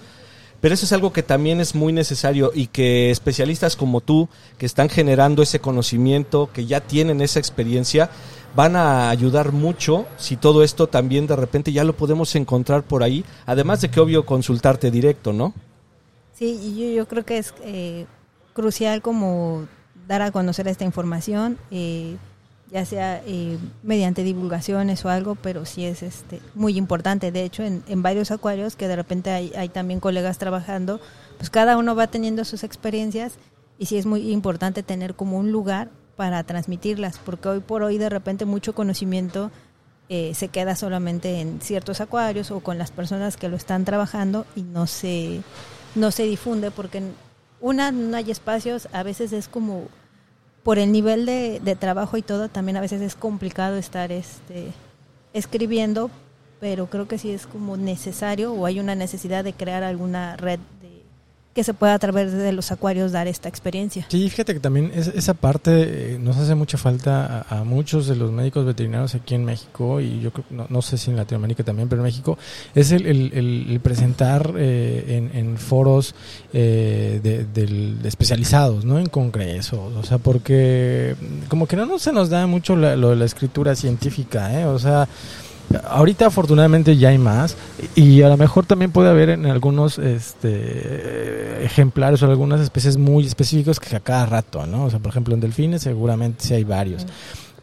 pero 0.62 0.74
eso 0.74 0.86
es 0.86 0.94
algo 0.94 1.13
que 1.13 1.24
también 1.24 1.60
es 1.60 1.76
muy 1.76 1.94
necesario 1.94 2.52
y 2.54 2.68
que 2.68 3.12
especialistas 3.12 3.76
como 3.76 4.02
tú, 4.02 4.30
que 4.58 4.65
están 4.65 4.89
generando 4.89 5.44
ese 5.44 5.60
conocimiento, 5.60 6.50
que 6.54 6.65
ya 6.65 6.82
tienen 6.82 7.22
esa 7.22 7.39
experiencia, 7.39 8.10
van 8.56 8.76
a 8.76 9.10
ayudar 9.10 9.52
mucho 9.52 10.06
si 10.18 10.38
todo 10.38 10.63
esto 10.63 10.88
también 10.88 11.28
de 11.28 11.36
repente 11.36 11.72
ya 11.72 11.84
lo 11.84 11.96
podemos 11.96 12.36
encontrar 12.36 12.84
por 12.84 13.04
ahí, 13.04 13.26
además 13.46 13.82
de 13.82 13.89
que 13.89 14.00
obvio 14.00 14.26
consultarte 14.26 14.91
directo, 14.91 15.34
¿no? 15.34 15.54
Sí, 16.34 16.76
yo, 16.78 16.88
yo 16.88 17.08
creo 17.08 17.26
que 17.26 17.38
es 17.38 17.54
eh, 17.63 18.06
crucial 18.54 19.02
como 19.02 19.68
dar 20.08 20.22
a 20.22 20.32
conocer 20.32 20.68
esta 20.68 20.84
información, 20.86 21.58
eh, 21.72 22.15
ya 22.76 22.84
sea 22.84 23.22
eh, 23.26 23.58
mediante 23.84 24.22
divulgaciones 24.22 25.06
o 25.06 25.10
algo, 25.10 25.36
pero 25.36 25.64
sí 25.64 25.86
es 25.86 26.04
este 26.04 26.42
muy 26.56 26.78
importante. 26.78 27.32
De 27.32 27.46
hecho, 27.46 27.64
en, 27.64 27.84
en 27.88 28.02
varios 28.02 28.32
acuarios 28.32 28.76
que 28.76 28.90
de 28.90 28.98
repente 28.98 29.30
hay, 29.30 29.54
hay, 29.56 29.70
también 29.70 30.02
colegas 30.02 30.40
trabajando, 30.40 31.00
pues 31.38 31.50
cada 31.50 31.78
uno 31.78 31.96
va 31.96 32.08
teniendo 32.08 32.44
sus 32.44 32.66
experiencias 32.66 33.38
y 33.80 33.86
sí 33.86 33.98
es 33.98 34.06
muy 34.06 34.30
importante 34.30 34.84
tener 34.84 35.16
como 35.16 35.38
un 35.38 35.54
lugar 35.54 35.90
para 36.18 36.44
transmitirlas, 36.44 37.18
porque 37.20 37.48
hoy 37.48 37.62
por 37.62 37.82
hoy 37.82 37.98
de 37.98 38.10
repente 38.10 38.44
mucho 38.44 38.76
conocimiento 38.76 39.52
se 40.08 40.50
queda 40.50 40.76
solamente 40.76 41.42
en 41.42 41.62
ciertos 41.62 42.00
acuarios 42.00 42.52
o 42.52 42.60
con 42.60 42.78
las 42.78 42.92
personas 42.92 43.38
que 43.38 43.50
lo 43.50 43.56
están 43.56 43.86
trabajando 43.86 44.46
y 44.56 44.62
no 44.62 44.86
se 44.86 45.42
no 45.96 46.12
se 46.12 46.24
difunde 46.24 46.70
porque 46.70 47.02
una 47.60 47.92
no 47.92 48.16
hay 48.16 48.30
espacios, 48.30 48.88
a 48.92 49.02
veces 49.02 49.34
es 49.34 49.48
como 49.48 49.88
por 50.65 50.80
el 50.80 50.91
nivel 50.91 51.28
de, 51.28 51.62
de 51.63 51.75
trabajo 51.75 52.17
y 52.17 52.23
todo, 52.23 52.49
también 52.49 52.75
a 52.75 52.82
veces 52.82 52.99
es 52.99 53.13
complicado 53.13 53.78
estar 53.78 54.12
este 54.12 54.73
escribiendo, 55.32 56.10
pero 56.60 56.88
creo 56.88 57.08
que 57.08 57.19
sí 57.19 57.30
es 57.30 57.45
como 57.45 57.78
necesario 57.78 58.51
o 58.51 58.65
hay 58.65 58.80
una 58.80 58.95
necesidad 58.95 59.43
de 59.43 59.54
crear 59.54 59.84
alguna 59.84 60.38
red 60.38 60.60
que 61.56 61.63
se 61.63 61.74
pueda 61.74 61.94
a 61.94 62.00
través 62.00 62.34
de 62.34 62.52
los 62.52 62.74
acuarios 62.74 63.13
dar 63.13 63.28
esta 63.28 63.48
experiencia. 63.48 64.06
Sí, 64.10 64.30
fíjate 64.30 64.54
que 64.54 64.60
también 64.60 64.91
esa 64.94 65.34
parte 65.34 66.15
eh, 66.15 66.20
nos 66.20 66.36
hace 66.36 66.54
mucha 66.54 66.78
falta 66.78 67.46
a, 67.50 67.63
muchos 67.63 68.08
de 68.08 68.18
los 68.18 68.30
médicos 68.30 68.65
veterinarios 68.65 69.15
aquí 69.15 69.36
en 69.36 69.46
México 69.46 70.02
y 70.02 70.20
yo 70.20 70.32
creo, 70.34 70.68
no, 70.70 70.82
sé 70.82 70.98
si 70.98 71.12
en 71.12 71.15
Latinoamérica 71.15 71.63
también, 71.63 71.88
pero 71.88 72.02
en 72.02 72.08
México, 72.08 72.38
es 72.76 72.91
el, 72.91 73.80
presentar 73.82 74.54
eh, 74.58 75.30
en, 75.34 75.58
foros 75.58 76.13
eh, 76.52 77.22
de, 77.24 77.96
especializados, 78.06 78.84
¿no? 78.84 79.00
En 79.00 79.08
congresos, 79.08 79.96
o 79.96 80.04
sea, 80.04 80.18
porque 80.18 81.15
como 81.48 81.68
que 81.68 81.78
no, 81.78 81.98
se 82.00 82.12
nos 82.12 82.30
da 82.30 82.48
mucho 82.48 82.76
lo 82.76 83.12
de 83.12 83.15
la 83.15 83.26
escritura 83.26 83.76
científica, 83.76 84.60
¿eh? 84.60 84.65
O 84.65 84.78
sea... 84.78 85.08
Ahorita 85.88 86.28
afortunadamente 86.28 86.95
ya 86.97 87.10
hay 87.10 87.17
más 87.17 87.56
y 87.95 88.21
a 88.21 88.30
lo 88.30 88.38
mejor 88.38 88.65
también 88.65 88.91
puede 88.91 89.10
haber 89.10 89.30
en 89.30 89.45
algunos 89.45 89.97
este, 89.97 91.63
ejemplares 91.65 92.21
o 92.21 92.28
algunas 92.28 92.62
especies 92.62 92.97
muy 92.97 93.25
específicos 93.25 93.80
que 93.80 93.95
a 93.95 93.99
cada 93.99 94.25
rato, 94.25 94.65
¿no? 94.65 94.86
O 94.86 94.89
sea, 94.89 94.99
por 94.99 95.10
ejemplo 95.10 95.34
en 95.34 95.39
delfines 95.41 95.82
seguramente 95.82 96.43
sí 96.45 96.54
hay 96.54 96.63
varios, 96.63 97.06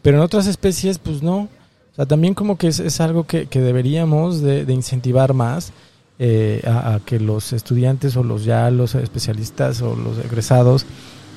pero 0.01 0.17
en 0.17 0.23
otras 0.23 0.47
especies 0.47 0.99
pues 0.99 1.23
no. 1.23 1.49
O 1.91 1.95
sea, 1.95 2.05
también 2.05 2.33
como 2.33 2.57
que 2.57 2.67
es, 2.67 2.79
es 2.79 2.99
algo 3.01 3.25
que, 3.25 3.45
que 3.45 3.61
deberíamos 3.61 4.41
de, 4.41 4.65
de 4.65 4.73
incentivar 4.73 5.33
más 5.33 5.71
eh, 6.19 6.61
a, 6.65 6.95
a 6.95 6.99
que 6.99 7.19
los 7.19 7.53
estudiantes 7.53 8.15
o 8.17 8.23
los 8.23 8.45
ya 8.45 8.69
los 8.71 8.95
especialistas 8.95 9.81
o 9.81 9.95
los 9.95 10.17
egresados 10.23 10.85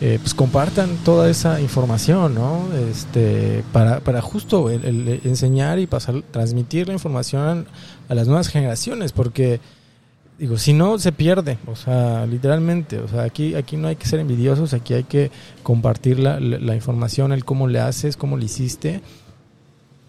eh, 0.00 0.18
pues 0.20 0.34
compartan 0.34 0.96
toda 1.04 1.30
esa 1.30 1.58
información, 1.60 2.34
¿no? 2.34 2.68
Este, 2.90 3.64
para, 3.72 4.00
para 4.00 4.20
justo 4.20 4.68
el, 4.68 5.20
enseñar 5.24 5.78
y 5.78 5.86
pasar, 5.86 6.22
transmitir 6.30 6.86
la 6.88 6.92
información 6.92 7.66
a 8.08 8.14
las 8.14 8.26
nuevas 8.26 8.48
generaciones, 8.48 9.12
porque 9.12 9.58
digo, 10.38 10.58
si 10.58 10.74
no 10.74 10.98
se 10.98 11.12
pierde, 11.12 11.56
o 11.66 11.76
sea, 11.76 12.26
literalmente, 12.26 12.98
o 12.98 13.08
sea, 13.08 13.22
aquí, 13.22 13.54
aquí 13.54 13.78
no 13.78 13.88
hay 13.88 13.96
que 13.96 14.06
ser 14.06 14.20
envidiosos, 14.20 14.74
aquí 14.74 14.92
hay 14.92 15.04
que 15.04 15.30
compartir 15.62 16.18
la, 16.18 16.40
la 16.40 16.74
información, 16.74 17.32
el 17.32 17.46
cómo 17.46 17.66
le 17.66 17.80
haces, 17.80 18.18
cómo 18.18 18.36
le 18.36 18.44
hiciste, 18.44 19.00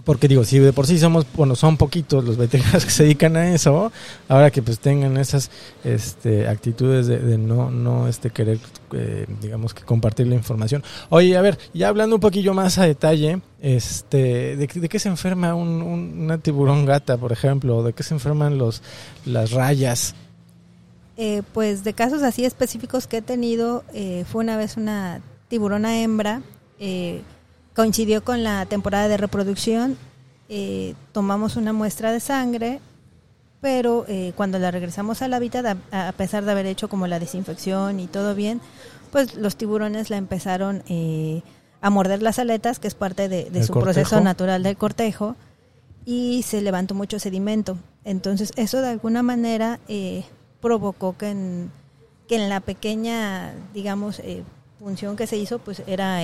porque 0.07 0.29
digo, 0.29 0.45
si 0.45 0.57
de 0.57 0.71
por 0.71 0.87
sí 0.87 0.97
somos, 0.97 1.27
bueno, 1.35 1.53
son 1.57 1.75
poquitos 1.75 2.23
los 2.23 2.37
veteranos 2.37 2.85
que 2.85 2.91
se 2.91 3.03
dedican 3.03 3.35
a 3.35 3.53
eso, 3.53 3.91
ahora 4.29 4.51
que 4.51 4.61
pues 4.61 4.79
tengan 4.79 5.17
esas 5.17 5.51
este, 5.83 6.47
actitudes 6.47 7.07
de, 7.07 7.19
de 7.19 7.37
no, 7.37 7.69
no 7.69 8.07
este, 8.07 8.29
querer, 8.29 8.57
eh, 8.93 9.25
digamos 9.41 9.73
que 9.73 9.83
compartir 9.83 10.27
la 10.27 10.35
información. 10.35 10.81
Oye, 11.09 11.35
a 11.35 11.41
ver, 11.41 11.59
ya 11.73 11.89
hablando 11.89 12.15
un 12.15 12.21
poquillo 12.21 12.53
más 12.53 12.77
a 12.77 12.85
detalle, 12.85 13.41
este, 13.61 14.55
¿de, 14.55 14.67
de 14.67 14.87
qué 14.87 14.97
se 14.97 15.09
enferma 15.09 15.53
un, 15.55 15.81
un, 15.81 16.21
una 16.21 16.37
tiburón 16.37 16.85
gata, 16.85 17.17
por 17.17 17.33
ejemplo? 17.33 17.83
¿De 17.83 17.91
qué 17.91 18.03
se 18.03 18.13
enferman 18.13 18.57
los, 18.57 18.81
las 19.25 19.51
rayas? 19.51 20.15
Eh, 21.17 21.43
pues 21.53 21.83
de 21.83 21.91
casos 21.91 22.23
así 22.23 22.45
específicos 22.45 23.07
que 23.07 23.17
he 23.17 23.21
tenido, 23.21 23.83
eh, 23.93 24.23
fue 24.31 24.41
una 24.41 24.55
vez 24.55 24.77
una 24.77 25.21
tiburona 25.49 25.99
hembra, 26.01 26.43
eh, 26.79 27.23
coincidió 27.77 28.23
con 28.23 28.43
la 28.43 28.65
temporada 28.65 29.07
de 29.07 29.17
reproducción, 29.17 29.97
eh, 30.49 30.95
tomamos 31.11 31.57
una 31.57 31.73
muestra 31.73 32.11
de 32.11 32.19
sangre, 32.19 32.79
pero 33.61 34.03
eh, 34.07 34.33
cuando 34.35 34.57
la 34.57 34.71
regresamos 34.71 35.21
al 35.21 35.35
hábitat, 35.35 35.77
a, 35.91 36.07
a, 36.07 36.11
pesar 36.13 36.43
de 36.43 36.53
haber 36.53 36.65
hecho 36.65 36.89
como 36.89 37.05
la 37.05 37.19
desinfección 37.19 37.99
y 37.99 38.07
todo 38.07 38.33
bien, 38.33 38.61
pues 39.11 39.35
los 39.35 39.57
tiburones 39.57 40.09
la 40.09 40.17
empezaron 40.17 40.81
eh, 40.89 41.43
a 41.79 41.91
morder 41.91 42.23
las 42.23 42.39
aletas, 42.39 42.79
que 42.79 42.87
es 42.87 42.95
parte 42.95 43.29
de, 43.29 43.51
de 43.51 43.63
su 43.63 43.73
cortejo? 43.73 43.93
proceso 43.93 44.21
natural 44.21 44.63
del 44.63 44.75
cortejo, 44.75 45.35
y 46.03 46.41
se 46.41 46.61
levantó 46.61 46.95
mucho 46.95 47.19
sedimento. 47.19 47.77
Entonces 48.03 48.53
eso 48.55 48.81
de 48.81 48.89
alguna 48.89 49.21
manera 49.21 49.79
eh, 49.87 50.25
provocó 50.61 51.15
que 51.15 51.29
en, 51.29 51.71
que 52.27 52.37
en 52.37 52.49
la 52.49 52.59
pequeña, 52.59 53.53
digamos, 53.75 54.17
eh, 54.21 54.41
función 54.79 55.15
que 55.15 55.27
se 55.27 55.37
hizo, 55.37 55.59
pues 55.59 55.83
era 55.85 56.23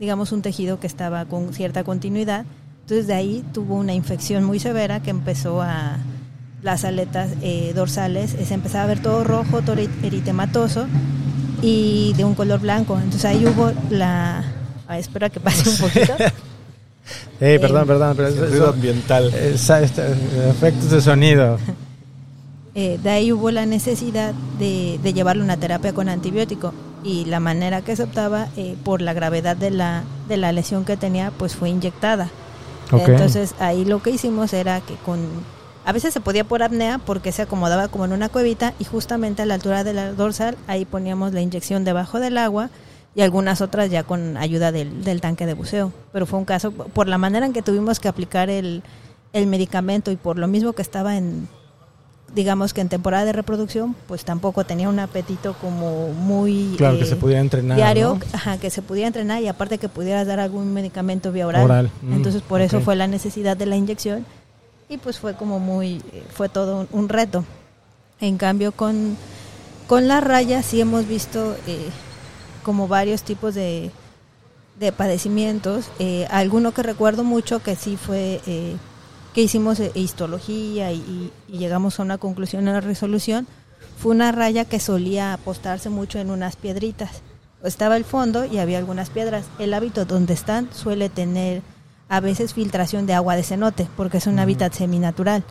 digamos, 0.00 0.32
un 0.32 0.42
tejido 0.42 0.78
que 0.80 0.86
estaba 0.86 1.24
con 1.24 1.52
cierta 1.52 1.84
continuidad. 1.84 2.44
Entonces 2.82 3.06
de 3.06 3.14
ahí 3.14 3.44
tuvo 3.52 3.74
una 3.74 3.92
infección 3.94 4.44
muy 4.44 4.58
severa 4.58 5.00
que 5.00 5.10
empezó 5.10 5.60
a 5.60 5.98
las 6.62 6.84
aletas 6.84 7.30
eh, 7.42 7.72
dorsales, 7.74 8.30
se 8.30 8.54
empezaba 8.54 8.84
a 8.84 8.86
ver 8.86 9.00
todo 9.00 9.24
rojo, 9.24 9.62
todo 9.62 9.76
eritematoso 9.76 10.86
y 11.62 12.14
de 12.16 12.24
un 12.24 12.34
color 12.34 12.60
blanco. 12.60 12.96
Entonces 12.96 13.24
ahí 13.24 13.44
hubo 13.46 13.72
la... 13.90 14.44
Ah, 14.86 14.98
espera 14.98 15.28
que 15.28 15.38
pase 15.40 15.68
un 15.68 15.76
poquito. 15.80 16.14
hey, 17.40 17.58
perdón, 17.60 17.82
eh, 17.82 17.86
perdón, 17.86 18.16
pero 18.16 18.28
es 18.28 18.38
ruido 18.38 18.70
ambiental. 18.70 19.32
efectos 19.34 20.90
de 20.90 21.00
sonido. 21.00 21.58
Eh, 22.74 22.96
de 23.02 23.10
ahí 23.10 23.32
hubo 23.32 23.50
la 23.50 23.66
necesidad 23.66 24.34
de, 24.60 25.00
de 25.02 25.12
llevarle 25.12 25.42
una 25.42 25.56
terapia 25.56 25.92
con 25.92 26.08
antibiótico 26.08 26.72
y 27.08 27.24
la 27.24 27.40
manera 27.40 27.80
que 27.80 27.96
se 27.96 28.02
optaba 28.02 28.48
eh, 28.58 28.76
por 28.84 29.00
la 29.00 29.14
gravedad 29.14 29.56
de 29.56 29.70
la, 29.70 30.04
de 30.28 30.36
la 30.36 30.52
lesión 30.52 30.84
que 30.84 30.98
tenía 30.98 31.30
pues 31.30 31.56
fue 31.56 31.70
inyectada. 31.70 32.28
Okay. 32.92 33.14
Entonces 33.14 33.54
ahí 33.60 33.86
lo 33.86 34.02
que 34.02 34.10
hicimos 34.10 34.52
era 34.52 34.82
que 34.82 34.94
con 34.96 35.18
a 35.86 35.92
veces 35.92 36.12
se 36.12 36.20
podía 36.20 36.44
por 36.44 36.62
apnea 36.62 36.98
porque 36.98 37.32
se 37.32 37.40
acomodaba 37.40 37.88
como 37.88 38.04
en 38.04 38.12
una 38.12 38.28
cuevita 38.28 38.74
y 38.78 38.84
justamente 38.84 39.40
a 39.40 39.46
la 39.46 39.54
altura 39.54 39.84
de 39.84 39.94
la 39.94 40.12
dorsal 40.12 40.58
ahí 40.66 40.84
poníamos 40.84 41.32
la 41.32 41.40
inyección 41.40 41.82
debajo 41.82 42.20
del 42.20 42.36
agua 42.36 42.68
y 43.14 43.22
algunas 43.22 43.62
otras 43.62 43.90
ya 43.90 44.02
con 44.02 44.36
ayuda 44.36 44.70
del, 44.70 45.02
del 45.02 45.22
tanque 45.22 45.46
de 45.46 45.54
buceo. 45.54 45.94
Pero 46.12 46.26
fue 46.26 46.38
un 46.38 46.44
caso, 46.44 46.72
por 46.72 47.08
la 47.08 47.16
manera 47.16 47.46
en 47.46 47.54
que 47.54 47.62
tuvimos 47.62 48.00
que 48.00 48.08
aplicar 48.08 48.50
el, 48.50 48.82
el 49.32 49.46
medicamento 49.46 50.10
y 50.10 50.16
por 50.16 50.38
lo 50.38 50.46
mismo 50.46 50.74
que 50.74 50.82
estaba 50.82 51.16
en 51.16 51.48
digamos 52.34 52.74
que 52.74 52.80
en 52.80 52.88
temporada 52.88 53.24
de 53.24 53.32
reproducción 53.32 53.94
pues 54.06 54.24
tampoco 54.24 54.64
tenía 54.64 54.88
un 54.88 54.98
apetito 54.98 55.54
como 55.54 56.12
muy 56.12 56.74
claro 56.76 56.96
eh, 56.96 57.00
que 57.00 57.06
se 57.06 57.16
pudiera 57.16 57.40
entrenar 57.40 57.76
diario 57.76 58.18
¿no? 58.20 58.26
ajá, 58.32 58.58
que 58.58 58.70
se 58.70 58.82
pudiera 58.82 59.06
entrenar 59.06 59.42
y 59.42 59.48
aparte 59.48 59.78
que 59.78 59.88
pudieras 59.88 60.26
dar 60.26 60.40
algún 60.40 60.72
medicamento 60.74 61.32
vía 61.32 61.46
oral, 61.46 61.64
oral. 61.64 61.90
Mm, 62.02 62.14
entonces 62.14 62.42
por 62.42 62.60
okay. 62.60 62.66
eso 62.66 62.80
fue 62.80 62.96
la 62.96 63.06
necesidad 63.06 63.56
de 63.56 63.66
la 63.66 63.76
inyección 63.76 64.26
y 64.88 64.98
pues 64.98 65.18
fue 65.18 65.34
como 65.34 65.58
muy 65.58 66.02
fue 66.30 66.48
todo 66.48 66.80
un, 66.80 66.88
un 66.92 67.08
reto 67.08 67.44
en 68.20 68.36
cambio 68.36 68.72
con 68.72 69.16
con 69.86 70.06
las 70.06 70.22
rayas 70.22 70.66
sí 70.66 70.80
hemos 70.80 71.08
visto 71.08 71.56
eh, 71.66 71.88
como 72.62 72.88
varios 72.88 73.22
tipos 73.22 73.54
de 73.54 73.90
de 74.78 74.92
padecimientos 74.92 75.90
eh, 75.98 76.26
alguno 76.30 76.72
que 76.72 76.82
recuerdo 76.82 77.24
mucho 77.24 77.62
que 77.62 77.74
sí 77.74 77.96
fue 77.96 78.40
eh, 78.46 78.76
que 79.34 79.42
hicimos 79.42 79.80
eh, 79.80 79.92
histología 79.94 80.92
y, 80.92 81.32
y, 81.48 81.58
llegamos 81.58 81.98
a 81.98 82.02
una 82.02 82.18
conclusión 82.18 82.66
en 82.66 82.74
la 82.74 82.80
resolución, 82.80 83.46
fue 83.98 84.14
una 84.14 84.32
raya 84.32 84.64
que 84.64 84.80
solía 84.80 85.32
apostarse 85.32 85.90
mucho 85.90 86.18
en 86.18 86.30
unas 86.30 86.56
piedritas. 86.56 87.22
Estaba 87.64 87.96
el 87.96 88.04
fondo 88.04 88.44
y 88.44 88.58
había 88.58 88.78
algunas 88.78 89.10
piedras. 89.10 89.46
El 89.58 89.74
hábito 89.74 90.04
donde 90.04 90.34
están 90.34 90.68
suele 90.72 91.08
tener 91.08 91.62
a 92.08 92.20
veces 92.20 92.54
filtración 92.54 93.06
de 93.06 93.14
agua 93.14 93.36
de 93.36 93.42
cenote, 93.42 93.88
porque 93.96 94.18
es 94.18 94.26
un 94.26 94.34
uh 94.34 94.36
-huh. 94.38 94.42
hábitat 94.42 94.72
seminatural. 94.72 95.44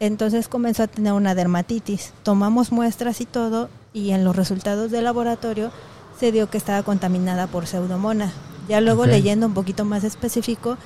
Entonces 0.00 0.48
comenzó 0.48 0.82
a 0.82 0.88
tener 0.88 1.12
una 1.12 1.34
dermatitis. 1.34 2.12
Tomamos 2.22 2.72
muestras 2.72 3.20
y 3.20 3.26
todo, 3.26 3.68
y 3.94 4.10
en 4.10 4.24
los 4.24 4.36
resultados 4.36 4.90
del 4.90 5.04
laboratorio 5.04 5.70
se 6.18 6.32
dio 6.32 6.50
que 6.50 6.58
estaba 6.58 6.82
contaminada 6.82 7.46
por 7.46 7.66
pseudomona. 7.66 8.32
Ya 8.68 8.80
luego 8.80 9.02
okay. 9.02 9.14
leyendo 9.14 9.46
un 9.46 9.54
poquito 9.54 9.84
más 9.84 10.04
específico, 10.04 10.76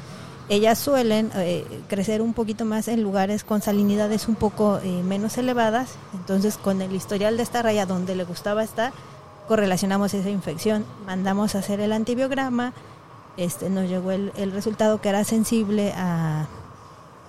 ellas 0.51 0.81
suelen 0.81 1.31
eh, 1.37 1.65
crecer 1.89 2.21
un 2.21 2.35
poquito 2.35 2.65
más 2.65 2.89
en 2.89 3.05
lugares 3.05 3.45
con 3.45 3.63
salinidades 3.63 4.27
un 4.27 4.35
poco 4.35 4.81
eh, 4.83 5.01
menos 5.05 5.39
elevadas, 5.39 5.91
entonces 6.13 6.57
con 6.57 6.83
el 6.83 6.93
historial 6.93 7.37
de 7.37 7.45
esta 7.45 7.63
raya 7.63 7.87
donde 7.87 8.17
le 8.17 8.25
gustaba 8.25 8.65
estar, 8.65 8.93
correlacionamos 9.47 10.13
esa 10.13 10.29
infección, 10.29 10.85
mandamos 11.07 11.55
a 11.55 11.61
hacer 11.61 11.79
el 11.79 11.93
antibiograma, 11.93 12.73
este 13.37 13.71
nos 13.71 13.89
llegó 13.89 14.11
el, 14.11 14.33
el 14.37 14.51
resultado 14.51 15.01
que 15.01 15.11
era 15.11 15.23
sensible 15.23 15.93
a, 15.97 16.49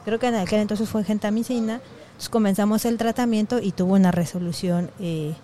creo 0.03 0.17
que 0.17 0.27
en 0.27 0.36
aquel 0.36 0.60
entonces 0.60 0.89
fue 0.89 1.03
gentamicina, 1.03 1.75
entonces 1.75 2.29
comenzamos 2.29 2.86
el 2.86 2.97
tratamiento 2.97 3.60
y 3.60 3.71
tuvo 3.71 3.93
una 3.93 4.12
resolución 4.12 4.89
eh, 4.99 5.36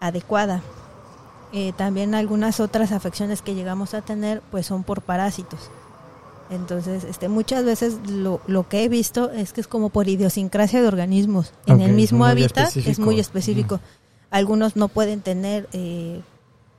adecuada. 0.00 0.62
También 1.78 2.14
algunas 2.14 2.60
otras 2.60 2.92
afecciones 2.92 3.40
que 3.40 3.54
llegamos 3.54 3.94
a 3.94 4.02
tener 4.02 4.42
pues 4.50 4.66
son 4.66 4.82
por 4.82 5.00
parásitos. 5.00 5.70
Entonces, 6.50 7.04
este, 7.04 7.28
muchas 7.28 7.64
veces 7.64 7.98
lo, 8.08 8.40
lo, 8.46 8.68
que 8.68 8.84
he 8.84 8.88
visto 8.88 9.30
es 9.30 9.52
que 9.52 9.60
es 9.60 9.66
como 9.66 9.90
por 9.90 10.08
idiosincrasia 10.08 10.80
de 10.80 10.88
organismos. 10.88 11.52
En 11.66 11.80
el 11.80 11.92
mismo 11.92 12.24
hábitat 12.24 12.68
específico. 12.68 12.90
es 12.90 12.98
muy 12.98 13.20
específico. 13.20 13.76
Mm. 13.76 13.80
Algunos 14.30 14.76
no 14.76 14.88
pueden 14.88 15.20
tener 15.22 15.68
eh, 15.72 16.20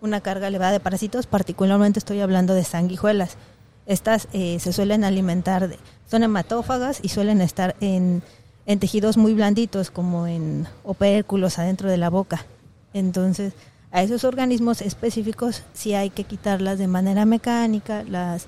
una 0.02 0.22
carga 0.22 0.48
elevada 0.48 0.72
de 0.72 0.80
parásitos, 0.80 1.28
particularmente 1.28 2.00
estoy 2.00 2.22
hablando 2.22 2.54
de 2.54 2.64
sanguijuelas. 2.64 3.38
Estas 3.86 4.28
eh, 4.34 4.60
se 4.60 4.74
suelen 4.74 5.04
alimentar, 5.04 5.68
de, 5.68 5.78
son 6.10 6.24
hematófagas 6.24 7.00
y 7.02 7.10
suelen 7.10 7.42
estar 7.42 7.76
en, 7.80 8.22
en 8.66 8.80
tejidos 8.80 9.18
muy 9.18 9.34
blanditos, 9.34 9.92
como 9.92 10.28
en 10.28 10.68
opérculos 10.84 11.60
adentro 11.60 11.90
de 11.90 11.98
la 11.98 12.10
boca. 12.10 12.46
Entonces, 12.94 13.54
a 13.92 14.04
esos 14.04 14.24
organismos 14.24 14.82
específicos 14.82 15.64
sí 15.74 15.94
hay 15.94 16.10
que 16.10 16.26
quitarlas 16.26 16.78
de 16.78 16.88
manera 16.88 17.26
mecánica, 17.26 18.04
las 18.04 18.46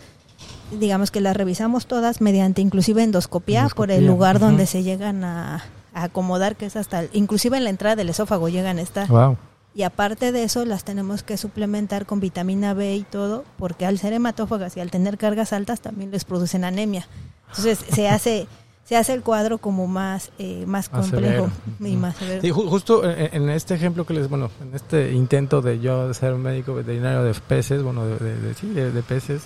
digamos 0.72 1.12
que 1.12 1.22
las 1.22 1.36
revisamos 1.36 1.86
todas 1.86 2.22
mediante 2.22 2.62
inclusive 2.62 3.04
endoscopia, 3.04 3.62
endoscopia. 3.62 3.76
por 3.76 3.92
el 3.92 4.06
lugar 4.06 4.36
uh 4.36 4.40
-huh. 4.40 4.42
donde 4.42 4.66
se 4.66 4.84
llegan 4.84 5.24
a, 5.24 5.64
a, 5.94 6.04
acomodar, 6.04 6.56
que 6.56 6.66
es 6.66 6.76
hasta, 6.76 7.04
inclusive 7.14 7.58
en 7.58 7.64
la 7.64 7.70
entrada 7.70 7.96
del 7.96 8.10
esófago 8.10 8.50
llegan 8.50 8.78
a 8.78 8.82
estar. 8.82 9.08
Wow. 9.08 9.38
Y 9.76 9.84
aparte 9.84 10.32
de 10.32 10.44
eso, 10.44 10.66
las 10.66 10.84
tenemos 10.84 11.24
que 11.24 11.38
suplementar 11.38 12.06
con 12.06 12.20
vitamina 12.20 12.74
B 12.74 12.96
y 12.96 13.04
todo, 13.04 13.46
porque 13.58 13.86
al 13.86 14.00
ser 14.00 14.14
hematófagas 14.14 14.76
y 14.76 14.80
al 14.80 14.90
tener 14.90 15.18
cargas 15.18 15.54
altas 15.54 15.80
también 15.80 16.12
les 16.12 16.26
producen 16.26 16.64
anemia. 16.64 17.08
Entonces 17.50 17.80
se 17.90 18.10
hace 18.10 18.48
se 18.84 18.98
hace 18.98 19.14
el 19.14 19.22
cuadro 19.22 19.60
como 19.60 19.86
más 19.86 20.32
eh, 20.40 20.64
más 20.66 20.90
complejo 20.90 21.52
y 21.80 21.96
más 21.96 22.16
severo. 22.16 22.42
Sí, 22.42 22.50
justo 22.50 23.08
en, 23.08 23.44
en, 23.44 23.50
este 23.50 23.76
ejemplo 23.76 24.04
que 24.04 24.16
les, 24.16 24.28
bueno, 24.28 24.50
en 24.64 24.74
este 24.74 25.12
intento 25.12 25.62
de 25.62 25.80
yo 25.80 26.12
ser 26.16 26.34
un 26.34 26.42
médico 26.42 26.74
veterinario 26.74 27.22
de 27.22 27.36
peces, 27.36 27.84
bueno, 27.84 28.04
de, 28.08 28.18
de, 28.18 28.42
de 28.42 28.54
sí, 28.56 28.68
de, 28.68 28.92
de 28.92 29.04
peces, 29.04 29.44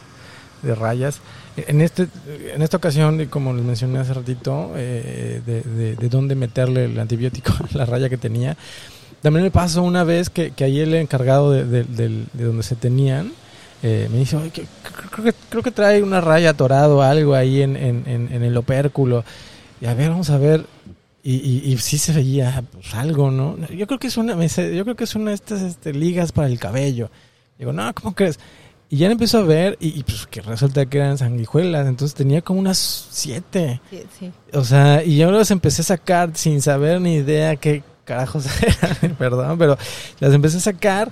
de 0.63 0.75
rayas. 0.75 1.19
En, 1.55 1.81
este, 1.81 2.07
en 2.53 2.61
esta 2.61 2.77
ocasión, 2.77 3.25
como 3.25 3.53
les 3.53 3.63
mencioné 3.63 3.99
hace 3.99 4.13
ratito, 4.13 4.71
eh, 4.75 5.41
de, 5.45 5.61
de, 5.61 5.95
de, 5.95 6.09
dónde 6.09 6.35
meterle 6.35 6.85
el 6.85 6.99
antibiótico 6.99 7.53
a 7.73 7.77
la 7.77 7.85
raya 7.85 8.09
que 8.09 8.17
tenía. 8.17 8.57
También 9.21 9.43
me 9.43 9.51
pasó 9.51 9.83
una 9.83 10.03
vez 10.03 10.29
que, 10.29 10.51
que 10.51 10.63
ahí 10.63 10.79
el 10.79 10.95
encargado 10.95 11.51
de, 11.51 11.65
de, 11.65 11.83
de 12.33 12.43
donde 12.43 12.63
se 12.63 12.75
tenían, 12.75 13.31
eh, 13.85 14.07
me 14.09 14.19
dice, 14.19 14.37
creo 14.37 14.67
creo 15.11 15.25
que, 15.25 15.33
creo 15.49 15.61
que 15.61 15.71
trae 15.71 16.01
una 16.01 16.21
raya 16.21 16.51
atorado 16.51 17.01
algo 17.01 17.35
ahí 17.35 17.61
en, 17.61 17.75
en, 17.75 18.03
en, 18.07 18.43
el 18.43 18.55
opérculo. 18.55 19.25
Y 19.81 19.85
a 19.87 19.93
ver, 19.93 20.09
vamos 20.09 20.29
a 20.29 20.37
ver. 20.37 20.65
Y, 21.21 21.35
y, 21.35 21.71
y 21.73 21.77
sí 21.77 21.97
se 21.97 22.13
veía 22.13 22.63
pues, 22.71 22.93
algo, 22.95 23.29
¿no? 23.29 23.57
Yo 23.67 23.85
creo 23.85 23.99
que 23.99 24.07
es 24.07 24.15
una, 24.15 24.33
yo 24.35 24.83
creo 24.83 24.95
que 24.95 25.03
es 25.03 25.15
una 25.15 25.31
de 25.31 25.35
estas 25.35 25.61
este, 25.61 25.93
ligas 25.93 26.31
para 26.31 26.47
el 26.47 26.59
cabello. 26.59 27.09
Digo, 27.59 27.73
no, 27.73 27.93
¿cómo 27.93 28.15
crees? 28.15 28.39
Y 28.89 28.97
ya 28.97 29.09
empezó 29.09 29.39
a 29.39 29.43
ver 29.43 29.77
y, 29.79 30.03
pues 30.03 30.27
que 30.27 30.41
resulta 30.41 30.85
que 30.85 30.99
eran 30.99 31.17
sanguijuelas, 31.17 31.87
entonces 31.87 32.13
tenía 32.15 32.41
como 32.41 32.59
unas 32.59 32.77
siete. 32.77 33.81
Sí, 33.89 34.03
sí. 34.19 34.31
O 34.53 34.63
sea, 34.63 35.03
y 35.03 35.17
yo 35.17 35.31
las 35.31 35.49
empecé 35.49 35.81
a 35.81 35.85
sacar 35.85 36.31
sin 36.35 36.61
saber 36.61 37.01
ni 37.01 37.15
idea 37.15 37.55
qué 37.55 37.81
carajos 38.05 38.45
eran, 38.61 39.15
perdón, 39.15 39.57
pero 39.57 39.77
las 40.19 40.33
empecé 40.33 40.57
a 40.57 40.61
sacar 40.61 41.11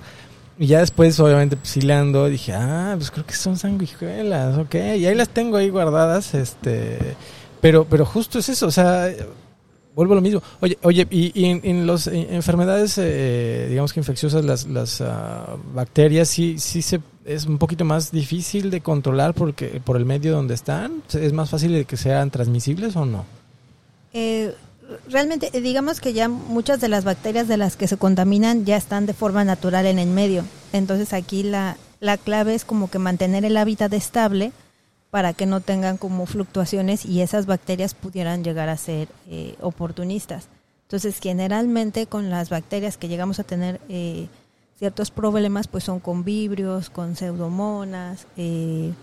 y 0.58 0.66
ya 0.66 0.80
después, 0.80 1.18
obviamente, 1.18 1.56
pues, 1.56 1.76
hilando, 1.76 2.26
dije, 2.28 2.52
ah, 2.52 2.94
pues 2.96 3.10
creo 3.10 3.26
que 3.26 3.34
son 3.34 3.56
sanguijuelas, 3.56 4.58
ok. 4.58 4.74
Y 4.74 5.06
ahí 5.06 5.14
las 5.14 5.28
tengo 5.28 5.56
ahí 5.56 5.70
guardadas, 5.70 6.34
este... 6.34 7.16
Pero, 7.60 7.84
pero 7.84 8.04
justo 8.04 8.38
es 8.38 8.48
eso, 8.48 8.66
o 8.66 8.70
sea, 8.70 9.08
vuelvo 9.94 10.14
a 10.14 10.16
lo 10.16 10.22
mismo. 10.22 10.42
Oye, 10.60 10.78
oye 10.82 11.06
y, 11.10 11.44
en, 11.44 11.60
en 11.64 11.86
las 11.86 12.06
enfermedades, 12.06 12.98
eh, 12.98 13.66
digamos 13.68 13.92
que 13.92 14.00
infecciosas, 14.00 14.44
las, 14.44 14.66
las 14.66 15.00
uh, 15.00 15.04
bacterias 15.74 16.28
sí, 16.28 16.58
sí 16.58 16.82
se, 16.82 17.00
es 17.24 17.46
un 17.46 17.58
poquito 17.58 17.84
más 17.84 18.10
difícil 18.10 18.70
de 18.70 18.80
controlar 18.80 19.34
porque 19.34 19.80
por 19.84 19.96
el 19.96 20.04
medio 20.04 20.32
donde 20.32 20.54
están. 20.54 21.02
¿Es 21.12 21.32
más 21.32 21.50
fácil 21.50 21.72
de 21.72 21.84
que 21.84 21.96
sean 21.96 22.30
transmisibles 22.30 22.96
o 22.96 23.04
no? 23.04 23.24
Eh, 24.12 24.54
realmente, 25.08 25.50
digamos 25.60 26.00
que 26.00 26.12
ya 26.12 26.28
muchas 26.28 26.80
de 26.80 26.88
las 26.88 27.04
bacterias 27.04 27.48
de 27.48 27.56
las 27.56 27.76
que 27.76 27.88
se 27.88 27.96
contaminan 27.96 28.64
ya 28.64 28.76
están 28.76 29.06
de 29.06 29.14
forma 29.14 29.44
natural 29.44 29.86
en 29.86 29.98
el 29.98 30.08
medio. 30.08 30.44
Entonces 30.72 31.12
aquí 31.12 31.42
la, 31.42 31.76
la 32.00 32.16
clave 32.16 32.54
es 32.54 32.64
como 32.64 32.90
que 32.90 32.98
mantener 32.98 33.44
el 33.44 33.56
hábitat 33.56 33.92
estable 33.92 34.52
para 35.12 35.32
que 35.32 35.46
no 35.46 35.60
tengan 35.60 35.98
como 35.98 36.26
fluctuaciones 36.26 37.06
y 37.06 37.20
esas 37.20 37.46
bacterias 37.46 37.94
pudieran 37.94 38.42
llegar 38.42 38.68
a 38.68 38.76
ser 38.76 39.06
eh, 39.28 39.54
oportunistas. 39.60 40.48
Entonces, 40.88 41.20
generalmente 41.20 42.08
con 42.08 42.30
las 42.30 42.50
bacterias 42.50 42.96
que 42.96 43.06
llegamos 43.06 43.38
a 43.38 43.44
tener 43.44 43.80
eh, 43.88 44.26
ciertos 44.76 45.12
problemas, 45.12 45.68
pues 45.68 45.84
son 45.84 46.00
con 46.00 46.24
vibrios, 46.24 46.90
con 46.90 47.14
pseudomonas, 47.14 48.26
que 48.34 48.94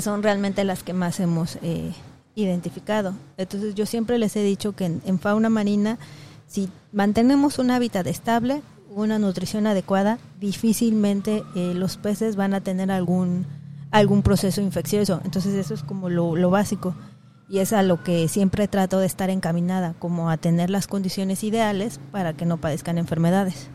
son 0.00 0.22
realmente 0.22 0.64
las 0.64 0.82
que 0.82 0.94
más 0.94 1.20
hemos 1.20 1.58
identificado. 2.40 3.14
Entonces 3.36 3.74
yo 3.74 3.86
siempre 3.86 4.18
les 4.18 4.36
he 4.36 4.42
dicho 4.42 4.74
que 4.74 4.84
en, 4.86 5.18
fauna 5.18 5.48
marina, 5.48 5.98
si 6.46 6.68
mantenemos 6.92 7.58
un 7.58 7.70
hábitat 7.70 8.06
estable, 8.06 8.62
una 8.90 9.18
nutrición 9.18 9.66
adecuada, 9.66 10.18
difícilmente 10.40 11.42
eh, 11.54 11.74
los 11.74 11.96
peces 11.96 12.36
van 12.36 12.54
a 12.54 12.60
tener 12.60 12.90
algún, 12.90 13.46
algún 13.90 14.22
proceso 14.22 14.60
infeccioso. 14.60 15.20
Entonces 15.24 15.54
eso 15.54 15.74
es 15.74 15.82
como 15.82 16.08
lo, 16.08 16.36
lo 16.36 16.50
básico 16.50 16.94
y 17.48 17.58
es 17.60 17.72
a 17.72 17.82
lo 17.82 18.02
que 18.02 18.28
siempre 18.28 18.68
trato 18.68 18.98
de 18.98 19.06
estar 19.06 19.30
encaminada, 19.30 19.94
como 19.98 20.30
a 20.30 20.36
tener 20.36 20.68
las 20.70 20.86
condiciones 20.86 21.42
ideales 21.44 21.98
para 22.12 22.34
que 22.34 22.44
no 22.44 22.58
padezcan 22.58 22.98
enfermedades. 22.98 23.68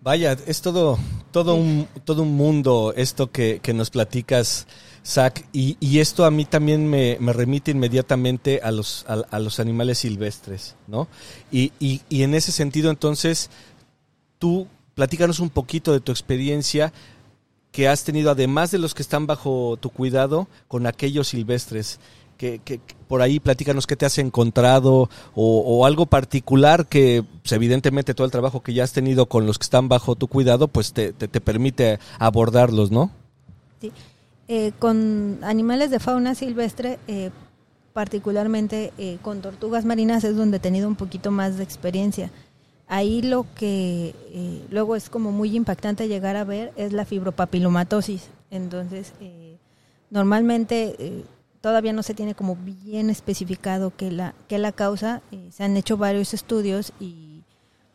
Vaya, 0.00 0.36
es 0.46 0.62
todo, 0.62 0.98
todo, 1.32 1.54
un, 1.56 1.86
todo 2.04 2.22
un 2.22 2.36
mundo 2.36 2.94
esto 2.96 3.30
que, 3.30 3.60
que 3.62 3.74
nos 3.74 3.90
platicas 3.90 4.66
Zach, 5.08 5.42
y, 5.52 5.98
esto 6.00 6.26
a 6.26 6.30
mí 6.30 6.44
también 6.44 6.86
me, 6.86 7.16
remite 7.32 7.70
inmediatamente 7.70 8.60
a 8.62 8.70
los, 8.70 9.06
a, 9.08 9.38
los 9.38 9.58
animales 9.58 9.98
silvestres, 9.98 10.76
¿no? 10.86 11.08
Y, 11.50 11.72
y, 11.78 12.02
en 12.22 12.34
ese 12.34 12.52
sentido, 12.52 12.90
entonces, 12.90 13.48
tú 14.38 14.66
platícanos 14.94 15.40
un 15.40 15.48
poquito 15.48 15.92
de 15.92 16.00
tu 16.00 16.12
experiencia 16.12 16.92
que 17.72 17.88
has 17.88 18.04
tenido, 18.04 18.30
además 18.30 18.70
de 18.70 18.78
los 18.78 18.94
que 18.94 19.02
están 19.02 19.26
bajo 19.26 19.76
tu 19.80 19.90
cuidado, 19.90 20.48
con 20.68 20.86
aquellos 20.86 21.28
silvestres. 21.28 22.00
Que, 22.36 22.60
por 23.08 23.20
ahí 23.20 23.40
platícanos 23.40 23.88
qué 23.88 23.96
te 23.96 24.06
has 24.06 24.16
encontrado 24.18 25.10
o, 25.34 25.84
algo 25.84 26.06
particular 26.06 26.86
que 26.86 27.24
pues, 27.42 27.50
evidentemente 27.50 28.14
todo 28.14 28.26
el 28.26 28.30
trabajo 28.30 28.62
que 28.62 28.74
ya 28.74 28.84
has 28.84 28.92
tenido 28.92 29.26
con 29.26 29.44
los 29.44 29.58
que 29.58 29.64
están 29.64 29.88
bajo 29.88 30.14
tu 30.14 30.28
cuidado 30.28 30.68
pues 30.68 30.92
te, 30.92 31.12
te, 31.12 31.26
te 31.26 31.40
permite 31.40 31.98
abordarlos, 32.20 32.92
¿no? 32.92 33.10
Sí. 33.80 33.90
Eh, 34.50 34.72
con 34.78 35.40
animales 35.42 35.90
de 35.90 36.00
fauna 36.00 36.34
silvestre, 36.34 36.98
eh, 37.06 37.30
particularmente 37.92 38.94
eh, 38.96 39.18
con 39.20 39.42
tortugas 39.42 39.84
marinas, 39.84 40.24
es 40.24 40.36
donde 40.36 40.56
he 40.56 40.60
tenido 40.60 40.88
un 40.88 40.96
poquito 40.96 41.30
más 41.30 41.58
de 41.58 41.64
experiencia. 41.64 42.30
Ahí 42.88 43.22
lo 43.22 43.46
que 43.54 44.14
luego 44.70 44.96
es 44.96 45.10
como 45.10 45.30
muy 45.30 45.54
impactante 45.54 46.08
llegar 46.08 46.36
a 46.36 46.44
ver 46.44 46.72
es 46.76 46.92
la 46.92 47.04
fibropapilomatosis. 47.04 48.30
Entonces, 48.50 49.12
normalmente 50.10 51.24
todavía 51.60 51.92
no 51.92 52.02
se 52.02 52.14
tiene 52.14 52.34
como 52.34 52.56
bien 52.56 53.10
especificado 53.10 53.92
qué 53.94 54.10
la, 54.10 54.34
qué 54.48 54.58
la 54.58 54.72
causa. 54.72 55.20
se 55.50 55.64
han 55.64 55.76
hecho 55.76 55.96
varios 55.98 56.32
estudios 56.32 56.92
y 56.98 57.28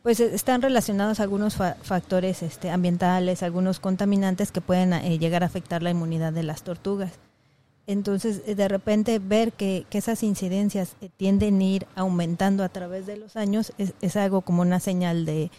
pues 0.04 0.20
eh, 0.20 0.32
están 0.34 0.62
relacionados 0.62 1.20
algunos 1.20 1.56
factores 1.56 2.44
este, 2.44 2.70
ambientales, 2.70 3.41
algunos 3.41 3.80
contaminantes 3.80 4.52
que 4.52 4.62
pueden 4.62 4.94
eh, 4.94 5.18
llegar 5.18 5.44
a 5.44 5.48
afectar 5.48 5.82
la 5.82 5.89
inmunidad 5.89 6.34
de 6.34 6.44
las 6.44 6.64
tortugas. 6.64 7.14
Entonces, 7.86 8.42
eh, 8.46 8.56
de 8.56 8.68
repente 8.68 9.20
ver 9.20 9.54
que, 9.54 9.86
esas 9.92 10.24
incidencias 10.24 10.96
tienden 11.18 11.60
a 11.60 11.64
ir 11.64 11.88
aumentando 11.96 12.64
a 12.64 12.70
través 12.70 13.06
de 13.06 13.18
los 13.18 13.36
años 13.36 13.74
es, 13.78 14.16
algo 14.16 14.42
como 14.42 14.62
una 14.62 14.80
señal 14.80 15.26
de, 15.26 15.50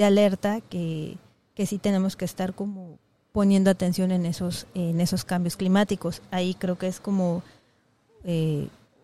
alerta 0.00 0.60
que, 0.60 1.16
que, 1.54 1.66
sí 1.66 1.78
tenemos 1.78 2.16
que 2.16 2.24
estar 2.24 2.54
como 2.54 2.98
poniendo 3.32 3.70
atención 3.70 4.12
en 4.12 4.26
esos, 4.26 4.66
en 4.74 5.00
esos 5.00 5.24
cambios 5.24 5.56
climáticos. 5.56 6.22
Ahí 6.30 6.54
creo 6.54 6.76
que 6.76 6.86
es 6.86 7.00
como 7.00 7.42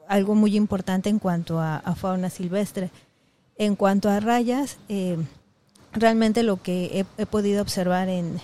algo 0.07 0.35
muy 0.35 0.57
importante 0.57 1.09
en 1.09 1.19
cuanto 1.19 1.61
a 1.61 1.95
fauna 1.97 2.31
silvestre 2.31 2.91
en 3.59 3.75
cuanto 3.75 4.09
a 4.09 4.21
rayas, 4.21 4.79
eh, 4.89 5.19
realmente 5.93 6.45
lo 6.45 6.63
que 6.63 7.05
he, 7.19 7.27
podido 7.27 7.61
observar 7.61 8.09
en, 8.09 8.41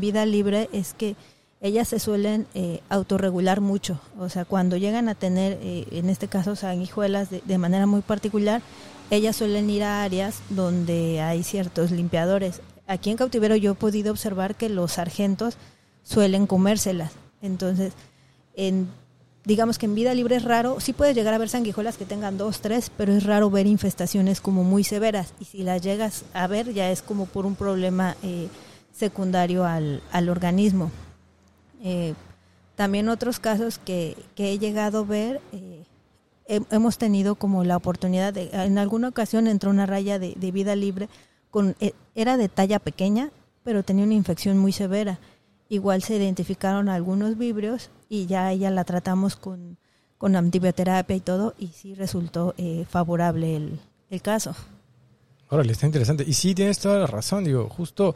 vida 0.00 0.26
libre 0.26 0.68
es 0.72 0.92
que 0.92 1.16
ellas 1.60 1.88
se 1.88 1.98
suelen 1.98 2.46
eh, 2.54 2.80
autorregular 2.88 3.60
mucho. 3.60 4.00
O 4.18 4.28
sea, 4.28 4.44
cuando 4.44 4.76
llegan 4.76 5.08
a 5.08 5.14
tener, 5.14 5.58
eh, 5.62 5.86
en 5.90 6.08
este 6.08 6.28
caso, 6.28 6.56
sanguijuelas 6.56 7.28
de, 7.30 7.58
manera 7.58 7.86
muy 7.86 8.00
particular, 8.00 8.62
ellas 9.10 9.36
suelen 9.36 9.68
ir 9.70 9.82
a 9.82 10.02
áreas 10.02 10.40
donde 10.48 11.20
hay 11.20 11.42
ciertos 11.42 11.90
limpiadores. 11.90 12.62
Aquí 12.86 13.10
en 13.10 13.16
cautiverio 13.16 13.56
yo 13.56 13.72
he 13.72 13.74
podido 13.74 14.10
observar 14.10 14.54
que 14.54 14.68
los 14.68 14.92
sargentos 14.92 15.56
suelen 16.02 16.46
comérselas. 16.46 17.12
Entonces, 17.42 17.92
en 18.54 18.88
digamos 19.44 19.78
que 19.78 19.86
en 19.86 19.94
vida 19.94 20.14
libre 20.14 20.36
es 20.36 20.44
raro, 20.44 20.80
sí 20.80 20.92
puedes 20.92 21.16
llegar 21.16 21.34
a 21.34 21.38
ver 21.38 21.48
sanguijuelas 21.48 21.96
que 21.96 22.04
tengan 22.04 22.38
dos, 22.38 22.60
tres, 22.60 22.90
pero 22.96 23.12
es 23.12 23.24
raro 23.24 23.50
ver 23.50 23.66
infestaciones 23.66 24.40
como 24.40 24.64
muy 24.64 24.84
severas. 24.84 25.34
Y 25.40 25.44
si 25.44 25.62
las 25.62 25.82
llegas 25.82 26.24
a 26.34 26.46
ver, 26.46 26.72
ya 26.72 26.90
es 26.90 27.02
como 27.02 27.26
por 27.26 27.46
un 27.46 27.56
problema 27.56 28.16
eh, 28.22 28.48
secundario 28.92 29.64
al, 29.64 30.02
organismo. 30.28 30.90
Eh, 31.82 32.14
también 32.76 33.08
otros 33.08 33.40
casos 33.40 33.78
que, 33.78 34.16
he 34.36 34.58
llegado 34.58 35.00
a 35.00 35.04
ver, 35.04 35.40
eh, 35.52 35.84
hemos 36.46 36.98
tenido 36.98 37.34
como 37.34 37.64
la 37.64 37.76
oportunidad 37.76 38.32
de, 38.32 38.50
en 38.52 38.78
alguna 38.78 39.08
ocasión 39.08 39.46
entró 39.46 39.70
una 39.70 39.86
raya 39.86 40.18
de, 40.18 40.34
vida 40.50 40.76
libre, 40.76 41.08
con, 41.50 41.76
era 42.14 42.36
de 42.36 42.48
talla 42.48 42.78
pequeña, 42.78 43.30
pero 43.64 43.82
tenía 43.82 44.04
una 44.04 44.14
infección 44.14 44.58
muy 44.58 44.72
severa. 44.72 45.18
Igual 45.68 46.02
se 46.02 46.16
identificaron 46.16 46.88
algunos 46.88 47.38
vibrios 47.38 47.90
y 48.08 48.26
ya 48.26 48.50
ella 48.50 48.70
la 48.70 48.84
tratamos 48.84 49.36
con, 49.36 49.78
con 50.18 50.36
antibioterapia 50.36 51.16
y 51.16 51.20
todo 51.20 51.54
y 51.58 51.68
sí 51.68 51.94
resultó 51.94 52.54
eh, 52.58 52.84
favorable 52.88 53.56
el, 53.56 53.80
el 54.10 54.20
caso. 54.20 54.54
Órale, 55.48 55.72
está 55.72 55.86
interesante. 55.86 56.24
Y 56.26 56.32
sí, 56.32 56.54
tienes 56.54 56.78
toda 56.78 56.98
la 57.00 57.06
razón, 57.06 57.44
digo, 57.44 57.68
justo 57.68 58.14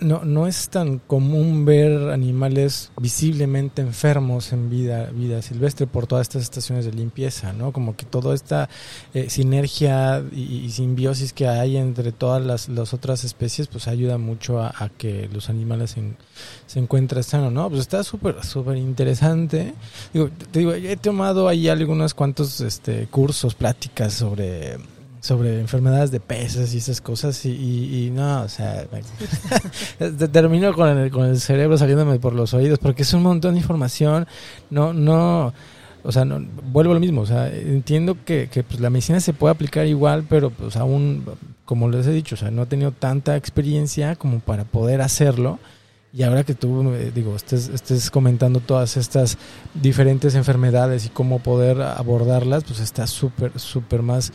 no, 0.00 0.24
no 0.24 0.46
es 0.46 0.68
tan 0.68 0.98
común 0.98 1.64
ver 1.64 2.10
animales 2.10 2.90
visiblemente 3.00 3.82
enfermos 3.82 4.52
en 4.52 4.70
vida, 4.70 5.10
vida 5.12 5.42
silvestre 5.42 5.86
por 5.86 6.06
todas 6.06 6.26
estas 6.28 6.42
estaciones 6.42 6.84
de 6.84 6.92
limpieza, 6.92 7.52
¿no? 7.52 7.72
Como 7.72 7.96
que 7.96 8.04
toda 8.04 8.34
esta 8.34 8.68
eh, 9.14 9.28
sinergia 9.28 10.22
y, 10.32 10.70
simbiosis 10.70 11.32
que 11.32 11.48
hay 11.48 11.76
entre 11.76 12.12
todas 12.12 12.44
las, 12.44 12.68
las 12.68 12.94
otras 12.94 13.24
especies, 13.24 13.68
pues 13.68 13.88
ayuda 13.88 14.18
mucho 14.18 14.60
a, 14.60 14.90
que 14.96 15.28
los 15.32 15.50
animales 15.50 15.96
se 16.66 16.78
encuentren 16.78 17.22
sanos, 17.22 17.52
¿no? 17.52 17.68
Pues 17.68 17.80
está 17.80 18.02
súper, 18.04 18.44
súper 18.44 18.76
interesante. 18.76 19.74
Digo, 20.12 20.30
te 20.50 20.60
digo, 20.60 20.72
he 20.72 20.96
tomado 20.96 21.48
ahí 21.48 21.68
algunos 21.68 22.14
cuantos 22.14 22.60
este, 22.60 23.06
cursos, 23.08 23.54
pláticas 23.54 24.14
sobre 24.14 24.78
sobre 25.28 25.60
enfermedades 25.60 26.10
de 26.10 26.20
peces 26.20 26.72
y 26.72 26.78
esas 26.78 27.02
cosas 27.02 27.44
y, 27.44 28.10
no, 28.14 28.42
o 28.42 28.48
sea, 28.48 28.86
termino 30.32 30.72
con 30.72 30.88
el, 30.88 31.10
con 31.10 31.26
el 31.26 31.38
cerebro 31.38 31.76
saliéndome 31.76 32.18
por 32.18 32.32
los 32.32 32.54
oídos 32.54 32.78
porque 32.78 33.02
es 33.02 33.12
un 33.12 33.22
montón 33.22 33.52
de 33.52 33.60
información, 33.60 34.26
no, 34.70 34.94
no, 34.94 35.52
o 36.02 36.12
sea, 36.12 36.24
no, 36.24 36.42
vuelvo 36.72 36.92
a 36.92 36.94
lo 36.94 37.00
mismo, 37.00 37.20
o 37.20 37.26
sea, 37.26 37.52
entiendo 37.54 38.16
que, 38.24 38.48
pues, 38.66 38.80
la 38.80 38.88
medicina 38.88 39.20
se 39.20 39.34
puede 39.34 39.52
aplicar 39.52 39.86
igual, 39.86 40.24
pero 40.26 40.48
pues 40.48 40.76
aún, 40.76 41.26
como 41.66 41.90
les 41.90 42.06
he 42.06 42.12
dicho, 42.12 42.34
o 42.34 42.38
sea, 42.38 42.50
no 42.50 42.62
he 42.62 42.66
tenido 42.66 42.92
tanta 42.92 43.36
experiencia 43.36 44.16
como 44.16 44.40
para 44.40 44.64
poder 44.64 45.02
hacerlo 45.02 45.58
Y 46.10 46.22
ahora 46.22 46.42
que 46.42 46.54
tú, 46.54 46.90
eh, 46.94 47.12
digo, 47.14 47.36
estés, 47.36 47.68
estés 47.68 48.10
comentando 48.10 48.60
todas 48.60 48.96
estas 48.96 49.36
diferentes 49.74 50.34
enfermedades 50.34 51.04
y 51.04 51.10
cómo 51.10 51.40
poder 51.40 51.82
abordarlas, 51.82 52.64
pues 52.64 52.80
está 52.80 53.06
súper, 53.06 53.52
súper 53.58 54.00
más, 54.00 54.32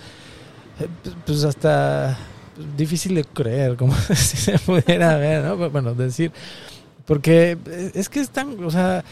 pues, 1.04 1.16
pues 1.26 1.44
hasta 1.44 2.18
difícil 2.78 3.16
de 3.16 3.24
creer, 3.24 3.76
como 3.78 3.96
si 4.16 4.38
se 4.38 4.60
pudiera 4.60 5.18
ver, 5.18 5.44
¿no? 5.44 5.70
Bueno, 5.70 5.94
decir, 5.94 6.32
porque 7.06 7.58
es 7.94 8.10
que 8.10 8.20
están, 8.20 8.64
o 8.64 8.72
sea, 8.72 9.04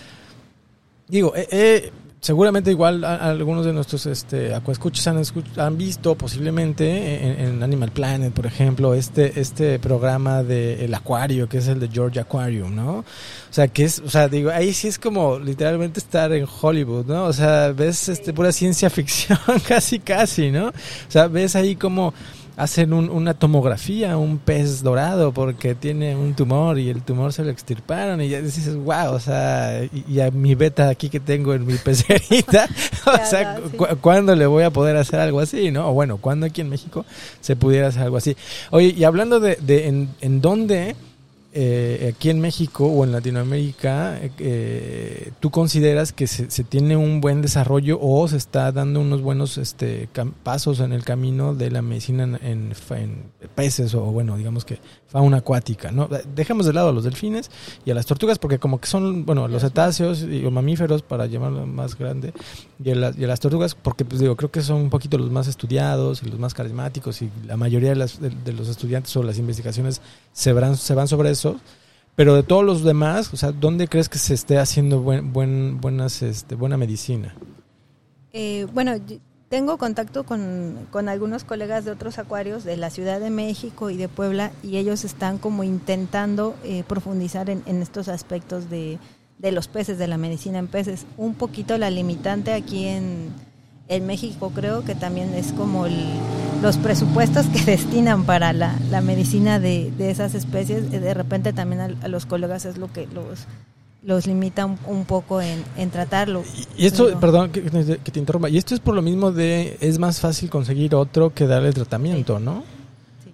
digo, 1.07 1.33
eh, 1.35 1.91
seguramente 2.21 2.69
igual 2.69 3.03
algunos 3.03 3.65
de 3.65 3.73
nuestros 3.73 4.05
este, 4.05 4.53
acuascuchos 4.53 5.05
han, 5.07 5.21
han 5.57 5.77
visto 5.77 6.13
posiblemente 6.13 7.41
en, 7.43 7.63
Animal 7.63 7.91
Planet, 7.91 8.31
por 8.31 8.45
ejemplo, 8.45 8.93
este, 8.93 9.39
este 9.39 9.79
programa 9.79 10.43
de 10.43 10.85
El 10.85 10.93
Acuario, 10.93 11.49
que 11.49 11.57
es 11.57 11.67
el 11.67 11.79
de 11.79 11.89
George 11.89 12.19
Aquarium, 12.19 12.75
¿no? 12.75 12.97
O 12.99 13.05
sea, 13.49 13.67
que 13.67 13.85
es, 13.85 13.99
o 13.99 14.09
sea, 14.09 14.29
digo, 14.29 14.51
ahí 14.51 14.71
sí 14.71 14.87
es 14.87 14.99
como 14.99 15.39
literalmente 15.39 15.99
estar 15.99 16.31
en 16.31 16.45
Hollywood, 16.61 17.07
¿no? 17.07 17.25
O 17.25 17.33
sea, 17.33 17.71
ves 17.71 18.07
este, 18.07 18.33
pura 18.33 18.51
ciencia 18.51 18.89
ficción, 18.91 19.39
casi, 19.67 19.99
casi, 19.99 20.51
¿no? 20.51 20.67
O 20.67 20.73
sea, 21.07 21.27
ves 21.27 21.55
ahí 21.55 21.75
como 21.75 22.13
hacen 22.61 22.93
una 22.93 23.33
tomografía 23.33 24.17
un 24.17 24.37
pez 24.37 24.83
dorado 24.83 25.31
porque 25.31 25.73
tiene 25.73 26.15
un 26.15 26.35
tumor 26.35 26.77
y 26.77 26.89
el 26.91 27.01
tumor 27.01 27.33
se 27.33 27.43
lo 27.43 27.49
extirparon 27.49 28.21
y 28.21 28.29
ya 28.29 28.39
dices, 28.39 28.75
wow, 28.75 29.13
o 29.13 29.19
sea, 29.19 29.81
y, 30.07 30.19
a 30.19 30.29
mi 30.29 30.53
beta 30.53 30.87
aquí 30.87 31.09
que 31.09 31.19
tengo 31.19 31.55
en 31.55 31.65
mi 31.65 31.73
pecerita, 31.83 32.69
o 33.07 33.25
sea, 33.25 33.59
¿cuándo 33.99 34.35
le 34.35 34.45
voy 34.45 34.63
a 34.63 34.69
poder 34.69 34.95
hacer 34.95 35.19
algo 35.19 35.39
así, 35.39 35.71
no? 35.71 35.89
O 35.89 35.93
bueno, 35.93 36.17
¿cuándo 36.17 36.45
aquí 36.45 36.61
en 36.61 36.69
México 36.69 37.03
se 37.39 37.55
pudiera 37.55 37.87
hacer 37.87 38.03
algo 38.03 38.17
así? 38.17 38.37
Oye, 38.69 38.93
y 38.95 39.05
hablando 39.05 39.39
de, 39.39 39.55
de 39.55 39.87
en, 39.87 40.09
en 40.21 40.39
dónde 40.39 40.95
eh, 41.53 42.13
aquí 42.15 42.29
en 42.29 42.39
México 42.39 42.85
o 42.85 43.03
en 43.03 43.11
Latinoamérica, 43.11 44.17
eh, 44.39 45.33
¿tú 45.41 45.51
consideras 45.51 46.13
que 46.13 46.25
se, 46.25 46.47
tiene 46.63 46.95
un 46.95 47.19
buen 47.19 47.41
desarrollo 47.41 47.99
o 48.01 48.25
se 48.29 48.37
está 48.37 48.71
dando 48.71 49.01
unos 49.01 49.21
buenos 49.21 49.57
este, 49.57 50.07
pasos 50.43 50.79
en 50.79 50.93
el 50.93 51.03
camino 51.03 51.53
de 51.53 51.69
la 51.69 51.81
medicina 51.81 52.39
en, 52.41 52.73
peces 53.53 53.93
o, 53.95 54.01
bueno, 54.03 54.37
digamos 54.37 54.63
que 54.63 54.79
fauna 55.07 55.37
acuática? 55.37 55.91
¿no? 55.91 56.07
Dejemos 56.33 56.65
de 56.65 56.71
lado 56.71 56.89
a 56.89 56.93
los 56.93 57.03
delfines 57.03 57.51
y 57.83 57.91
a 57.91 57.95
las 57.95 58.05
tortugas 58.05 58.39
porque 58.39 58.57
como 58.57 58.79
que 58.79 58.87
son, 58.87 59.25
bueno, 59.25 59.49
los 59.49 59.61
cetáceos 59.61 60.21
y 60.21 60.39
los 60.39 60.53
mamíferos, 60.53 61.01
para 61.01 61.25
llamarlo 61.25 61.67
más 61.67 61.97
grande, 61.97 62.31
y 62.81 62.91
a, 62.91 62.95
las 62.95 63.39
tortugas 63.41 63.75
porque, 63.75 64.05
pues 64.05 64.21
digo, 64.21 64.37
creo 64.37 64.51
que 64.51 64.61
son 64.61 64.77
un 64.77 64.89
poquito 64.89 65.17
los 65.17 65.29
más 65.29 65.47
estudiados 65.47 66.23
y 66.23 66.29
los 66.29 66.39
más 66.39 66.53
carismáticos 66.53 67.21
y 67.21 67.29
la 67.45 67.57
mayoría 67.57 67.89
de, 67.89 67.95
las, 67.97 68.21
de 68.21 68.53
los 68.53 68.69
estudiantes 68.69 69.13
o 69.17 69.23
las 69.23 69.37
investigaciones 69.37 70.01
se 70.33 70.53
van, 70.53 70.77
se 70.77 70.95
van 70.95 71.09
sobre 71.09 71.29
eso. 71.29 71.40
Pero 72.15 72.35
de 72.35 72.43
todos 72.43 72.63
los 72.63 72.83
demás, 72.83 73.33
o 73.33 73.37
sea, 73.37 73.51
¿dónde 73.51 73.87
crees 73.87 74.09
que 74.09 74.17
se 74.17 74.33
esté 74.33 74.59
haciendo 74.59 75.01
buen, 75.01 75.31
buen, 75.33 75.79
buenas, 75.79 76.21
este, 76.21 76.55
buena 76.55 76.77
medicina? 76.77 77.33
Eh, 78.33 78.67
bueno, 78.73 78.93
tengo 79.49 79.77
contacto 79.77 80.23
con, 80.25 80.87
con, 80.91 81.09
algunos 81.09 81.43
colegas 81.43 81.83
de 81.83 81.91
otros 81.91 82.19
acuarios 82.19 82.63
de 82.63 82.77
la 82.77 82.89
Ciudad 82.89 83.19
de 83.19 83.29
México 83.29 83.89
y 83.89 83.97
de 83.97 84.07
Puebla 84.07 84.51
y 84.63 84.77
ellos 84.77 85.03
están 85.03 85.37
como 85.37 85.63
intentando 85.63 86.55
eh, 86.63 86.83
profundizar 86.87 87.49
en, 87.49 87.63
en, 87.65 87.81
estos 87.81 88.07
aspectos 88.07 88.69
de, 88.69 88.97
de 89.39 89.51
los 89.51 89.67
peces, 89.67 89.97
de 89.97 90.07
la 90.07 90.17
medicina 90.17 90.59
en 90.59 90.67
peces. 90.67 91.05
Un 91.17 91.33
poquito 91.33 91.77
la 91.77 91.89
limitante 91.89 92.53
aquí 92.53 92.85
en, 92.85 93.33
en 93.91 94.05
México 94.05 94.51
creo 94.55 94.83
que 94.83 94.95
también 94.95 95.33
es 95.35 95.51
como 95.51 95.85
los 96.61 96.77
presupuestos 96.77 97.45
que 97.47 97.61
destinan 97.65 98.23
para 98.23 98.53
la, 98.53 99.01
medicina 99.03 99.59
de, 99.59 99.91
esas 99.99 100.33
especies, 100.33 100.91
eh, 100.93 100.99
de 100.99 101.13
repente 101.13 101.53
también 101.53 101.97
a, 102.01 102.07
los 102.07 102.25
colegas 102.25 102.65
es 102.65 102.77
lo 102.77 102.91
que 102.91 103.07
los 103.07 103.45
los 104.03 104.25
limita 104.25 104.65
un, 104.65 105.05
poco 105.05 105.41
en, 105.41 105.91
tratarlo. 105.91 106.43
Y 106.75 106.87
esto, 106.87 107.19
perdón 107.19 107.51
que, 107.51 107.61
te 107.61 108.19
interrumpa, 108.19 108.49
y 108.49 108.57
esto 108.57 108.73
es 108.73 108.79
por 108.79 108.95
lo 108.95 109.03
mismo 109.03 109.31
de, 109.31 109.77
es 109.79 109.99
más 109.99 110.19
fácil 110.19 110.49
conseguir 110.49 110.95
otro 110.95 111.35
que 111.35 111.45
darle 111.45 111.71
tratamiento, 111.71 112.39
¿no? 112.39 112.63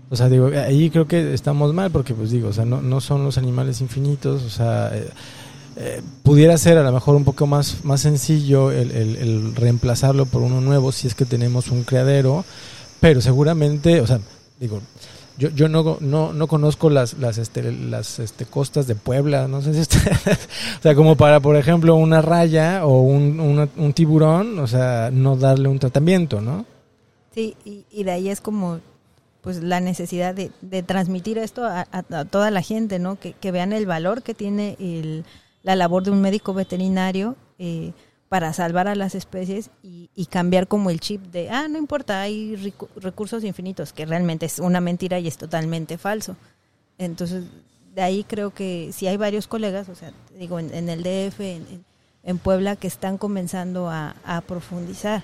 O 0.10 0.18
sea, 0.18 0.28
digo, 0.28 0.48
ahí 0.48 0.90
creo 0.90 1.08
que 1.08 1.34
estamos 1.34 1.74
mal 1.74 1.90
porque, 1.90 2.14
pues 2.14 2.32
digo, 2.32 2.50
o 2.50 2.54
sea, 2.54 2.66
no, 2.66 2.82
no 2.82 3.00
son 3.00 3.24
los 3.24 3.38
animales 3.38 3.80
infinitos, 3.80 4.44
o 4.44 4.50
sea, 4.50 4.92
eh, 4.94 5.08
pudiera 6.24 6.58
ser 6.58 6.78
a 6.78 6.84
lo 6.84 6.92
mejor 6.92 7.16
un 7.16 7.24
poco 7.24 7.46
más, 7.46 7.84
más 7.84 8.02
sencillo 8.02 8.72
el, 8.72 9.56
reemplazarlo 9.56 10.26
por 10.26 10.42
uno 10.42 10.62
nuevo 10.62 10.92
si 10.92 11.08
es 11.08 11.16
que 11.16 11.26
tenemos 11.26 11.70
un 11.70 11.84
criadero, 11.84 12.46
pero 13.00 13.22
seguramente, 13.22 14.02
o 14.02 14.08
sea, 14.08 14.20
digo, 14.60 14.82
yo, 15.38 15.50
yo 15.50 15.70
no, 15.70 15.98
no, 16.00 16.34
no 16.34 16.48
conozco 16.48 16.90
las, 16.90 17.14
las, 17.20 17.38
este, 17.38 17.72
las 17.72 18.18
este, 18.18 18.46
costas 18.46 18.88
de 18.88 18.96
Puebla, 18.96 19.48
no 19.48 19.62
sé 19.62 19.74
si 19.74 19.82
está, 19.82 20.00
o 20.80 20.82
sea, 20.82 20.96
como 20.96 21.16
para, 21.16 21.40
por 21.40 21.56
ejemplo, 21.56 21.96
una 21.96 22.22
raya 22.22 22.86
o 22.86 23.02
un, 23.02 23.70
un 23.76 23.94
tiburón, 23.94 24.58
o 24.58 24.66
sea, 24.66 25.12
no 25.14 25.36
darle 25.36 25.70
un 25.70 25.78
tratamiento, 25.78 26.42
¿no? 26.42 26.66
Sí, 27.38 27.56
y, 27.64 28.04
de 28.04 28.12
ahí 28.12 28.30
es 28.30 28.42
como 28.42 28.80
pues 29.42 29.62
la 29.62 29.80
necesidad 29.80 30.34
de, 30.34 30.50
de 30.62 30.82
transmitir 30.82 31.38
esto 31.38 31.64
a, 31.64 31.88
a, 31.92 32.26
toda 32.26 32.50
la 32.50 32.64
gente, 32.64 32.98
¿no? 32.98 33.20
Que, 33.20 33.34
que 33.34 33.52
vean 33.52 33.74
el 33.74 33.86
valor 33.86 34.24
que 34.24 34.34
tiene 34.34 34.76
el 34.80 35.24
la 35.68 35.76
labor 35.76 36.02
de 36.02 36.12
un 36.12 36.22
médico 36.22 36.54
veterinario 36.54 37.36
eh, 37.60 37.92
para 38.30 38.54
salvar 38.54 38.88
a 38.88 38.96
las 38.96 39.16
especies 39.16 39.70
y, 39.84 40.08
cambiar 40.28 40.70
como 40.70 40.90
el 40.90 41.02
chip 41.02 41.22
de, 41.24 41.50
ah, 41.50 41.68
no 41.68 41.78
importa, 41.78 42.22
hay 42.22 42.74
recursos 42.96 43.44
infinitos, 43.44 43.92
que 43.92 44.06
realmente 44.06 44.46
es 44.46 44.60
una 44.60 44.80
mentira 44.80 45.20
y 45.20 45.28
es 45.28 45.38
totalmente 45.38 45.98
falso. 45.98 46.38
Entonces, 46.98 47.44
de 47.94 48.02
ahí 48.02 48.24
creo 48.24 48.52
que 48.54 48.92
si 48.94 49.08
hay 49.08 49.18
varios 49.18 49.48
colegas, 49.48 49.90
o 49.90 49.96
sea, 49.96 50.14
digo, 50.40 50.58
en, 50.58 50.88
el 50.88 51.04
DF, 51.04 51.42
en, 51.42 52.38
Puebla, 52.38 52.78
que 52.78 52.88
están 52.88 53.18
comenzando 53.18 53.90
a, 53.90 54.16
profundizar. 54.48 55.22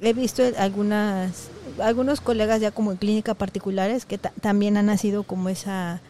He 0.00 0.12
visto 0.12 0.44
algunas, 0.58 1.48
algunos 1.80 2.20
colegas 2.20 2.60
ya 2.60 2.70
como 2.70 2.92
en 2.92 2.98
clínica 2.98 3.34
particulares 3.34 4.04
que 4.04 4.18
también 4.18 4.76
han 4.76 4.86
nacido 4.86 5.24
como 5.24 5.48
esa 5.48 6.00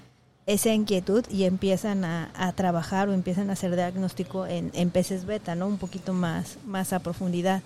esa 0.46 0.72
inquietud 0.72 1.24
y 1.30 1.44
empiezan 1.44 2.04
a, 2.04 2.52
trabajar 2.54 3.08
o 3.08 3.14
empiezan 3.14 3.50
a 3.50 3.54
hacer 3.54 3.74
diagnóstico 3.74 4.46
en, 4.46 4.70
en, 4.74 4.90
peces 4.90 5.24
beta, 5.24 5.54
¿no? 5.54 5.66
Un 5.66 5.78
poquito 5.78 6.12
más, 6.12 6.58
más 6.66 6.92
a 6.92 7.00
profundidad. 7.00 7.62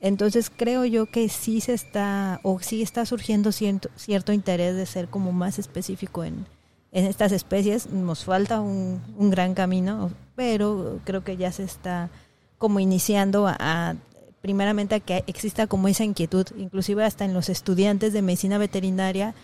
Entonces 0.00 0.50
creo 0.54 0.84
yo 0.84 1.06
que 1.06 1.28
sí 1.28 1.60
se 1.60 1.74
está, 1.74 2.40
o 2.42 2.58
sí 2.60 2.82
está 2.82 3.06
surgiendo 3.06 3.52
cierto, 3.52 3.88
cierto 3.96 4.32
interés 4.32 4.74
de 4.76 4.86
ser 4.86 5.08
como 5.08 5.32
más 5.32 5.58
específico 5.58 6.24
en, 6.24 6.46
en 6.92 7.06
estas 7.06 7.32
especies. 7.32 7.90
Nos 7.90 8.24
falta 8.24 8.60
un, 8.60 9.00
un, 9.16 9.30
gran 9.30 9.54
camino, 9.54 10.10
pero 10.36 11.00
creo 11.04 11.24
que 11.24 11.36
ya 11.36 11.50
se 11.52 11.64
está 11.64 12.10
como 12.58 12.78
iniciando 12.78 13.48
a, 13.48 13.96
primeramente 14.40 14.96
a 14.96 15.00
que 15.00 15.24
exista 15.26 15.66
como 15.66 15.88
esa 15.88 16.04
inquietud, 16.04 16.46
inclusive 16.56 17.04
hasta 17.04 17.24
en 17.24 17.32
los 17.32 17.48
estudiantes 17.48 18.12
de 18.12 18.22
medicina 18.22 18.58
veterinaria, 18.58 19.34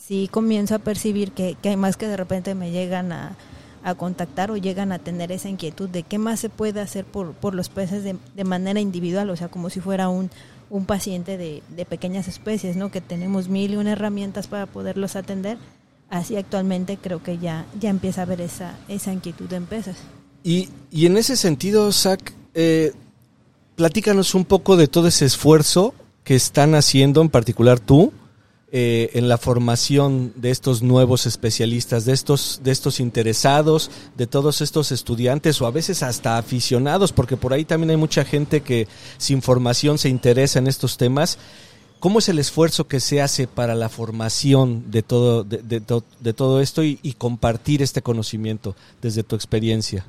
sí 0.00 0.28
comienzo 0.30 0.74
a 0.74 0.78
percibir 0.78 1.32
que, 1.32 1.56
hay 1.62 1.76
más 1.76 1.96
que 1.96 2.08
de 2.08 2.16
repente 2.16 2.54
me 2.54 2.70
llegan 2.70 3.12
a, 3.12 3.36
contactar 3.96 4.50
o 4.50 4.58
llegan 4.58 4.92
a 4.92 4.98
tener 4.98 5.32
esa 5.32 5.48
inquietud 5.48 5.88
de 5.88 6.02
qué 6.02 6.18
más 6.18 6.38
se 6.38 6.50
puede 6.50 6.80
hacer 6.80 7.06
por, 7.06 7.32
por 7.32 7.54
los 7.54 7.70
peces 7.70 8.04
de, 8.04 8.16
de 8.36 8.44
manera 8.44 8.78
individual, 8.78 9.30
o 9.30 9.36
sea, 9.36 9.48
como 9.48 9.70
si 9.70 9.80
fuera 9.80 10.10
un, 10.10 10.30
un 10.68 10.84
paciente 10.84 11.38
de, 11.38 11.62
de, 11.74 11.84
pequeñas 11.86 12.28
especies, 12.28 12.76
¿no? 12.76 12.90
Que 12.90 13.00
tenemos 13.00 13.48
mil 13.48 13.72
y 13.72 13.76
una 13.76 13.92
herramientas 13.92 14.48
para 14.48 14.66
poderlos 14.66 15.16
atender. 15.16 15.56
Así 16.10 16.36
actualmente 16.36 16.98
creo 17.00 17.22
que 17.22 17.38
ya, 17.38 17.64
ya 17.80 17.88
empieza 17.88 18.20
a 18.20 18.24
haber 18.24 18.42
esa, 18.42 18.76
esa 18.88 19.14
inquietud 19.14 19.50
en 19.52 19.64
peces. 19.64 19.96
Y, 20.44 20.68
y 20.90 21.06
en 21.06 21.16
ese 21.16 21.36
sentido, 21.36 21.90
Zach, 21.90 22.20
eh, 22.52 22.92
platícanos 23.76 24.34
un 24.34 24.44
poco 24.44 24.76
de 24.76 24.88
todo 24.88 25.08
ese 25.08 25.24
esfuerzo 25.24 25.94
que 26.22 26.34
están 26.34 26.74
haciendo, 26.74 27.22
en 27.22 27.30
particular 27.30 27.80
tú, 27.80 28.12
eh, 28.72 29.10
en 29.14 29.28
la 29.28 29.36
formación 29.36 30.32
de 30.36 30.50
estos 30.50 30.80
nuevos 30.80 31.26
especialistas, 31.26 32.04
de 32.04 32.12
estos, 32.12 32.60
de 32.62 32.70
estos 32.70 33.00
interesados, 33.00 33.90
de 34.16 34.28
todos 34.28 34.60
estos 34.60 34.92
estudiantes 34.92 35.60
o 35.60 35.66
a 35.66 35.72
veces 35.72 36.04
hasta 36.04 36.38
aficionados, 36.38 37.12
porque 37.12 37.36
por 37.36 37.52
ahí 37.52 37.64
también 37.64 37.90
hay 37.90 37.96
mucha 37.96 38.24
gente 38.24 38.60
que 38.60 38.86
sin 39.18 39.42
formación 39.42 39.98
se 39.98 40.08
interesa 40.08 40.60
en 40.60 40.68
estos 40.68 40.98
temas. 40.98 41.38
¿Cómo 41.98 42.20
es 42.20 42.28
el 42.28 42.38
esfuerzo 42.38 42.86
que 42.86 43.00
se 43.00 43.20
hace 43.20 43.48
para 43.48 43.74
la 43.74 43.88
formación 43.88 44.90
de 44.92 45.02
todo, 45.02 45.42
de, 45.42 45.58
de, 45.60 46.32
todo 46.32 46.60
esto 46.60 46.84
y, 46.84 46.96
compartir 47.18 47.82
este 47.82 48.02
conocimiento 48.02 48.76
desde 49.02 49.24
tu 49.24 49.34
experiencia? 49.34 50.06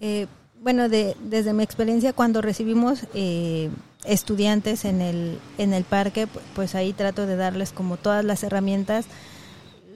Eh, 0.00 0.26
bueno, 0.62 0.90
de, 0.90 1.16
desde 1.24 1.54
mi 1.54 1.62
experiencia, 1.62 2.12
cuando 2.12 2.42
recibimos 2.42 3.06
eh, 3.14 3.70
estudiantes 4.04 4.84
en 4.84 5.00
el, 5.00 5.38
en 5.58 5.72
el 5.72 5.84
parque, 5.84 6.26
pues 6.54 6.74
ahí 6.74 6.92
trato 6.92 7.26
de 7.26 7.36
darles 7.36 7.72
como 7.72 7.96
todas 7.96 8.24
las 8.24 8.42
herramientas. 8.42 9.06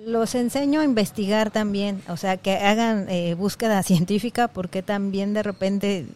Los 0.06 0.34
enseño 0.34 0.80
a 0.80 0.84
investigar 0.84 1.50
también, 1.50 2.02
o 2.08 2.16
sea, 2.16 2.36
que 2.36 2.56
hagan 2.56 3.08
eh, 3.08 3.34
búsqueda 3.34 3.82
científica, 3.84 4.48
porque 4.48 4.82
también 4.82 5.34
de 5.34 5.42
repente 5.42 6.06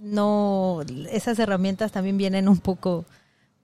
no, 0.00 0.82
esas 1.10 1.38
herramientas 1.38 1.92
también 1.92 2.18
vienen 2.18 2.48
un 2.48 2.58
poco 2.58 3.04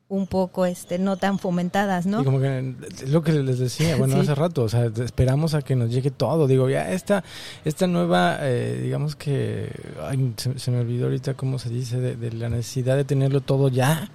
un 0.08 0.26
poco 0.26 0.66
este 0.66 0.98
no 0.98 1.16
tan 1.16 1.38
fomentadas, 1.38 2.06
¿no? 2.06 2.20
Y 2.20 2.24
como 2.24 2.40
que 2.40 2.74
es 3.02 3.10
lo 3.10 3.22
que 3.22 3.32
les 3.32 3.58
decía, 3.58 3.96
bueno, 3.98 4.20
hace 4.20 4.34
rato, 4.34 4.62
o 4.62 4.68
sea, 4.68 4.86
esperamos 4.86 5.54
a 5.54 5.62
que 5.62 5.76
nos 5.76 5.90
llegue 5.90 6.10
todo. 6.10 6.46
Digo, 6.46 6.68
ya 6.68 6.92
esta, 6.92 7.24
esta 7.64 7.86
nueva, 7.86 8.38
eh, 8.40 8.80
digamos 8.82 9.16
que, 9.16 9.70
ay, 10.02 10.34
se, 10.36 10.70
me 10.70 10.80
olvidó 10.80 11.06
ahorita 11.06 11.34
cómo 11.34 11.58
se 11.58 11.70
dice, 11.70 11.98
de, 11.98 12.32
la 12.32 12.48
necesidad 12.48 12.96
de 12.96 13.04
tenerlo 13.04 13.40
todo 13.40 13.68
ya, 13.68 14.10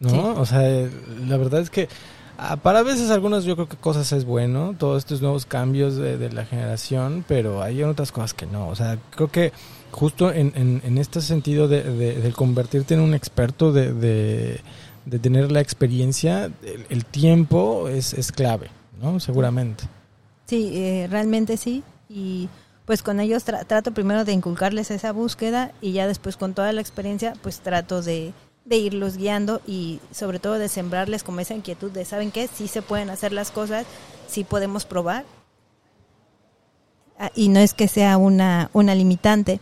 ¿no? 0.00 0.34
O 0.34 0.46
sea, 0.46 0.62
la 0.62 1.36
verdad 1.36 1.60
es 1.60 1.70
que 1.70 1.88
ah, 2.38 2.56
para 2.56 2.82
veces 2.82 3.10
algunas 3.10 3.44
yo 3.44 3.54
creo 3.54 3.68
que 3.68 3.76
cosas 3.76 4.10
es 4.12 4.24
bueno, 4.24 4.74
todos 4.78 4.98
estos 4.98 5.20
nuevos 5.20 5.46
cambios 5.46 5.96
de, 5.96 6.30
la 6.32 6.44
generación, 6.44 7.24
pero 7.28 7.62
hay 7.62 7.82
otras 7.82 8.10
cosas 8.10 8.34
que 8.34 8.46
no. 8.46 8.68
O 8.68 8.74
sea, 8.74 8.98
creo 9.14 9.28
que 9.28 9.52
justo 9.92 10.32
en, 10.32 10.52
en, 10.56 10.98
este 10.98 11.20
sentido 11.20 11.68
de, 11.68 11.82
de, 11.82 12.32
convertirte 12.32 12.94
en 12.94 13.00
un 13.00 13.12
experto 13.12 13.72
de 13.72 14.60
de 15.04 15.18
tener 15.18 15.50
la 15.50 15.60
experiencia, 15.60 16.50
el, 16.88 17.04
tiempo 17.04 17.88
es, 17.88 18.12
es, 18.14 18.32
clave, 18.32 18.70
¿no? 19.00 19.20
Seguramente. 19.20 19.84
Sí, 20.46 20.72
eh, 20.74 21.08
realmente 21.10 21.56
sí. 21.56 21.82
Y 22.08 22.48
pues 22.84 23.02
con 23.02 23.20
ellos 23.20 23.44
trato 23.44 23.92
primero 23.92 24.24
de 24.24 24.32
inculcarles 24.32 24.90
esa 24.90 25.12
búsqueda 25.12 25.72
y 25.80 25.92
ya 25.92 26.06
después 26.06 26.36
con 26.36 26.54
toda 26.54 26.72
la 26.72 26.80
experiencia 26.80 27.34
pues 27.40 27.60
trato 27.60 28.02
de, 28.02 28.32
de 28.64 28.76
irlos 28.76 29.16
guiando 29.16 29.60
y 29.66 30.00
sobre 30.10 30.38
todo 30.38 30.58
de 30.58 30.68
sembrarles 30.68 31.22
como 31.22 31.40
esa 31.40 31.54
inquietud 31.54 31.90
de, 31.90 32.04
¿saben 32.04 32.30
qué? 32.30 32.48
Sí 32.48 32.68
se 32.68 32.82
pueden 32.82 33.10
hacer 33.10 33.32
las 33.32 33.50
cosas, 33.50 33.86
sí 34.28 34.44
podemos 34.44 34.86
probar. 34.86 35.24
Ah, 37.18 37.30
y 37.34 37.48
no 37.48 37.60
es 37.60 37.74
que 37.74 37.86
sea 37.86 38.16
una, 38.16 38.70
una 38.72 38.94
limitante. 38.94 39.60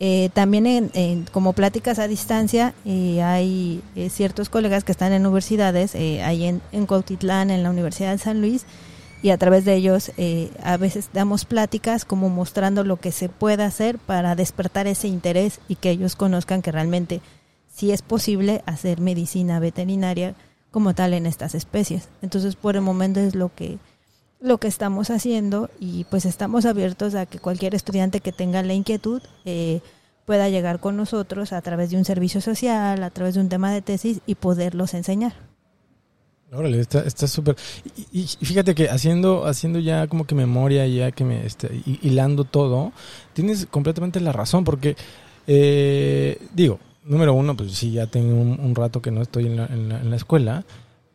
Eh, 0.00 0.28
también 0.34 0.66
en, 0.66 1.24
como 1.30 1.52
pláticas 1.52 2.00
a 2.00 2.08
distancia 2.08 2.74
eh, 2.84 3.22
hay 3.22 3.80
eh, 3.94 4.10
ciertos 4.10 4.48
colegas 4.48 4.82
que 4.82 4.90
están 4.90 5.12
en 5.12 5.24
universidades, 5.24 5.94
ahí 5.94 6.44
en, 6.44 6.60
en 6.72 6.86
Cuautitlán, 6.86 7.50
en 7.50 7.62
la 7.62 7.70
Universidad 7.70 8.10
de 8.10 8.18
San 8.18 8.40
Luis, 8.40 8.66
y 9.22 9.30
a 9.30 9.38
través 9.38 9.64
de 9.64 9.74
ellos 9.74 10.12
a 10.62 10.76
veces 10.76 11.08
damos 11.14 11.46
pláticas 11.46 12.04
como 12.04 12.28
mostrando 12.28 12.84
lo 12.84 12.98
que 12.98 13.10
se 13.10 13.30
puede 13.30 13.62
hacer 13.62 13.98
para 13.98 14.34
despertar 14.34 14.86
ese 14.86 15.08
interés 15.08 15.60
y 15.66 15.76
que 15.76 15.88
ellos 15.88 16.14
conozcan 16.14 16.60
que 16.60 16.72
realmente 16.72 17.22
sí 17.72 17.90
es 17.90 18.02
posible 18.02 18.62
hacer 18.66 19.00
medicina 19.00 19.60
veterinaria 19.60 20.34
como 20.70 20.94
tal 20.94 21.14
en 21.14 21.24
estas 21.24 21.54
especies. 21.54 22.10
Entonces 22.20 22.54
por 22.54 22.76
el 22.76 22.82
momento 22.82 23.20
es 23.20 23.34
lo 23.34 23.54
que 23.54 23.78
lo 24.44 24.58
que 24.58 24.68
estamos 24.68 25.08
haciendo 25.08 25.70
y 25.80 26.04
pues 26.04 26.26
estamos 26.26 26.66
abiertos 26.66 27.14
a 27.14 27.24
que 27.24 27.38
cualquier 27.38 27.74
estudiante 27.74 28.20
que 28.20 28.30
tenga 28.30 28.62
la 28.62 28.74
inquietud 28.74 29.22
eh, 29.46 29.80
pueda 30.26 30.50
llegar 30.50 30.80
con 30.80 30.98
nosotros 30.98 31.54
a 31.54 31.62
través 31.62 31.90
de 31.90 31.96
un 31.96 32.04
servicio 32.04 32.42
social, 32.42 33.02
a 33.02 33.08
través 33.08 33.34
de 33.34 33.40
un 33.40 33.48
tema 33.48 33.72
de 33.72 33.80
tesis 33.80 34.20
y 34.26 34.34
poderlos 34.34 34.92
enseñar. 34.92 35.32
Órale, 36.52 36.78
está 36.78 37.26
súper. 37.26 37.56
y, 38.12 38.26
fíjate 38.26 38.74
que 38.74 38.90
haciendo 38.90 39.46
haciendo 39.46 39.80
ya 39.80 40.06
como 40.08 40.26
que 40.26 40.34
memoria, 40.34 40.86
ya 40.86 41.10
que 41.10 41.24
me 41.24 41.46
este, 41.46 41.82
hilando 42.02 42.44
todo, 42.44 42.92
tienes 43.32 43.64
completamente 43.66 44.20
la 44.20 44.32
razón, 44.32 44.62
porque 44.62 44.94
eh, 45.46 46.38
digo, 46.52 46.78
número 47.02 47.32
uno, 47.32 47.56
pues 47.56 47.72
sí, 47.72 47.92
ya 47.92 48.06
tengo 48.08 48.34
un, 48.34 48.74
rato 48.74 49.00
que 49.00 49.10
no 49.10 49.22
estoy 49.22 49.46
en 49.46 49.56
la, 49.56 49.66
en 49.66 50.10
la 50.10 50.16
escuela, 50.16 50.64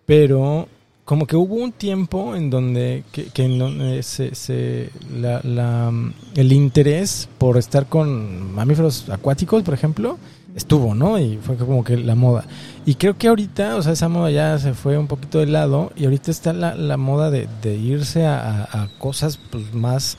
pero 0.07 0.67
como 1.09 1.25
que 1.25 1.35
hubo 1.35 1.55
un 1.55 1.71
tiempo 1.71 2.35
en 2.35 2.51
donde 2.51 3.03
que, 3.11 3.31
eh, 3.35 4.03
se, 4.03 4.91
la, 5.11 5.91
el 6.35 6.51
interés 6.51 7.27
por 7.39 7.57
estar 7.57 7.87
con 7.87 8.53
mamíferos 8.53 9.09
acuáticos, 9.09 9.63
por 9.63 9.73
ejemplo, 9.73 10.19
estuvo, 10.55 10.93
¿no? 10.93 11.17
Y 11.17 11.37
fue 11.37 11.55
como 11.55 11.83
que 11.83 11.97
la 11.97 12.13
moda. 12.13 12.45
Y 12.85 12.93
creo 12.93 13.17
que 13.17 13.27
ahorita, 13.27 13.75
o 13.75 13.81
sea, 13.81 13.93
esa 13.93 14.07
moda 14.07 14.29
ya 14.29 14.59
se 14.59 14.75
fue 14.75 14.99
un 14.99 15.07
poquito 15.07 15.39
de 15.39 15.47
lado 15.47 15.91
y 15.95 16.05
ahorita 16.05 16.29
está 16.29 16.53
la, 16.53 16.75
la 16.75 16.97
moda 16.97 17.31
de, 17.31 17.47
irse 17.75 18.27
a, 18.27 18.65
a, 18.71 18.87
cosas 18.99 19.39
pues, 19.49 19.73
más 19.73 20.15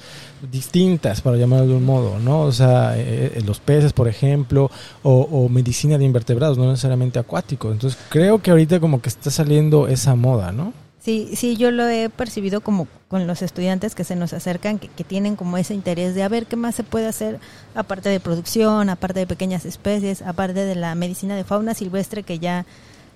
distintas, 0.51 1.21
para 1.21 1.37
llamarlo 1.37 1.69
de 1.69 1.75
un 1.75 1.85
modo, 1.85 2.19
¿no? 2.19 2.41
O 2.41 2.53
sea, 2.53 2.99
eh, 2.99 3.35
eh, 3.37 3.43
los 3.47 3.61
peces, 3.61 3.93
por 3.93 4.09
ejemplo, 4.09 4.73
o, 5.05 5.49
medicina 5.49 5.99
de 5.99 6.05
invertebrados, 6.05 6.59
no 6.59 6.69
necesariamente 6.69 7.21
acuáticos. 7.21 7.73
Entonces, 7.73 7.97
creo 8.09 8.41
que 8.41 8.51
ahorita 8.51 8.81
como 8.81 9.01
que 9.01 9.09
está 9.09 9.31
saliendo 9.31 9.87
esa 9.87 10.17
moda, 10.17 10.51
¿no? 10.51 10.73
Sí, 11.01 11.31
sí, 11.35 11.57
yo 11.57 11.71
lo 11.71 11.89
he 11.89 12.11
percibido 12.11 12.61
como 12.61 12.87
con 13.09 13.27
los 13.27 13.41
estudiantes 13.41 13.95
que 13.95 14.05
se 14.05 14.17
nos 14.17 14.35
acercan, 14.35 14.79
que, 14.79 14.89
tienen 15.03 15.35
como 15.35 15.57
ese 15.57 15.73
interés 15.73 16.15
de 16.15 16.23
a 16.23 16.29
ver 16.29 16.47
qué 16.47 16.57
más 16.57 16.75
se 16.75 16.85
puede 16.85 17.07
hacer, 17.07 17.41
aparte 17.75 18.11
de 18.11 18.21
producción, 18.21 18.91
aparte 18.91 19.21
de 19.21 19.27
pequeñas 19.27 19.65
especies, 19.65 20.21
aparte 20.21 20.67
de 20.67 20.75
la 20.75 20.95
medicina 20.95 21.37
de 21.37 21.45
fauna 21.45 21.73
silvestre 21.73 22.23
que 22.23 22.39
ya 22.39 22.67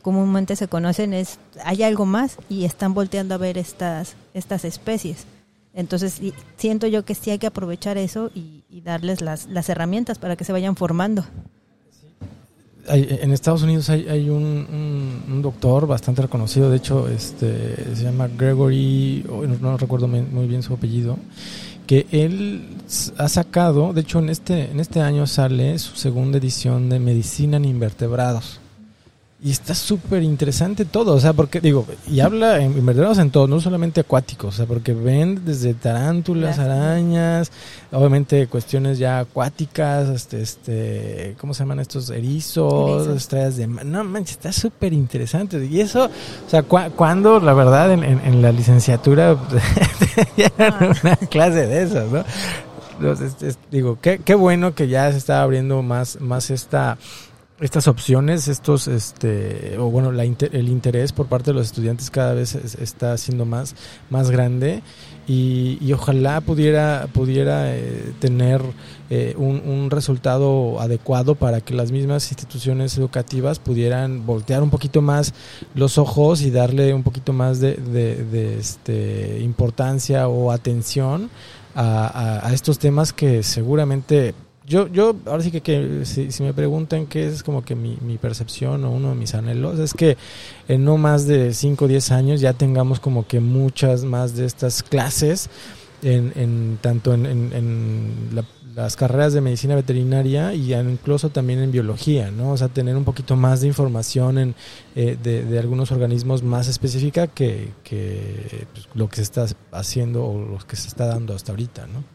comúnmente 0.00 0.56
se 0.56 0.66
conocen, 0.66 1.12
es 1.12 1.38
hay 1.62 1.82
algo 1.82 2.06
más 2.06 2.38
y 2.48 2.64
están 2.64 2.94
volteando 2.94 3.34
a 3.34 3.38
ver 3.38 3.58
estas, 3.58 4.16
estas 4.32 4.64
especies. 4.64 5.26
Entonces 5.74 6.20
siento 6.56 6.86
yo 6.86 7.04
que 7.04 7.14
sí 7.14 7.30
hay 7.30 7.38
que 7.38 7.48
aprovechar 7.48 7.98
eso 7.98 8.30
y, 8.34 8.62
darles 8.82 9.22
las, 9.22 9.46
las, 9.46 9.68
herramientas 9.68 10.18
para 10.18 10.36
que 10.36 10.44
se 10.44 10.52
vayan 10.52 10.76
formando. 10.76 11.24
En 12.88 13.32
Estados 13.32 13.62
Unidos 13.62 13.88
hay, 13.88 14.28
un, 14.28 15.40
doctor 15.42 15.86
bastante 15.86 16.22
reconocido, 16.22 16.70
de 16.70 16.76
hecho 16.76 17.08
este, 17.08 17.94
se 17.94 18.04
llama 18.04 18.28
Gregory, 18.28 19.24
no, 19.60 19.76
recuerdo 19.76 20.08
muy 20.08 20.46
bien 20.46 20.62
su 20.62 20.74
apellido, 20.74 21.16
que 21.86 22.06
él 22.12 22.66
ha 23.18 23.28
sacado, 23.28 23.92
de 23.92 24.02
hecho 24.02 24.18
en 24.18 24.30
este, 24.30 24.70
en 24.70 24.80
este 24.80 25.00
año 25.00 25.26
sale 25.26 25.78
su 25.78 25.96
segunda 25.96 26.38
edición 26.38 26.88
de 26.88 26.98
Medicina 26.98 27.56
en 27.56 27.64
Invertebrados. 27.64 28.60
Y 29.44 29.50
está 29.50 29.74
súper 29.74 30.22
interesante 30.22 30.86
todo, 30.86 31.12
o 31.12 31.20
sea, 31.20 31.34
porque 31.34 31.60
digo, 31.60 31.84
y 32.10 32.20
habla 32.20 32.62
en 32.62 32.78
invertebrados 32.78 33.18
en 33.18 33.30
todo, 33.30 33.46
no 33.46 33.60
solamente 33.60 34.00
acuáticos, 34.00 34.54
o 34.54 34.56
sea, 34.56 34.64
porque 34.64 34.94
ven 34.94 35.44
desde 35.44 35.74
tarántulas, 35.74 36.58
arañas, 36.58 37.52
obviamente 37.92 38.46
cuestiones 38.46 38.98
ya 38.98 39.18
acuáticas, 39.18 40.08
este, 40.08 40.40
este, 40.40 41.36
¿cómo 41.38 41.52
se 41.52 41.58
llaman 41.58 41.80
estos? 41.80 42.08
Erizos, 42.08 43.06
estrellas 43.08 43.58
de 43.58 43.66
no 43.66 44.02
manches, 44.02 44.36
está 44.36 44.50
súper 44.50 44.94
interesante. 44.94 45.62
Y 45.62 45.78
eso, 45.82 46.06
o 46.06 46.50
sea, 46.50 46.62
cuando 46.62 47.38
la 47.38 47.52
verdad 47.52 47.92
en, 47.92 48.02
en, 48.02 48.40
la 48.40 48.50
licenciatura 48.50 49.32
ah. 50.58 50.94
una 51.02 51.16
clase 51.16 51.66
de 51.66 51.82
esas, 51.82 52.10
¿no? 52.10 52.24
Entonces, 52.98 53.58
digo, 53.70 53.98
qué, 54.00 54.20
qué 54.24 54.34
bueno 54.34 54.74
que 54.74 54.88
ya 54.88 55.12
se 55.12 55.18
está 55.18 55.42
abriendo 55.42 55.82
más, 55.82 56.18
más 56.22 56.48
esta 56.48 56.96
estas 57.60 57.86
opciones, 57.86 58.48
estos, 58.48 58.88
este, 58.88 59.78
o 59.78 59.88
bueno, 59.88 60.10
el 60.10 60.68
interés 60.68 61.12
por 61.12 61.26
parte 61.26 61.52
de 61.52 61.54
los 61.54 61.66
estudiantes 61.66 62.10
cada 62.10 62.34
vez 62.34 62.54
está 62.54 63.16
siendo 63.16 63.44
más, 63.44 63.76
más 64.10 64.30
grande 64.30 64.82
y, 65.28 65.92
ojalá 65.92 66.40
pudiera, 66.40 67.06
pudiera 67.12 67.74
eh, 67.76 68.12
tener 68.18 68.60
eh, 69.08 69.34
un, 69.38 69.88
resultado 69.90 70.80
adecuado 70.80 71.36
para 71.36 71.60
que 71.60 71.74
las 71.74 71.92
mismas 71.92 72.28
instituciones 72.30 72.98
educativas 72.98 73.60
pudieran 73.60 74.26
voltear 74.26 74.62
un 74.62 74.70
poquito 74.70 75.00
más 75.00 75.32
los 75.74 75.98
ojos 75.98 76.42
y 76.42 76.50
darle 76.50 76.92
un 76.92 77.04
poquito 77.04 77.32
más 77.32 77.60
de, 77.60 77.74
de, 77.76 78.58
este, 78.58 79.40
importancia 79.40 80.26
o 80.26 80.50
atención 80.50 81.30
a, 81.76 82.46
a, 82.48 82.52
estos 82.52 82.78
temas 82.78 83.12
que 83.12 83.42
seguramente 83.42 84.34
yo, 84.66 84.88
yo 84.88 85.14
ahora 85.26 85.42
sí 85.42 85.50
que, 85.50 86.04
si, 86.04 86.42
me 86.42 86.54
preguntan 86.54 87.06
qué 87.06 87.26
es 87.26 87.42
como 87.42 87.62
que 87.62 87.74
mi, 87.74 87.98
mi, 88.00 88.16
percepción 88.16 88.84
o 88.84 88.90
uno 88.90 89.10
de 89.10 89.14
mis 89.14 89.34
anhelos, 89.34 89.78
es 89.78 89.92
que 89.92 90.16
en 90.68 90.84
no 90.84 90.96
más 90.96 91.26
de 91.26 91.52
5 91.52 91.84
o 91.84 91.88
10 91.88 92.10
años 92.12 92.40
ya 92.40 92.54
tengamos 92.54 92.98
como 92.98 93.26
que 93.26 93.40
muchas 93.40 94.04
más 94.04 94.36
de 94.36 94.46
estas 94.46 94.82
clases, 94.82 95.50
en, 96.02 96.32
en 96.34 96.78
tanto 96.80 97.12
en, 97.14 97.26
en, 97.26 98.44
las 98.74 98.96
carreras 98.96 99.32
de 99.32 99.40
medicina 99.40 99.76
veterinaria 99.76 100.52
y 100.52 100.74
incluso 100.74 101.28
también 101.28 101.60
en 101.60 101.70
biología, 101.70 102.32
¿no? 102.32 102.50
O 102.50 102.56
sea, 102.56 102.68
tener 102.68 102.96
un 102.96 103.04
poquito 103.04 103.36
más 103.36 103.60
de 103.60 103.68
información 103.68 104.36
en, 104.38 104.54
eh, 104.96 105.16
de, 105.22 105.44
de, 105.44 105.58
algunos 105.60 105.92
organismos 105.92 106.42
más 106.42 106.66
específica 106.66 107.28
que, 107.28 107.70
que 107.84 108.66
pues, 108.72 108.88
lo 108.94 109.08
que 109.08 109.16
se 109.16 109.22
está 109.22 109.46
haciendo 109.70 110.24
o 110.24 110.40
lo 110.40 110.58
que 110.58 110.74
se 110.74 110.88
está 110.88 111.06
dando 111.06 111.34
hasta 111.34 111.52
ahorita, 111.52 111.86
¿no? 111.86 112.13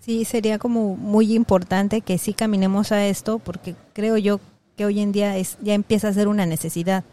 Sí, 0.00 0.24
sería 0.24 0.58
como 0.58 0.96
muy 0.96 1.34
importante 1.34 2.00
que 2.00 2.16
sí 2.16 2.32
caminemos 2.32 2.90
a 2.90 3.06
esto, 3.06 3.38
porque 3.38 3.74
creo 3.92 4.16
yo 4.16 4.40
que 4.76 4.86
hoy 4.86 5.00
en 5.00 5.12
día 5.12 5.36
es 5.36 5.58
ya 5.60 5.74
empieza 5.74 6.08
a 6.08 6.12
ser 6.14 6.26
una 6.26 6.46
necesidad, 6.46 7.04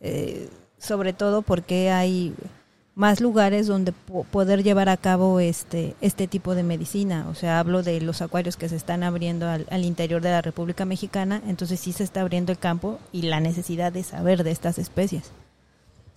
eh, 0.00 0.48
sobre 0.78 1.12
todo 1.12 1.42
porque 1.42 1.90
hay 1.90 2.34
más 2.94 3.20
lugares 3.20 3.66
donde 3.66 3.92
poder 3.92 4.62
llevar 4.62 4.88
a 4.88 4.96
cabo 4.96 5.38
este 5.38 5.94
este 6.00 6.26
tipo 6.28 6.54
de 6.54 6.62
medicina. 6.62 7.26
O 7.30 7.34
sea, 7.34 7.58
hablo 7.60 7.82
de 7.82 8.00
los 8.00 8.22
acuarios 8.22 8.56
que 8.56 8.70
se 8.70 8.76
están 8.76 9.02
abriendo 9.02 9.46
al, 9.46 9.66
al, 9.70 9.84
interior 9.84 10.22
de 10.22 10.30
la 10.30 10.40
República 10.42 10.86
Mexicana, 10.86 11.42
entonces 11.46 11.78
sí 11.80 11.92
se 11.92 12.04
está 12.04 12.22
abriendo 12.22 12.52
el 12.52 12.58
campo 12.58 12.98
y 13.12 13.22
la 13.22 13.40
necesidad 13.40 13.92
de 13.92 14.02
saber 14.02 14.44
de 14.44 14.52
estas 14.52 14.78
especies. 14.78 15.30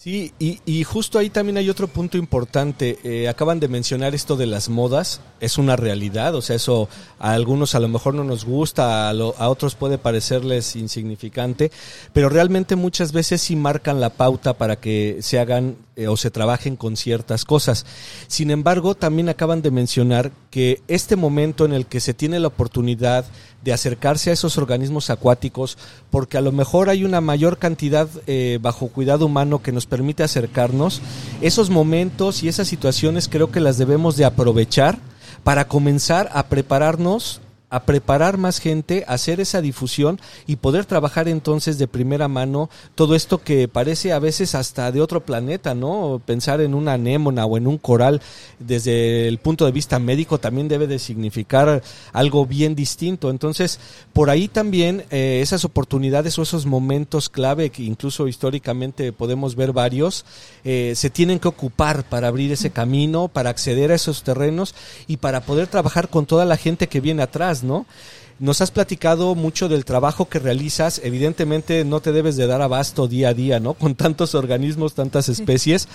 Sí, 0.03 0.33
y, 0.37 0.59
y, 0.65 0.83
justo 0.83 1.17
ahí 1.17 1.29
también 1.29 1.55
hay 1.55 1.69
otro 1.69 1.87
punto 1.87 2.17
importante. 2.17 2.99
Eh, 3.05 3.29
acaban 3.29 3.61
de 3.61 3.69
mencionar 3.69 4.13
esto 4.13 4.35
de 4.35 4.45
las 4.45 4.67
modas. 4.67 5.21
Es 5.39 5.57
una 5.57 5.77
realidad, 5.77 6.35
o 6.35 6.41
sea, 6.41 6.57
eso 6.57 6.89
a 7.19 7.31
algunos 7.31 7.73
a 7.73 7.79
lo 7.79 7.87
mejor 7.87 8.13
no 8.13 8.25
nos 8.25 8.43
gusta, 8.43 9.07
a, 9.07 9.13
lo, 9.13 9.33
a 9.37 9.47
otros 9.47 9.75
puede 9.75 9.97
parecerles 9.97 10.75
insignificante, 10.75 11.71
pero 12.11 12.27
realmente 12.27 12.75
muchas 12.75 13.13
veces 13.13 13.39
sí 13.43 13.55
marcan 13.55 14.01
la 14.01 14.09
pauta 14.09 14.57
para 14.57 14.75
que 14.75 15.19
se 15.21 15.39
hagan 15.39 15.77
eh, 15.95 16.07
o 16.07 16.17
se 16.17 16.31
trabajen 16.31 16.75
con 16.75 16.97
ciertas 16.97 17.45
cosas. 17.45 17.85
Sin 18.25 18.49
embargo, 18.49 18.95
también 18.95 19.29
acaban 19.29 19.61
de 19.61 19.69
mencionar 19.69 20.31
que 20.49 20.81
este 20.87 21.15
momento 21.15 21.65
en 21.65 21.73
el 21.73 21.85
que 21.85 21.99
se 21.99 22.15
tiene 22.15 22.39
la 22.39 22.47
oportunidad 22.47 23.25
de 23.63 23.73
acercarse 23.73 24.31
a 24.31 24.33
esos 24.33 24.57
organismos 24.57 25.11
acuáticos, 25.11 25.77
porque 26.09 26.39
a 26.39 26.41
lo 26.41 26.51
mejor 26.51 26.89
hay 26.89 27.03
una 27.03 27.21
mayor 27.21 27.59
cantidad 27.59 28.09
eh, 28.25 28.57
bajo 28.59 28.87
cuidado 28.87 29.27
humano 29.27 29.61
que 29.61 29.71
nos 29.71 29.85
permite 29.85 30.23
acercarnos, 30.23 30.99
esos 31.41 31.69
momentos 31.69 32.41
y 32.41 32.47
esas 32.47 32.67
situaciones 32.67 33.29
creo 33.29 33.51
que 33.51 33.59
las 33.59 33.77
debemos 33.77 34.17
de 34.17 34.25
aprovechar 34.25 34.97
para 35.43 35.67
comenzar 35.67 36.29
a 36.33 36.47
prepararnos 36.47 37.39
a 37.73 37.85
preparar 37.85 38.37
más 38.37 38.59
gente, 38.59 39.03
hacer 39.07 39.39
esa 39.39 39.59
difusión 39.59 40.21
y 40.45 40.57
poder 40.57 40.85
trabajar 40.85 41.27
entonces 41.27 41.79
de 41.79 41.87
primera 41.87 42.27
mano 42.27 42.69
todo 42.93 43.15
esto 43.15 43.39
que 43.39 43.67
parece 43.67 44.13
a 44.13 44.19
veces 44.19 44.53
hasta 44.53 44.91
de 44.91 45.01
otro 45.01 45.25
planeta, 45.25 45.73
¿no? 45.73 46.21
Pensar 46.23 46.61
en 46.61 46.75
una 46.75 46.93
anémona 46.93 47.47
o 47.47 47.57
en 47.57 47.65
un 47.65 47.79
coral 47.79 48.21
desde 48.59 49.27
el 49.27 49.39
punto 49.39 49.65
de 49.65 49.71
vista 49.71 49.97
médico 49.97 50.37
también 50.37 50.67
debe 50.67 50.85
de 50.85 50.99
significar 50.99 51.81
algo 52.11 52.45
bien 52.45 52.75
distinto. 52.75 53.31
Entonces, 53.31 53.79
por 54.13 54.29
ahí 54.29 54.47
también 54.47 55.05
eh, 55.09 55.39
esas 55.41 55.65
oportunidades 55.65 56.37
o 56.37 56.43
esos 56.43 56.67
momentos 56.67 57.27
clave 57.27 57.71
que 57.71 57.81
incluso 57.81 58.27
históricamente 58.27 59.11
podemos 59.13 59.55
ver 59.55 59.73
varios, 59.73 60.25
eh, 60.63 60.93
se 60.95 61.09
tienen 61.09 61.39
que 61.39 61.47
ocupar 61.47 62.03
para 62.03 62.27
abrir 62.27 62.51
ese 62.51 62.69
camino, 62.69 63.29
para 63.29 63.49
acceder 63.49 63.91
a 63.91 63.95
esos 63.95 64.21
terrenos 64.21 64.75
y 65.07 65.17
para 65.17 65.41
poder 65.41 65.65
trabajar 65.65 66.09
con 66.09 66.27
toda 66.27 66.45
la 66.45 66.57
gente 66.57 66.87
que 66.87 67.01
viene 67.01 67.23
atrás, 67.23 67.62
¿no? 67.63 67.85
Nos 68.39 68.61
has 68.61 68.71
platicado 68.71 69.35
mucho 69.35 69.69
del 69.69 69.85
trabajo 69.85 70.27
que 70.27 70.39
realizas. 70.39 70.99
Evidentemente 71.03 71.85
no 71.85 72.01
te 72.01 72.11
debes 72.11 72.35
de 72.35 72.47
dar 72.47 72.61
abasto 72.61 73.07
día 73.07 73.29
a 73.29 73.33
día, 73.33 73.59
¿no? 73.59 73.73
Con 73.83 73.95
tantos 73.95 74.35
organismos, 74.35 74.95
tantas 74.95 75.29
especies 75.29 75.87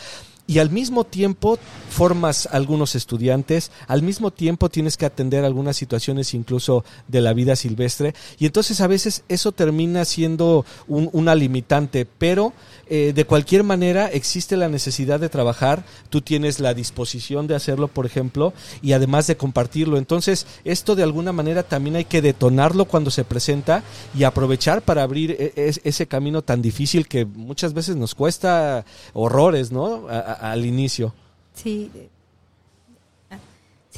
y 0.49 0.61
al 0.61 0.71
mismo 0.71 1.05
tiempo 1.05 1.59
formas 1.91 2.49
algunos 2.51 2.95
estudiantes, 2.95 3.71
al 3.87 4.03
mismo 4.03 4.33
tiempo 4.33 4.71
tienes 4.71 4.97
que 4.97 5.05
atender 5.05 5.45
algunas 5.45 5.77
situaciones 5.77 6.33
incluso 6.33 6.85
de 7.07 7.21
la 7.21 7.35
vida 7.35 7.55
silvestre 7.55 8.15
y 8.39 8.47
entonces 8.47 8.81
a 8.81 8.87
veces 8.87 9.25
eso 9.29 9.53
termina 9.53 10.07
siendo 10.07 10.65
un, 10.89 11.11
una 11.13 11.35
limitante, 11.35 12.07
pero 12.07 12.55
eh, 12.91 13.13
de 13.15 13.25
cualquier 13.25 13.65
manera 13.65 14.09
existe 14.09 14.57
la 14.57 14.69
necesidad 14.69 15.21
de 15.21 15.29
trabajar, 15.29 15.85
tú 16.11 16.21
tienes 16.21 16.61
la 16.61 16.75
disposición 16.75 17.47
de 17.47 17.55
hacerlo, 17.55 17.89
por 17.89 18.07
ejemplo, 18.07 18.53
y 18.83 18.93
además 18.93 19.27
de 19.27 19.37
compartirlo. 19.37 19.99
Entonces 19.99 20.47
esto 20.65 20.95
de 20.95 21.03
alguna 21.03 21.33
manera 21.33 21.63
también 21.63 21.97
hay 21.97 22.05
que 22.05 22.23
detonarlo 22.23 22.85
cuando 22.87 23.11
se 23.11 23.25
presenta 23.25 23.83
y 24.17 24.25
aprovechar 24.25 24.83
para 24.83 25.03
abrir 25.03 25.37
e, 25.39 25.53
ese 25.57 26.07
camino 26.07 26.43
tan 26.43 26.63
difícil 26.63 27.09
que 27.09 27.25
muchas 27.25 27.75
veces 27.75 27.97
nos 27.97 28.15
cuesta 28.15 28.85
horrores, 29.13 29.73
¿no? 29.73 30.07
al 30.09 30.65
inicio. 30.65 31.15
Sí, 31.55 31.91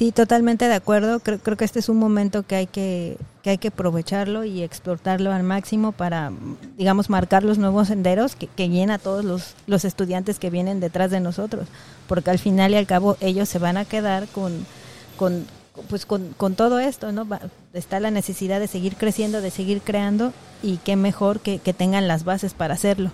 sí, 0.01 0.11
totalmente 0.11 0.67
de 0.67 0.73
acuerdo. 0.73 1.19
Creo, 1.19 1.37
creo 1.37 1.57
que 1.57 1.63
este 1.63 1.77
es 1.77 1.87
un 1.87 1.97
momento 1.97 2.41
que 2.41 2.55
hay 2.55 2.65
que, 2.65 3.17
que 3.43 3.51
hay 3.51 3.59
que 3.59 3.67
aprovecharlo 3.67 4.43
y 4.43 4.63
explotarlo 4.63 5.31
al 5.31 5.43
máximo 5.43 5.91
para, 5.91 6.31
digamos, 6.75 7.11
marcar 7.11 7.43
los 7.43 7.59
nuevos 7.59 7.89
senderos 7.89 8.35
que, 8.35 8.47
que 8.47 8.67
llena 8.67 8.95
a 8.95 8.97
todos 8.97 9.23
los, 9.23 9.53
los 9.67 9.85
estudiantes 9.85 10.39
que 10.39 10.49
vienen 10.49 10.79
detrás 10.79 11.11
de 11.11 11.19
nosotros, 11.19 11.67
porque 12.07 12.31
al 12.31 12.39
final 12.39 12.71
y 12.71 12.77
al 12.77 12.87
cabo 12.87 13.15
ellos 13.19 13.47
se 13.47 13.59
van 13.59 13.77
a 13.77 13.85
quedar 13.85 14.27
con, 14.29 14.65
con 15.17 15.45
pues 15.87 16.07
con, 16.07 16.33
con 16.35 16.55
todo 16.55 16.79
esto, 16.79 17.11
¿no? 17.11 17.27
está 17.73 17.99
la 17.99 18.09
necesidad 18.09 18.59
de 18.59 18.67
seguir 18.67 18.95
creciendo, 18.95 19.39
de 19.39 19.51
seguir 19.51 19.81
creando 19.81 20.33
y 20.63 20.77
qué 20.77 20.95
mejor 20.95 21.41
que, 21.41 21.59
que 21.59 21.73
tengan 21.73 22.07
las 22.07 22.23
bases 22.23 22.55
para 22.55 22.73
hacerlo. 22.73 23.11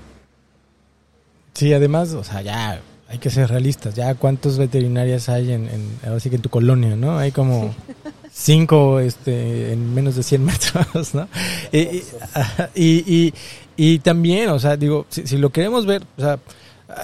Sí, 1.53 1.73
además, 1.73 2.13
o 2.13 2.23
sea, 2.23 2.41
ya 2.41 2.79
hay 3.09 3.19
que 3.19 3.29
ser 3.29 3.49
realistas. 3.49 3.95
Ya 3.95 4.13
cuántos 4.15 4.57
veterinarias 4.57 5.29
hay 5.29 5.51
en, 5.51 5.69
ahora 6.05 6.19
sí 6.19 6.29
que 6.29 6.35
en 6.35 6.41
tu 6.41 6.49
colonia, 6.49 6.95
¿no? 6.95 7.17
Hay 7.17 7.31
como 7.31 7.73
cinco 8.31 8.99
este, 8.99 9.73
en 9.73 9.93
menos 9.93 10.15
de 10.15 10.23
100 10.23 10.45
metros, 10.45 11.13
¿no? 11.13 11.27
Y, 12.75 13.33
y, 13.77 13.99
también, 13.99 14.49
o 14.49 14.59
sea, 14.59 14.75
digo, 14.75 15.05
si, 15.09 15.37
lo 15.37 15.51
queremos 15.51 15.85
ver, 15.85 16.03
o 16.17 16.21
sea, 16.21 16.39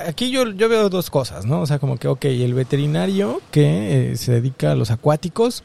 aquí 0.08 0.32
yo, 0.32 0.49
yo 0.51 0.70
veo 0.70 0.89
dos 0.89 1.10
cosas, 1.10 1.45
¿no? 1.45 1.62
O 1.62 1.66
sea, 1.66 1.80
como 1.80 1.97
que, 1.97 2.08
ok, 2.08 2.26
el 2.26 2.54
veterinario 2.54 3.41
que 3.51 4.12
eh, 4.12 4.18
se 4.18 4.34
dedica 4.34 4.72
a 4.72 4.76
los 4.76 4.91
acuáticos, 4.91 5.64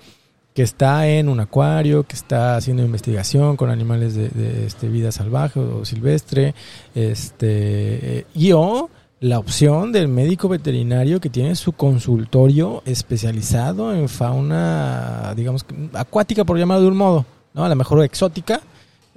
que 0.55 0.63
está 0.63 1.09
en 1.09 1.29
un 1.29 1.41
acuario, 1.41 2.03
que 2.03 2.17
está 2.17 2.57
haciendo 2.57 2.83
investigación 2.83 3.57
con 3.57 3.71
animales 3.71 4.15
de, 4.15 4.29
de 4.29 4.67
este, 4.67 4.89
vida 4.89 5.13
salvaje 5.13 5.61
o 5.61 5.85
silvestre, 5.85 6.55
este, 6.95 8.19
eh, 8.19 8.27
y 8.35 8.53
o 8.53 8.91
la 9.21 9.39
opción 9.39 9.91
del 9.91 10.07
médico 10.09 10.49
veterinario 10.49 11.21
que 11.21 11.29
tiene 11.29 11.57
su 11.57 11.73
consultorio 11.73 12.83
especializado 12.87 13.93
en 13.93 14.09
fauna, 14.09 15.35
digamos, 15.35 15.67
acuática 15.93 16.45
por 16.45 16.59
llamarlo 16.59 16.85
de 16.85 16.91
un 16.91 16.97
modo, 16.97 17.27
¿no? 17.53 17.65
A 17.65 17.69
lo 17.69 17.75
mejor 17.75 18.05
exótica, 18.05 18.61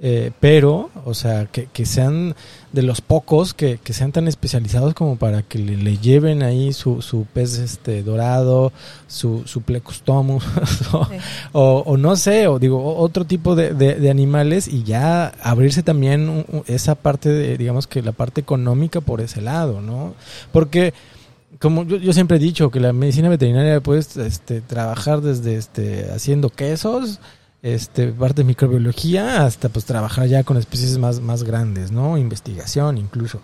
eh, 0.04 0.32
pero, 0.40 0.90
o 1.04 1.14
sea, 1.14 1.46
que, 1.46 1.66
que, 1.66 1.86
sean 1.86 2.34
de 2.72 2.82
los 2.82 3.00
pocos 3.00 3.54
que, 3.54 3.78
que, 3.78 3.92
sean 3.92 4.10
tan 4.10 4.26
especializados 4.26 4.94
como 4.94 5.14
para 5.14 5.42
que 5.42 5.60
le, 5.60 5.96
lleven 5.96 6.42
ahí 6.42 6.72
su, 6.72 7.02
su, 7.02 7.24
pez 7.32 7.58
este 7.58 8.02
dorado, 8.02 8.72
su, 9.06 9.44
su 9.46 9.62
plecustomus, 9.62 10.42
o, 11.52 11.84
o, 11.86 11.96
no 11.96 12.16
sé, 12.16 12.48
o 12.48 12.58
digo, 12.58 12.96
otro 12.96 13.24
tipo 13.24 13.54
de, 13.54 13.74
de, 13.74 14.10
animales 14.10 14.66
y 14.66 14.82
ya 14.82 15.28
abrirse 15.40 15.84
también 15.84 16.46
esa 16.66 16.96
parte, 16.96 17.28
de, 17.28 17.56
digamos 17.56 17.86
que 17.86 18.02
la 18.02 18.10
parte 18.10 18.40
económica 18.40 19.00
por 19.00 19.20
ese 19.20 19.40
lado, 19.40 19.80
¿no? 19.80 20.14
Porque 20.50 20.94
como 21.60 21.84
yo, 21.84 21.98
yo, 21.98 22.12
siempre 22.12 22.38
he 22.38 22.40
dicho 22.40 22.72
que 22.72 22.80
la 22.80 22.92
medicina 22.92 23.28
veterinaria 23.28 23.80
puedes 23.80 24.16
este, 24.16 24.62
trabajar 24.62 25.20
desde 25.20 25.54
este, 25.54 26.10
haciendo 26.10 26.50
quesos, 26.50 27.20
este, 27.62 28.08
parte 28.08 28.42
de 28.42 28.46
microbiología 28.46 29.44
hasta 29.44 29.68
pues 29.68 29.84
trabajar 29.84 30.26
ya 30.26 30.42
con 30.42 30.56
especies 30.56 30.98
más, 30.98 31.20
más 31.20 31.44
grandes, 31.44 31.92
¿no? 31.92 32.18
Investigación 32.18 32.98
incluso. 32.98 33.40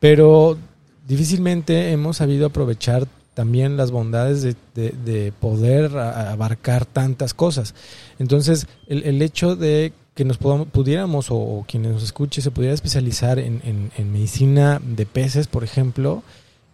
Pero 0.00 0.58
difícilmente 1.06 1.92
hemos 1.92 2.18
sabido 2.18 2.46
aprovechar 2.46 3.06
también 3.34 3.76
las 3.76 3.90
bondades 3.90 4.42
de, 4.42 4.56
de, 4.74 5.32
poder 5.40 5.96
abarcar 5.96 6.86
tantas 6.86 7.34
cosas. 7.34 7.74
Entonces, 8.18 8.66
el, 8.86 9.02
el 9.02 9.20
hecho 9.20 9.56
de 9.56 9.92
que 10.14 10.24
nos 10.24 10.38
podamos, 10.38 10.68
pudiéramos, 10.68 11.26
o, 11.28 11.64
quienes 11.68 11.92
nos 11.92 12.02
escuche, 12.02 12.40
se 12.40 12.50
pudiera 12.50 12.74
especializar 12.74 13.38
en, 13.38 13.60
en, 13.62 13.92
en, 13.94 14.10
medicina 14.10 14.80
de 14.82 15.04
peces, 15.04 15.48
por 15.48 15.64
ejemplo, 15.64 16.22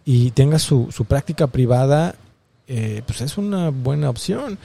y 0.05 0.31
tenga 0.31 0.57
su, 0.57 0.87
su 0.93 1.03
práctica 1.03 1.47
privada, 1.47 2.15
eh, 2.69 3.01
pues 3.05 3.19
es 3.19 3.37
una 3.37 3.69
buena 3.69 4.09
opción 4.09 4.57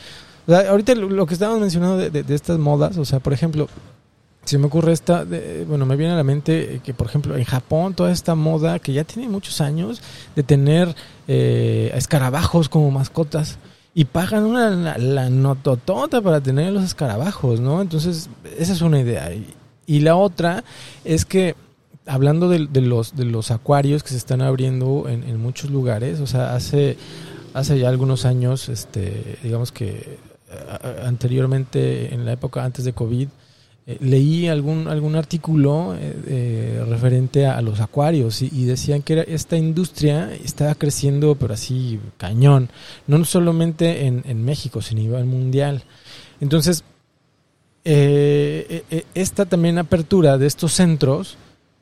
ahorita 0.54 0.94
lo 0.94 1.26
que 1.26 1.34
estábamos 1.34 1.60
mencionando 1.60 1.98
de, 1.98 2.34
estas 2.34 2.58
modas, 2.58 2.96
o 2.96 3.04
sea, 3.04 3.20
por 3.20 3.32
ejemplo, 3.32 3.68
si 4.44 4.56
me 4.56 4.66
ocurre 4.66 4.92
esta, 4.92 5.26
bueno, 5.66 5.84
me 5.84 5.96
viene 5.96 6.14
a 6.14 6.16
la 6.16 6.24
mente 6.24 6.80
que, 6.82 6.94
por 6.94 7.06
ejemplo, 7.06 7.36
en 7.36 7.44
Japón 7.44 7.94
toda 7.94 8.10
esta 8.10 8.34
moda 8.34 8.78
que 8.78 8.92
ya 8.94 9.04
tiene 9.04 9.28
muchos 9.28 9.60
años 9.60 10.00
de 10.34 10.42
tener 10.42 10.94
eh, 11.26 11.92
escarabajos 11.94 12.68
como 12.70 12.90
mascotas 12.90 13.58
y 13.94 14.06
pagan 14.06 14.44
una 14.44 14.96
la, 14.96 15.28
nototota 15.28 16.22
para 16.22 16.40
tener 16.40 16.72
los 16.72 16.84
escarabajos, 16.84 17.60
¿no? 17.60 17.82
Entonces, 17.82 18.30
esa 18.58 18.72
es 18.72 18.80
una 18.80 19.00
idea. 19.00 19.30
Y, 19.86 20.00
la 20.00 20.16
otra 20.16 20.64
es 21.04 21.24
que 21.24 21.56
hablando 22.06 22.48
de, 22.48 22.58
los 22.80 23.16
de 23.16 23.24
los 23.24 23.50
acuarios 23.50 24.02
que 24.02 24.10
se 24.10 24.16
están 24.16 24.40
abriendo 24.40 25.08
en, 25.08 25.24
en 25.24 25.40
muchos 25.40 25.70
lugares, 25.70 26.20
o 26.20 26.26
sea, 26.26 26.54
hace 26.54 26.96
hace 27.54 27.78
ya 27.78 27.88
algunos 27.88 28.24
años, 28.24 28.68
este, 28.68 29.38
digamos 29.42 29.72
que 29.72 30.18
anteriormente, 31.04 32.14
en 32.14 32.24
la 32.24 32.32
época 32.32 32.64
antes 32.64 32.84
de 32.84 32.92
COVID, 32.92 33.28
eh, 33.90 33.96
leí 34.00 34.48
algún, 34.48 34.86
algún 34.86 35.16
artículo 35.16 35.94
eh, 35.94 36.14
eh, 36.26 36.84
referente 36.86 37.46
a, 37.46 37.62
los 37.62 37.80
acuarios 37.80 38.42
y, 38.42 38.66
decían 38.66 39.00
que 39.00 39.24
esta 39.28 39.56
industria 39.56 40.30
estaba 40.44 40.74
creciendo, 40.74 41.36
pero 41.36 41.54
así 41.54 41.98
cañón, 42.18 42.68
no 43.06 43.24
solamente 43.24 44.04
en, 44.04 44.22
en 44.26 44.44
México, 44.44 44.82
sino 44.82 45.16
a 45.16 45.24
mundial. 45.24 45.84
Entonces, 46.38 46.84
esta 47.82 49.46
también 49.46 49.78
apertura 49.78 50.36
de 50.36 50.46
estos 50.46 50.74
centros, 50.74 51.38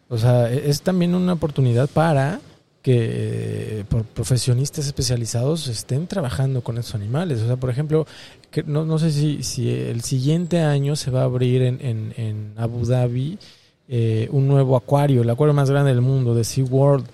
o 0.09 0.17
sea, 0.17 0.49
e, 0.49 0.71
es 0.71 0.83
también 0.83 1.13
una 1.13 1.33
oportunidad 1.33 1.91
para 1.91 2.41
que 2.83 3.85
por 3.89 4.05
profesionistas 4.05 4.87
especializados 4.87 5.67
estén 5.67 6.07
trabajando 6.07 6.61
con 6.61 6.79
estos 6.79 6.95
animales. 6.95 7.43
O 7.43 7.47
sea, 7.49 7.57
por 7.57 7.69
ejemplo, 7.69 8.07
no, 8.65 8.85
no 8.85 8.99
sé 8.99 9.11
si, 9.11 9.43
si 9.43 9.71
el 9.71 10.03
siguiente 10.03 10.61
año 10.61 10.97
se 10.97 11.11
va 11.11 11.23
a 11.23 11.25
abrir 11.25 11.63
en, 11.63 11.79
en, 11.81 12.15
en 12.17 12.53
Abu 12.57 12.85
Dhabi 12.87 13.39
eh, 13.89 14.29
un 14.33 14.49
nuevo 14.49 14.77
acuario, 14.77 15.23
el 15.23 15.31
acuario 15.31 15.55
más 15.55 15.71
grande 15.71 15.91
del 15.91 16.03
mundo, 16.03 16.35
de 16.35 16.45
SeaWorld. 16.45 17.07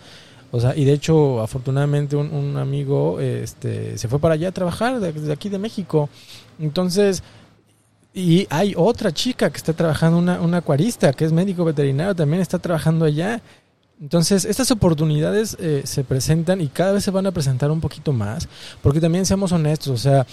O 0.50 0.60
sea, 0.60 0.76
y 0.76 0.84
de 0.84 0.92
hecho, 0.92 1.40
afortunadamente 1.40 2.14
un, 2.14 2.32
un 2.32 2.56
amigo 2.56 3.20
este, 3.20 3.96
se 3.96 4.08
fue 4.08 4.18
para 4.18 4.34
allá 4.34 4.48
a 4.48 4.52
trabajar 4.52 5.00
desde 5.00 5.32
aquí 5.32 5.48
de 5.48 5.58
México. 5.58 6.10
Entonces, 6.58 7.22
y 8.14 8.46
hay 8.50 8.74
otra 8.76 9.12
chica 9.12 9.50
que 9.50 9.56
está 9.56 9.72
trabajando, 9.72 10.18
una, 10.18 10.40
una 10.40 10.58
acuarista, 10.58 11.12
que 11.14 11.24
es 11.24 11.32
médico 11.32 11.64
veterinario, 11.64 12.14
también 12.14 12.42
está 12.42 12.58
trabajando 12.58 13.06
allá. 13.06 13.40
Entonces, 14.00 14.44
estas 14.44 14.70
oportunidades 14.70 15.56
eh, 15.60 15.82
se 15.84 16.04
presentan 16.04 16.60
y 16.60 16.68
cada 16.68 16.92
vez 16.92 17.04
se 17.04 17.10
van 17.10 17.26
a 17.26 17.30
presentar 17.30 17.70
un 17.70 17.80
poquito 17.80 18.12
más, 18.12 18.48
porque 18.82 19.00
también 19.00 19.24
seamos 19.24 19.52
honestos, 19.52 19.88
o 19.88 19.96
sea, 19.96 20.26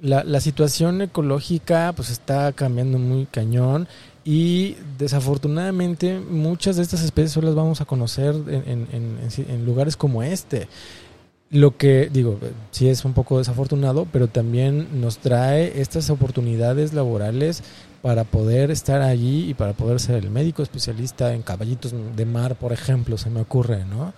la, 0.00 0.24
la 0.24 0.40
situación 0.40 1.00
ecológica 1.02 1.92
pues 1.96 2.10
está 2.10 2.52
cambiando 2.52 2.98
muy 2.98 3.26
cañón 3.26 3.88
y 4.24 4.76
desafortunadamente 4.98 6.18
muchas 6.20 6.76
de 6.76 6.82
estas 6.82 7.02
especies 7.02 7.32
solo 7.32 7.46
las 7.48 7.56
vamos 7.56 7.80
a 7.80 7.84
conocer 7.84 8.34
en, 8.48 8.88
en- 8.92 9.18
en- 9.48 9.64
lugares 9.64 9.96
como 9.96 10.22
este. 10.22 10.68
Lo 11.48 11.76
que 11.76 12.10
digo, 12.12 12.38
sí 12.72 12.88
es 12.88 13.04
un 13.04 13.12
poco 13.12 13.38
desafortunado, 13.38 14.06
pero 14.12 14.26
también 14.26 15.00
nos 15.00 15.18
trae 15.18 15.80
estas 15.80 16.10
oportunidades 16.10 16.92
laborales 16.92 17.62
para 18.02 18.24
poder 18.24 18.72
estar 18.72 19.00
allí 19.00 19.48
y 19.50 19.54
para 19.54 19.72
poder 19.72 20.00
ser 20.00 20.16
el 20.16 20.30
médico 20.30 20.62
especialista 20.64 21.32
en 21.34 21.42
caballitos 21.42 21.94
de 22.16 22.26
mar, 22.26 22.56
por 22.56 22.72
ejemplo, 22.72 23.16
se 23.16 23.30
me 23.30 23.40
ocurre, 23.40 23.84
¿no? 23.84 24.12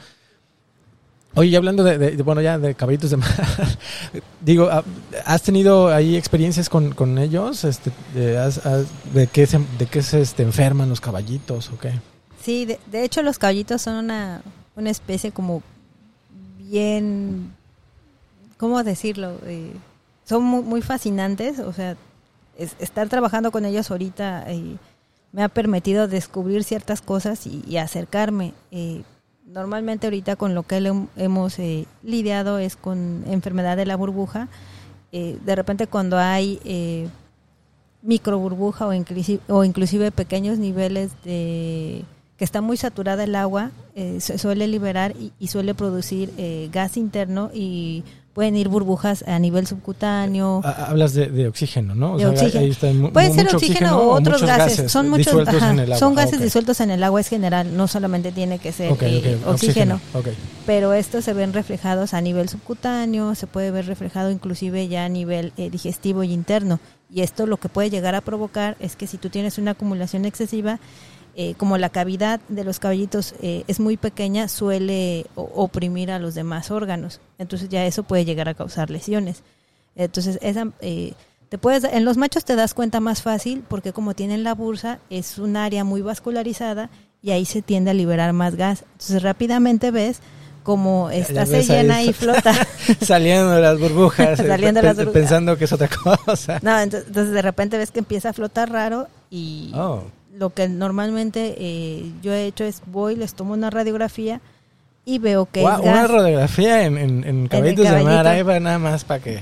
Oye, 1.39 1.51
y 1.51 1.57
hablando 1.57 1.85
de, 1.85 2.17
bueno, 2.25 2.41
ya 2.41 2.59
de 2.59 2.75
caballitos 2.75 3.11
de 3.11 3.17
mar, 3.17 3.29
digo, 4.41 4.69
ah, 4.73 4.83
¿has 5.25 5.41
tenido 5.43 5.87
ahí 5.95 6.17
experiencias 6.17 6.69
con, 6.69 6.93
con 6.95 7.17
ellos? 7.17 7.63
Este, 7.63 7.93
de, 8.13 8.37
has- 8.37 8.67
has- 8.67 8.87
¿De 9.15 9.29
qué 9.29 9.47
se, 9.47 9.61
de 9.79 9.87
qué 9.87 10.03
se 10.03 10.21
este, 10.21 10.43
enferman 10.43 10.89
los 10.89 11.01
caballitos 11.01 11.71
o 11.71 11.79
qué? 11.79 11.93
Sí, 12.43 12.67
de, 12.67 13.05
hecho 13.05 13.23
los 13.23 13.39
caballitos 13.39 13.83
son 13.83 13.95
una, 14.05 14.43
una 14.75 14.91
especie 14.91 15.31
como 15.31 15.63
bien, 16.59 17.53
¿cómo 18.57 18.83
decirlo? 18.83 19.39
Eh, 19.47 19.73
son 20.25 20.43
muy, 20.43 20.83
fascinantes, 20.83 21.61
o 21.61 21.73
sea, 21.73 21.97
es- 22.59 22.75
estar 22.81 23.09
trabajando 23.09 23.53
con 23.53 23.65
ellos 23.65 23.93
ahorita 23.93 24.45
eh, 24.51 24.77
me 25.31 25.45
ha 25.45 25.49
permitido 25.49 26.09
descubrir 26.09 26.65
ciertas 26.65 27.01
cosas 27.01 27.47
y, 27.47 27.63
y 27.65 27.77
acercarme. 27.77 28.55
Eh, 28.73 29.03
normalmente 29.53 30.07
ahorita 30.07 30.37
con 30.37 30.55
lo 30.55 30.63
que 30.63 30.81
le- 30.81 31.07
hemos 31.17 31.59
eh, 31.59 31.87
lidiado 32.03 32.59
es 32.59 32.77
con 32.77 33.25
enfermedad 33.27 33.77
de 33.77 33.87
la 33.87 33.97
burbuja. 33.97 34.49
Eh, 35.13 35.39
de 35.45 35.55
repente 35.57 35.87
cuando 35.87 36.19
hay 36.19 36.61
eh, 36.65 37.09
micro 38.03 38.39
o 38.87 38.93
inclusive, 38.93 39.41
o 39.49 39.65
inclusive 39.65 40.11
pequeños 40.13 40.59
niveles 40.59 41.11
de 41.25 42.05
que 42.37 42.45
está 42.45 42.61
muy 42.61 42.77
saturada 42.77 43.25
el 43.25 43.35
agua, 43.35 43.73
eh, 43.97 44.21
suele 44.21 44.69
liberar 44.69 45.15
y, 45.19 45.33
y 45.41 45.49
suele 45.49 45.75
producir 45.75 46.33
eh, 46.39 46.69
gas 46.73 46.97
interno 46.97 47.51
y 47.53 48.05
pueden 48.39 48.55
ir 48.55 48.69
burbujas 48.69 49.25
a 49.27 49.37
nivel 49.41 49.67
subcutáneo. 49.67 50.61
Ah, 50.63 50.87
Hablas 50.91 51.13
de, 51.13 51.27
de 51.27 51.49
oxígeno, 51.49 51.97
¿no? 51.97 52.13
O 52.13 52.17
De 52.19 52.23
sea, 52.23 52.31
oxígeno. 52.31 52.61
ahí 52.65 52.71
está 52.71 52.87
Puede 53.13 53.33
ser 53.33 53.53
oxígeno, 53.53 53.99
o 53.99 54.15
otros 54.15 54.43
gases. 54.45 54.93
Son 54.93 55.09
muchos, 55.11 55.27
disueltos 55.27 55.55
ajá, 55.57 55.71
en 55.73 55.79
el 55.81 55.85
agua. 55.87 55.99
son 55.99 56.15
gases 56.15 56.41
disueltos 56.41 56.81
en 56.81 56.91
el 56.93 57.03
agua, 57.03 57.21
es 57.21 57.27
general, 57.27 57.77
no 57.77 57.89
solamente 57.89 58.31
tiene 58.31 58.61
que 58.61 58.71
ser 58.71 58.93
Ok, 58.93 59.03
eh, 59.03 59.39
oxígeno, 59.45 60.01
pero 60.67 60.93
estos 60.93 61.25
se 61.25 61.33
ven 61.33 61.53
reflejados 61.53 62.15
a 62.15 62.21
nivel 62.21 62.49
subcutáneo, 62.49 63.35
se 63.35 63.49
puede 63.49 63.73
ver 63.73 63.87
reflejado 63.87 64.31
inclusive 64.31 64.87
ya 64.87 65.05
a 65.05 65.09
nivel 65.09 65.53
eh, 65.57 65.69
digestivo 65.69 66.23
y 66.23 66.33
interno. 66.33 66.79
Y 67.13 67.23
esto 67.23 67.45
lo 67.45 67.57
que 67.57 67.69
puede 67.69 67.91
llegar 67.91 68.15
a 68.15 68.21
provocar 68.21 68.77
es 68.79 68.95
que 68.95 69.09
si 69.09 69.19
tú 69.19 69.31
tienes 69.31 69.59
una 69.59 69.73
acumulación 69.73 70.27
excesiva, 70.27 70.79
eh, 71.35 71.55
como 71.57 71.79
la 71.79 71.89
cavidad 71.89 72.41
de 72.49 72.65
los 72.65 72.79
caballitos 72.79 73.35
eh, 73.43 73.65
es 73.69 73.81
muy 73.81 73.97
pequeña, 73.97 74.49
suele 74.49 75.27
oprimir 75.35 76.11
a 76.11 76.19
los 76.19 76.35
demás 76.35 76.71
órganos. 76.71 77.21
Entonces 77.39 77.69
ya 77.69 77.87
eso 77.87 78.03
puede 78.03 78.25
llegar 78.25 78.49
a 78.49 78.55
causar 78.55 78.91
lesiones. 78.91 79.43
Entonces 79.95 80.39
esa, 80.43 80.69
eh, 80.81 81.13
te 81.49 81.59
puedes, 81.59 81.85
en 81.85 82.05
los 82.05 82.17
machos 82.17 82.45
te 82.45 82.57
das 82.57 82.75
cuenta 82.75 83.01
más 83.01 83.23
fácil 83.23 83.65
porque 83.69 83.93
como 83.93 84.15
tienen 84.15 84.45
la 84.45 84.55
bursa 84.55 84.99
es 85.11 85.39
un 85.39 85.57
área 85.57 85.85
muy 85.85 86.03
vascularizada 86.03 86.91
y 87.23 87.31
ahí 87.31 87.45
se 87.45 87.63
tiende 87.63 87.91
a 87.91 87.95
liberar 87.95 88.33
más 88.33 88.55
gas. 88.55 88.85
Entonces 88.93 89.23
rápidamente 89.23 89.91
ves 89.91 90.21
como 90.63 91.09
esta 91.09 91.47
se 91.47 91.63
llena 91.63 92.03
y 92.03 92.13
flota. 92.13 92.53
Saliendo 93.01 93.53
de 93.53 93.63
las 93.63 93.79
burbujas. 93.79 94.37
Saliendo 94.47 94.81
de 94.83 94.87
las 94.89 94.97
burbujas. 94.97 95.21
Pensando 95.21 95.57
que 95.57 95.65
es 95.65 95.73
otra 95.73 95.89
cosa. 96.27 96.59
No, 96.63 96.79
entonces, 96.79 97.09
entonces 97.09 97.33
de 97.33 97.43
repente 97.43 97.79
ves 97.79 97.91
que 97.91 98.01
empieza 98.01 98.31
a 98.31 98.33
flotar 98.35 98.71
raro 98.71 99.09
y 99.31 99.73
Oh. 99.75 100.03
Lo 100.39 100.51
que 100.51 100.69
normalmente 100.69 101.57
eh, 101.59 102.13
yo 102.23 102.33
he 102.33 102.47
hecho 102.47 102.63
es 102.65 102.83
voy, 102.87 103.17
les 103.17 103.35
tomo 103.35 103.55
una 103.55 103.71
radiografía 103.71 104.41
y 105.05 105.19
veo 105.19 105.47
que 105.51 105.63
es 105.63 105.67
una 105.81 106.07
radiografía 106.07 106.85
en, 106.85 106.97
en, 106.97 107.25
en 107.25 107.49
caballitos 107.49 107.91
de 107.91 108.05
mar. 108.05 108.27
Ahí 108.27 108.43
va 108.43 108.61
nada 108.61 108.79
más 108.79 109.05
para 109.05 109.21
que. 109.21 109.35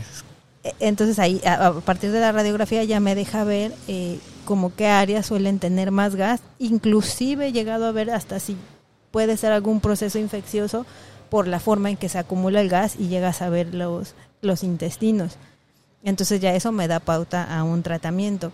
Eh, 0.64 0.72
Entonces 0.80 1.18
ahí, 1.18 1.40
a, 1.44 1.66
a 1.66 1.72
partir 1.80 2.12
de 2.12 2.20
la 2.20 2.32
radiografía 2.32 2.82
ya 2.84 2.98
me 3.00 3.14
deja 3.14 3.44
ver 3.44 3.72
eh, 3.88 4.18
como 4.46 4.74
qué 4.74 4.86
áreas 4.86 5.26
suelen 5.26 5.58
tener 5.58 5.90
más 5.90 6.14
gas. 6.16 6.40
Inclusive 6.58 7.48
he 7.48 7.52
llegado 7.52 7.86
a 7.86 7.92
ver 7.92 8.10
hasta 8.10 8.40
si 8.40 8.56
puede 9.10 9.36
ser 9.36 9.52
algún 9.52 9.80
proceso 9.80 10.18
infeccioso 10.18 10.86
por 11.28 11.46
la 11.46 11.60
forma 11.60 11.90
en 11.90 11.96
que 11.96 12.08
se 12.08 12.18
acumula 12.18 12.60
el 12.60 12.68
gas 12.70 12.96
y 12.98 13.08
llegas 13.08 13.42
a 13.42 13.50
ver 13.50 13.74
los, 13.74 14.14
los 14.40 14.62
intestinos. 14.62 15.36
Entonces 16.04 16.40
ya 16.40 16.54
eso 16.54 16.72
me 16.72 16.88
da 16.88 17.00
pauta 17.00 17.42
a 17.42 17.64
un 17.64 17.82
tratamiento. 17.82 18.52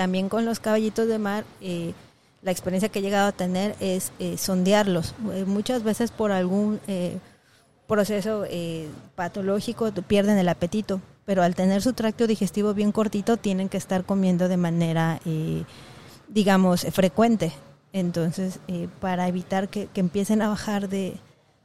También 0.00 0.30
con 0.30 0.46
los 0.46 0.60
caballitos 0.60 1.08
de 1.08 1.18
mar, 1.18 1.44
eh, 1.60 1.92
la 2.40 2.50
experiencia 2.50 2.88
que 2.88 3.00
he 3.00 3.02
llegado 3.02 3.28
a 3.28 3.32
tener 3.32 3.76
es 3.80 4.12
eh, 4.18 4.38
sondearlos. 4.38 5.14
Eh, 5.34 5.44
muchas 5.46 5.82
veces 5.82 6.10
por 6.10 6.32
algún 6.32 6.80
eh, 6.86 7.18
proceso 7.86 8.46
eh, 8.48 8.88
patológico 9.14 9.92
pierden 9.92 10.38
el 10.38 10.48
apetito, 10.48 11.02
pero 11.26 11.42
al 11.42 11.54
tener 11.54 11.82
su 11.82 11.92
tracto 11.92 12.26
digestivo 12.26 12.72
bien 12.72 12.92
cortito 12.92 13.36
tienen 13.36 13.68
que 13.68 13.76
estar 13.76 14.06
comiendo 14.06 14.48
de 14.48 14.56
manera, 14.56 15.20
digamos, 16.28 16.86
frecuente. 16.92 17.52
Entonces, 17.92 18.58
para 19.00 19.28
evitar 19.28 19.68
que, 19.68 19.86
que 19.88 20.00
empiecen 20.00 20.40
a 20.40 20.48
bajar 20.48 20.88
de, 20.88 21.18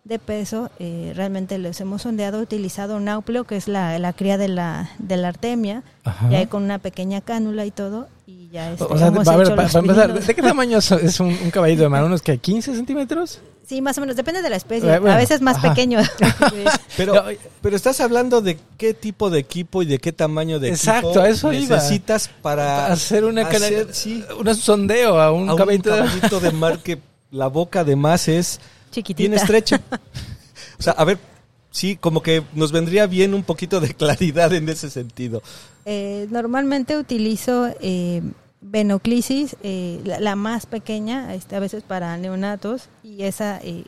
de 0.06 0.20
peso, 0.20 0.70
eh, 0.80 1.12
realmente 1.16 1.58
les 1.58 1.82
hemos 1.82 2.04
sondeado, 2.04 2.40
utilizado 2.40 3.00
náupleo, 3.00 3.44
que 3.44 3.58
es 3.58 3.68
la, 3.68 3.98
la 4.00 4.14
cría 4.14 4.38
de 4.38 4.48
la, 4.48 4.90
de 5.00 5.18
la 5.18 5.30
artemia, 5.30 5.82
Ajá. 6.04 6.32
y 6.32 6.36
ahí 6.36 6.46
con 6.46 6.64
una 6.64 6.78
pequeña 6.78 7.22
cánula 7.22 7.66
y 7.66 7.72
todo, 7.72 8.08
y 8.28 8.50
ya 8.50 8.72
este, 8.72 8.84
O 8.84 8.98
sea, 8.98 9.08
hemos 9.08 9.28
a 9.28 9.36
ver, 9.36 9.48
hecho 9.48 9.56
para, 9.56 9.64
los 9.68 9.74
para 9.74 10.04
empezar. 10.06 10.14
¿de 10.28 10.36
qué 10.36 10.42
tamaño 10.44 10.78
es 10.78 11.20
un, 11.20 11.28
un 11.44 11.50
caballito 11.52 11.82
de 11.82 11.90
mar? 11.90 12.04
¿Unos 12.04 12.22
que 12.22 12.38
15 12.38 12.76
centímetros? 12.76 13.42
Sí, 13.68 13.82
más 13.82 13.98
o 13.98 14.02
menos, 14.02 14.16
depende 14.16 14.44
de 14.44 14.50
la 14.52 14.58
especie, 14.58 14.88
Eh, 14.94 15.00
bueno, 15.00 15.16
a 15.16 15.18
veces 15.18 15.42
más 15.42 15.58
ajá. 15.58 15.70
pequeño. 15.70 16.00
Pero, 16.98 17.24
pero 17.62 17.76
estás 17.76 18.00
hablando 18.00 18.40
de 18.42 18.58
qué 18.78 18.94
tipo 18.94 19.30
de 19.30 19.40
equipo 19.40 19.82
y 19.82 19.86
de 19.86 19.98
qué 20.00 20.14
tamaño 20.14 20.60
de 20.60 20.70
Exacto, 20.70 21.10
equipo 21.10 21.26
eso 21.26 21.52
iba. 21.52 21.76
necesitas 21.78 22.30
para 22.42 22.88
hacer 22.88 23.26
una 23.26 23.42
hacer, 23.42 23.94
sí, 23.94 24.24
un 24.40 24.56
sondeo 24.56 25.20
a 25.20 25.32
un 25.32 25.50
a 25.50 25.54
un 25.54 25.58
caballito 25.58 25.90
de 25.90 25.98
mar. 26.02 26.08
caballito 26.10 26.40
de 26.40 26.52
mar 26.52 26.80
que 26.80 27.00
la 27.32 27.48
boca 27.48 27.82
además 27.82 28.28
es 28.30 28.62
Chiquitita. 28.96 29.30
bien 29.30 29.34
estrecha. 29.34 29.82
O 30.78 30.84
sea, 30.84 30.94
a 30.94 31.06
ver, 31.06 31.18
sí, 31.72 31.96
como 31.96 32.22
que 32.22 32.44
nos 32.54 32.74
vendría 32.74 33.08
bien 33.08 33.34
un 33.34 33.44
poquito 33.44 33.80
de 33.80 33.94
claridad 33.94 34.54
en 34.54 34.68
ese 34.68 34.90
sentido. 34.90 35.42
Eh, 35.86 36.28
normalmente 36.30 36.98
utilizo 36.98 37.70
eh, 37.80 38.22
venoclisis, 38.60 39.56
eh, 39.64 40.02
la, 40.04 40.20
la 40.20 40.36
más 40.36 40.66
pequeña, 40.66 41.34
este, 41.34 41.56
a 41.56 41.60
veces 41.60 41.84
para 41.84 42.18
neonatos, 42.18 42.90
y 43.04 43.24
esa, 43.24 43.60
eh, 43.64 43.86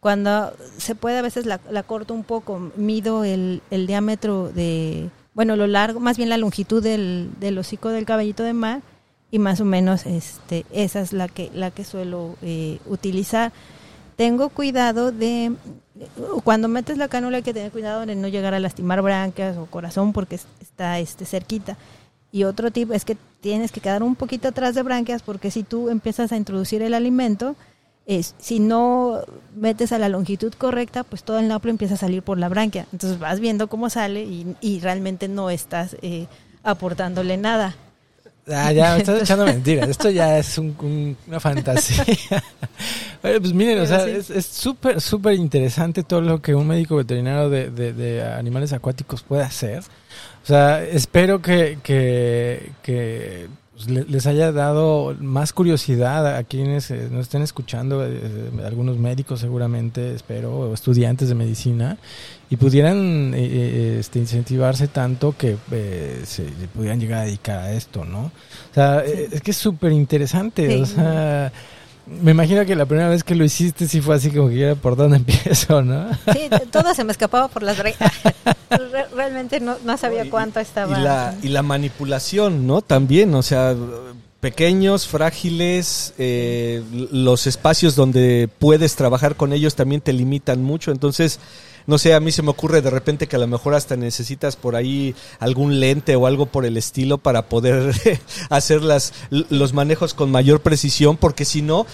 cuando 0.00 0.54
se 0.78 0.94
puede, 0.94 1.18
a 1.18 1.22
veces 1.22 1.44
la, 1.44 1.60
la 1.70 1.82
corto 1.82 2.14
un 2.14 2.24
poco, 2.24 2.72
mido 2.76 3.24
el, 3.24 3.60
el 3.70 3.86
diámetro 3.86 4.50
de, 4.50 5.10
bueno, 5.34 5.56
lo 5.56 5.66
largo, 5.66 6.00
más 6.00 6.16
bien 6.16 6.30
la 6.30 6.38
longitud 6.38 6.82
del, 6.82 7.30
del 7.38 7.58
hocico 7.58 7.90
del 7.90 8.06
caballito 8.06 8.44
de 8.44 8.54
mar, 8.54 8.82
y 9.30 9.38
más 9.38 9.60
o 9.60 9.64
menos 9.64 10.06
este, 10.06 10.64
esa 10.72 11.00
es 11.00 11.12
la 11.12 11.28
que, 11.28 11.50
la 11.52 11.70
que 11.70 11.84
suelo 11.84 12.36
eh, 12.40 12.78
utilizar. 12.86 13.52
Tengo 14.16 14.48
cuidado 14.48 15.10
de, 15.12 15.52
cuando 16.44 16.68
metes 16.68 16.98
la 16.98 17.08
cánula 17.08 17.38
hay 17.38 17.42
que 17.42 17.52
tener 17.54 17.72
cuidado 17.72 18.06
de 18.06 18.14
no 18.14 18.28
llegar 18.28 18.54
a 18.54 18.60
lastimar 18.60 19.02
branquias 19.02 19.56
o 19.56 19.66
corazón 19.66 20.12
porque 20.12 20.36
es- 20.36 20.46
está 20.60 20.98
este, 20.98 21.24
cerquita. 21.24 21.76
Y 22.30 22.44
otro 22.44 22.70
tip 22.70 22.92
es 22.92 23.04
que 23.04 23.16
tienes 23.40 23.72
que 23.72 23.80
quedar 23.80 24.02
un 24.02 24.14
poquito 24.16 24.48
atrás 24.48 24.74
de 24.74 24.82
branquias 24.82 25.22
porque 25.22 25.50
si 25.50 25.62
tú 25.62 25.88
empiezas 25.88 26.32
a 26.32 26.36
introducir 26.36 26.82
el 26.82 26.94
alimento, 26.94 27.54
si 28.38 28.60
no 28.60 29.20
metes 29.56 29.92
a 29.92 29.98
la 29.98 30.08
longitud 30.08 30.52
correcta, 30.54 31.04
pues 31.04 31.22
todo 31.24 31.38
el 31.38 31.48
naplo 31.48 31.70
empieza 31.70 31.94
a 31.94 31.98
salir 31.98 32.22
por 32.22 32.38
la 32.38 32.48
branquia. 32.48 32.86
Entonces 32.92 33.18
vas 33.18 33.40
viendo 33.40 33.68
cómo 33.68 33.88
sale 33.88 34.24
y, 34.24 34.56
y 34.60 34.80
realmente 34.80 35.26
no 35.28 35.48
estás 35.48 35.96
eh, 36.02 36.26
aportándole 36.62 37.36
nada. 37.36 37.74
Ah, 38.48 38.72
ya, 38.72 38.92
me 38.94 38.98
estás 38.98 39.22
echando 39.22 39.44
mentiras. 39.46 39.88
Esto 39.88 40.10
ya 40.10 40.38
es 40.38 40.58
un- 40.58 40.76
un- 40.80 41.16
una 41.26 41.40
fantasía. 41.40 42.04
Oye, 43.22 43.40
pues 43.40 43.52
miren, 43.54 43.80
o 43.80 43.86
sea, 43.86 44.06
es 44.06 44.46
súper, 44.46 45.00
súper 45.00 45.34
interesante 45.34 46.02
todo 46.02 46.20
lo 46.20 46.42
que 46.42 46.54
un 46.54 46.66
médico 46.66 46.96
veterinario 46.96 47.48
de, 47.48 47.70
de- 47.70 47.92
de 47.94 48.22
animales 48.22 48.72
acuáticos 48.74 49.22
puede 49.22 49.42
hacer. 49.42 49.78
O 49.80 50.46
sea, 50.46 50.82
espero 50.84 51.40
que, 51.40 51.78
que, 51.82 52.72
que 52.82 53.48
pues, 53.86 54.08
les 54.08 54.26
haya 54.26 54.52
dado 54.52 55.14
más 55.20 55.52
curiosidad 55.52 56.36
a 56.36 56.44
quienes 56.44 56.90
eh, 56.90 57.08
nos 57.10 57.22
estén 57.22 57.42
escuchando, 57.42 58.04
eh, 58.04 58.50
algunos 58.64 58.98
médicos 58.98 59.40
seguramente, 59.40 60.14
espero, 60.14 60.58
o 60.58 60.74
estudiantes 60.74 61.28
de 61.28 61.34
medicina, 61.34 61.98
y 62.50 62.56
pudieran 62.56 63.32
este, 63.34 64.18
incentivarse 64.18 64.88
tanto 64.88 65.34
que 65.36 65.56
se 66.24 66.44
pudieran 66.74 67.00
llegar 67.00 67.20
a 67.20 67.24
dedicar 67.24 67.58
a 67.58 67.72
esto, 67.72 68.04
¿no? 68.04 68.26
O 68.26 68.74
sea, 68.74 69.02
es 69.04 69.40
que 69.40 69.50
es 69.50 69.56
súper 69.56 69.92
interesante, 69.92 70.80
o 70.80 70.86
sea 70.86 71.52
me 72.06 72.32
imagino 72.32 72.64
que 72.66 72.74
la 72.74 72.86
primera 72.86 73.08
vez 73.08 73.24
que 73.24 73.34
lo 73.34 73.44
hiciste 73.44 73.88
sí 73.88 74.00
fue 74.00 74.14
así 74.16 74.30
como 74.30 74.48
que 74.48 74.62
era 74.62 74.74
por 74.74 74.96
dónde 74.96 75.16
empiezo, 75.18 75.82
¿no? 75.82 76.08
Sí, 76.32 76.50
todo 76.70 76.94
se 76.94 77.04
me 77.04 77.12
escapaba 77.12 77.48
por 77.48 77.62
las 77.62 77.78
Realmente 79.14 79.60
no, 79.60 79.76
no 79.84 79.96
sabía 79.96 80.28
cuánto 80.28 80.60
estaba. 80.60 80.98
Y 80.98 81.02
la, 81.02 81.34
y 81.42 81.48
la 81.48 81.62
manipulación, 81.62 82.66
¿no? 82.66 82.82
También, 82.82 83.34
o 83.34 83.42
sea, 83.42 83.74
pequeños, 84.40 85.06
frágiles, 85.06 86.12
eh, 86.18 86.82
los 87.10 87.46
espacios 87.46 87.96
donde 87.96 88.48
puedes 88.58 88.96
trabajar 88.96 89.36
con 89.36 89.52
ellos 89.52 89.74
también 89.74 90.00
te 90.00 90.12
limitan 90.12 90.62
mucho, 90.62 90.90
entonces 90.90 91.40
no 91.86 91.98
sé, 91.98 92.14
a 92.14 92.20
mí 92.20 92.32
se 92.32 92.42
me 92.42 92.50
ocurre 92.50 92.82
de 92.82 92.90
repente 92.90 93.26
que 93.26 93.36
a 93.36 93.38
lo 93.38 93.46
mejor 93.46 93.74
hasta 93.74 93.96
necesitas 93.96 94.56
por 94.56 94.76
ahí 94.76 95.14
algún 95.38 95.80
lente 95.80 96.16
o 96.16 96.26
algo 96.26 96.46
por 96.46 96.64
el 96.64 96.76
estilo 96.76 97.18
para 97.18 97.48
poder 97.48 97.94
hacer 98.50 98.82
las, 98.82 99.12
los 99.30 99.72
manejos 99.72 100.14
con 100.14 100.30
mayor 100.30 100.60
precisión, 100.60 101.16
porque 101.16 101.44
si 101.44 101.62
no, 101.62 101.86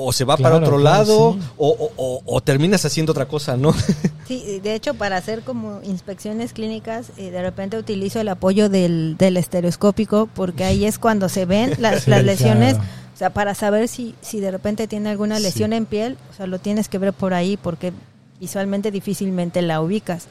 o 0.00 0.12
se 0.12 0.24
va 0.24 0.36
para 0.36 0.56
otro 0.56 0.78
lado 0.78 1.36
o, 1.56 2.22
o, 2.24 2.40
terminas 2.40 2.84
haciendo 2.84 3.12
otra 3.12 3.26
cosa, 3.26 3.56
¿no? 3.56 3.74
Sí, 4.28 4.60
de 4.62 4.74
hecho, 4.74 4.92
para 4.92 5.16
hacer 5.16 5.40
como 5.40 5.80
inspecciones 5.82 6.52
clínicas, 6.52 7.12
eh, 7.16 7.30
de 7.30 7.40
repente 7.40 7.78
utilizo 7.78 8.20
el 8.20 8.28
apoyo 8.28 8.68
del, 8.68 9.16
del 9.16 9.38
estereoscópico 9.38 10.28
porque 10.34 10.64
ahí 10.64 10.84
es 10.84 10.98
cuando 10.98 11.30
se 11.30 11.46
ven 11.46 11.72
las, 11.78 12.06
las 12.06 12.22
lesiones. 12.22 12.76
O 12.76 13.16
sea, 13.18 13.30
para 13.30 13.54
saber 13.54 13.88
si, 13.88 14.14
si 14.20 14.38
de 14.38 14.50
repente 14.50 14.86
tiene 14.86 15.08
alguna 15.08 15.38
lesión 15.40 15.72
en 15.72 15.86
piel, 15.86 16.18
o 16.30 16.34
sea, 16.36 16.46
lo 16.46 16.58
tienes 16.58 16.88
que 16.88 16.98
ver 16.98 17.14
por 17.14 17.32
ahí 17.32 17.56
porque 17.56 17.94
visualmente 18.40 18.90
difícilmente 18.90 19.62
la 19.62 19.80
ubicas. 19.80 20.28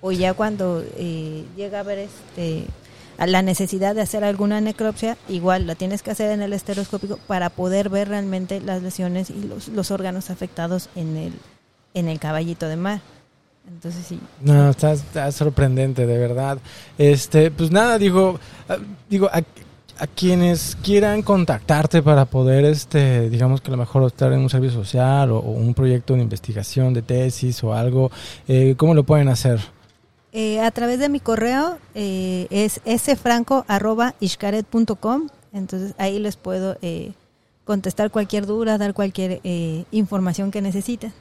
O 0.00 0.12
ya 0.12 0.34
cuando 0.34 0.84
eh, 0.96 1.44
llega 1.56 1.80
a 1.80 1.82
ver 1.82 1.98
este, 1.98 2.66
a 3.16 3.26
la 3.26 3.42
necesidad 3.42 3.94
de 3.94 4.02
hacer 4.02 4.24
alguna 4.24 4.60
necropsia, 4.60 5.16
igual 5.28 5.66
la 5.66 5.74
tienes 5.74 6.02
que 6.02 6.10
hacer 6.10 6.30
en 6.30 6.42
el 6.42 6.52
estereoscópico 6.52 7.18
para 7.26 7.50
poder 7.50 7.88
ver 7.88 8.08
realmente 8.08 8.60
las 8.60 8.82
lesiones 8.82 9.30
y 9.30 9.42
los, 9.44 9.68
los 9.68 9.90
órganos 9.90 10.30
afectados 10.30 10.90
en 10.94 11.16
el, 11.16 11.32
en 11.94 12.08
el 12.08 12.18
caballito 12.18 12.68
de 12.68 12.76
mar. 12.76 13.00
Entonces 13.66 14.04
sí. 14.06 14.20
No, 14.40 14.70
está, 14.70 15.32
sorprendente, 15.32 16.06
de 16.06 16.18
verdad. 16.18 16.58
Este, 16.98 17.50
pues 17.50 17.70
nada, 17.70 17.98
digo, 17.98 18.38
ah, 18.68 18.76
digo, 19.08 19.30
a 19.98 20.06
quienes 20.06 20.78
quieran 20.82 21.20
contactarte 21.22 22.02
para 22.02 22.24
poder, 22.24 22.64
este, 22.64 23.28
digamos 23.30 23.60
que 23.60 23.68
a 23.68 23.72
lo 23.72 23.76
mejor 23.76 24.02
estar 24.04 24.32
en 24.32 24.38
un 24.40 24.48
servicio 24.50 24.82
social 24.82 25.30
o, 25.30 25.38
un 25.40 25.74
proyecto 25.74 26.14
de 26.14 26.22
investigación, 26.22 26.94
de 26.94 27.02
tesis 27.02 27.62
o 27.62 27.74
algo, 27.74 28.10
eh, 28.48 28.74
¿cómo 28.76 28.94
lo 28.94 29.04
pueden 29.04 29.28
hacer? 29.28 29.60
Eh, 30.32 30.60
a 30.60 30.72
través 30.72 30.98
de 30.98 31.08
mi 31.08 31.20
correo 31.20 31.78
eh, 31.94 32.48
es 32.50 32.80
sfranco.ishkaret.com, 32.84 35.28
entonces 35.52 35.94
ahí 35.96 36.18
les 36.18 36.34
puedo 36.36 36.76
eh, 36.82 37.12
contestar 37.64 38.10
cualquier 38.10 38.46
duda, 38.46 38.76
dar 38.76 38.94
cualquier 38.94 39.40
información 39.92 40.50
que 40.50 40.60
necesiten. 40.60 41.12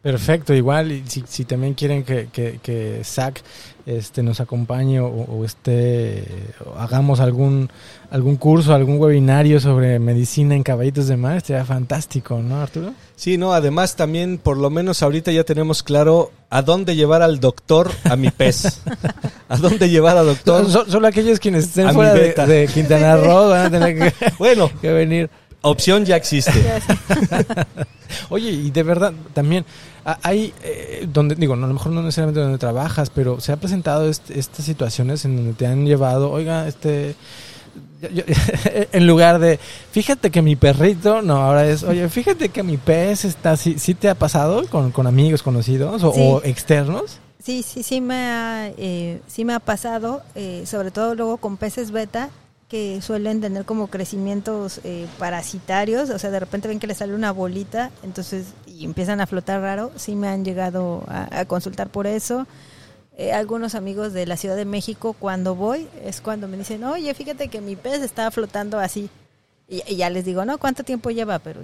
Perfecto, 0.00 0.54
igual 0.54 1.02
si, 1.08 1.24
si 1.26 1.44
también 1.44 1.74
quieren 1.74 2.04
que, 2.04 2.28
que, 2.32 2.60
que 2.62 3.00
Zach 3.02 3.42
este, 3.86 4.24
nos 4.24 4.40
acompañe 4.40 4.98
o, 5.00 5.44
este, 5.44 6.24
hagamos 6.76 7.20
algún, 7.20 7.70
algún 8.10 8.36
curso, 8.36 8.74
algún 8.74 8.98
webinario 8.98 9.60
sobre 9.60 10.00
medicina 10.00 10.56
en 10.56 10.64
caballitos 10.64 11.06
de 11.06 11.16
mar, 11.16 11.36
estaría 11.36 11.64
fantástico, 11.64 12.40
¿no, 12.42 12.60
Arturo? 12.60 12.92
Sí, 13.14 13.38
no, 13.38 13.52
además 13.52 13.94
también 13.94 14.38
por 14.38 14.56
lo 14.56 14.70
menos 14.70 15.02
ahorita 15.04 15.30
ya 15.30 15.44
tenemos 15.44 15.84
claro 15.84 16.32
a 16.50 16.62
dónde 16.62 16.96
llevar 16.96 17.22
al 17.22 17.38
doctor 17.38 17.92
a 18.04 18.16
mi 18.16 18.30
pez. 18.30 18.82
¿A 19.48 19.56
dónde 19.56 19.88
llevar 19.88 20.16
al 20.16 20.26
doctor? 20.26 20.68
Solo, 20.68 21.06
aquellos 21.06 21.38
quienes 21.38 21.66
estén 21.66 21.92
fuera 21.92 22.12
de, 22.12 22.68
Quintana 22.72 23.16
Roo 23.16 23.50
van 23.50 23.66
a 23.66 23.70
tener 23.70 23.96
que, 23.96 24.26
bueno, 24.38 24.68
que 24.80 24.92
venir. 24.92 25.30
Opción 25.66 26.04
ya 26.04 26.16
existe. 26.16 26.52
Oye, 28.28 28.50
y 28.50 28.70
de 28.70 28.82
verdad, 28.82 29.12
también 29.34 29.64
hay, 30.22 30.54
eh, 30.62 31.08
donde 31.12 31.34
digo, 31.34 31.54
a 31.54 31.56
lo 31.56 31.66
mejor 31.66 31.92
no 31.92 32.02
necesariamente 32.02 32.40
donde 32.40 32.58
trabajas, 32.58 33.10
pero 33.10 33.40
se 33.40 33.52
ha 33.52 33.56
presentado 33.56 34.08
estas 34.08 34.64
situaciones 34.64 35.24
en 35.24 35.36
donde 35.36 35.52
te 35.54 35.66
han 35.66 35.84
llevado, 35.84 36.30
oiga, 36.30 36.68
este, 36.68 37.16
en 38.92 39.06
lugar 39.06 39.38
de, 39.38 39.58
fíjate 39.90 40.30
que 40.30 40.42
mi 40.42 40.54
perrito, 40.54 41.22
no, 41.22 41.36
ahora 41.38 41.66
es, 41.66 41.82
oye, 41.82 42.08
fíjate 42.08 42.50
que 42.50 42.62
mi 42.62 42.76
pez 42.76 43.24
está, 43.24 43.56
¿sí, 43.56 43.78
sí 43.78 43.94
te 43.94 44.08
ha 44.08 44.14
pasado 44.14 44.66
con, 44.68 44.92
con 44.92 45.06
amigos 45.06 45.42
conocidos 45.42 46.02
o, 46.04 46.40
externos? 46.44 47.18
Sí, 47.42 47.62
sí, 47.62 47.82
sí 47.82 48.00
me 48.00 48.14
ha, 48.14 48.70
eh, 48.76 49.20
sí 49.26 49.44
me 49.44 49.54
ha 49.54 49.60
pasado, 49.60 50.22
eh, 50.34 50.62
sobre 50.66 50.90
todo 50.90 51.14
luego 51.14 51.36
con 51.38 51.56
peces 51.56 51.90
beta, 51.90 52.30
que 52.68 53.00
suelen 53.00 53.40
tener 53.40 53.64
como 53.64 53.86
crecimientos 53.86 54.80
eh, 54.82 55.06
parasitarios, 55.18 56.10
o 56.10 56.18
sea, 56.18 56.30
de 56.30 56.40
repente 56.40 56.66
ven 56.66 56.80
que 56.80 56.88
les 56.88 56.98
sale 56.98 57.14
una 57.14 57.30
bolita, 57.30 57.90
entonces 58.02 58.46
y 58.66 58.84
empiezan 58.84 59.20
a 59.20 59.26
flotar 59.26 59.60
raro, 59.60 59.92
sí 59.96 60.16
me 60.16 60.28
han 60.28 60.44
llegado 60.44 61.04
a, 61.08 61.44
consultar 61.44 61.88
por 61.88 62.06
eso. 62.06 62.46
Eh, 63.18 63.32
algunos 63.32 63.74
amigos 63.74 64.12
de 64.12 64.26
la 64.26 64.36
Ciudad 64.36 64.56
de 64.56 64.64
México, 64.64 65.14
cuando 65.18 65.54
voy, 65.54 65.88
es 66.04 66.20
cuando 66.20 66.48
me 66.48 66.56
dicen, 66.58 66.84
oye, 66.84 67.14
fíjate 67.14 67.48
que 67.48 67.60
mi 67.60 67.76
pez 67.76 68.02
está 68.02 68.30
flotando 68.30 68.78
así. 68.78 69.08
Y, 69.68 69.96
ya 69.96 70.10
les 70.10 70.24
digo, 70.24 70.44
¿no? 70.44 70.58
¿Cuánto 70.58 70.84
tiempo 70.84 71.10
lleva? 71.10 71.38
Pero 71.38 71.60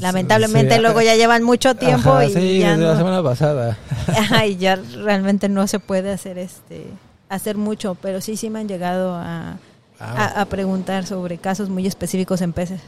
lamentablemente 0.00 0.78
luego 0.78 1.00
ya 1.00 1.14
llevan 1.16 1.42
mucho 1.42 1.74
tiempo 1.74 2.20
y 2.20 2.32
sí, 2.32 2.58
ya 2.58 2.76
la 2.76 2.96
semana 2.96 3.22
pasada. 3.22 3.78
y 4.46 4.56
ya 4.56 4.76
realmente 5.04 5.48
no 5.48 5.66
se 5.66 5.78
puede 5.78 6.10
hacer 6.10 6.38
este 6.38 6.86
hacer 7.28 7.56
mucho, 7.56 7.96
pero 8.00 8.20
sí, 8.20 8.36
sí 8.36 8.50
me 8.50 8.60
han 8.60 8.68
llegado 8.68 9.14
a, 9.14 9.58
a, 9.98 10.44
preguntar 10.46 11.06
sobre 11.06 11.38
casos 11.38 11.68
muy 11.68 11.86
específicos 11.86 12.40
en 12.42 12.52
peces. 12.52 12.80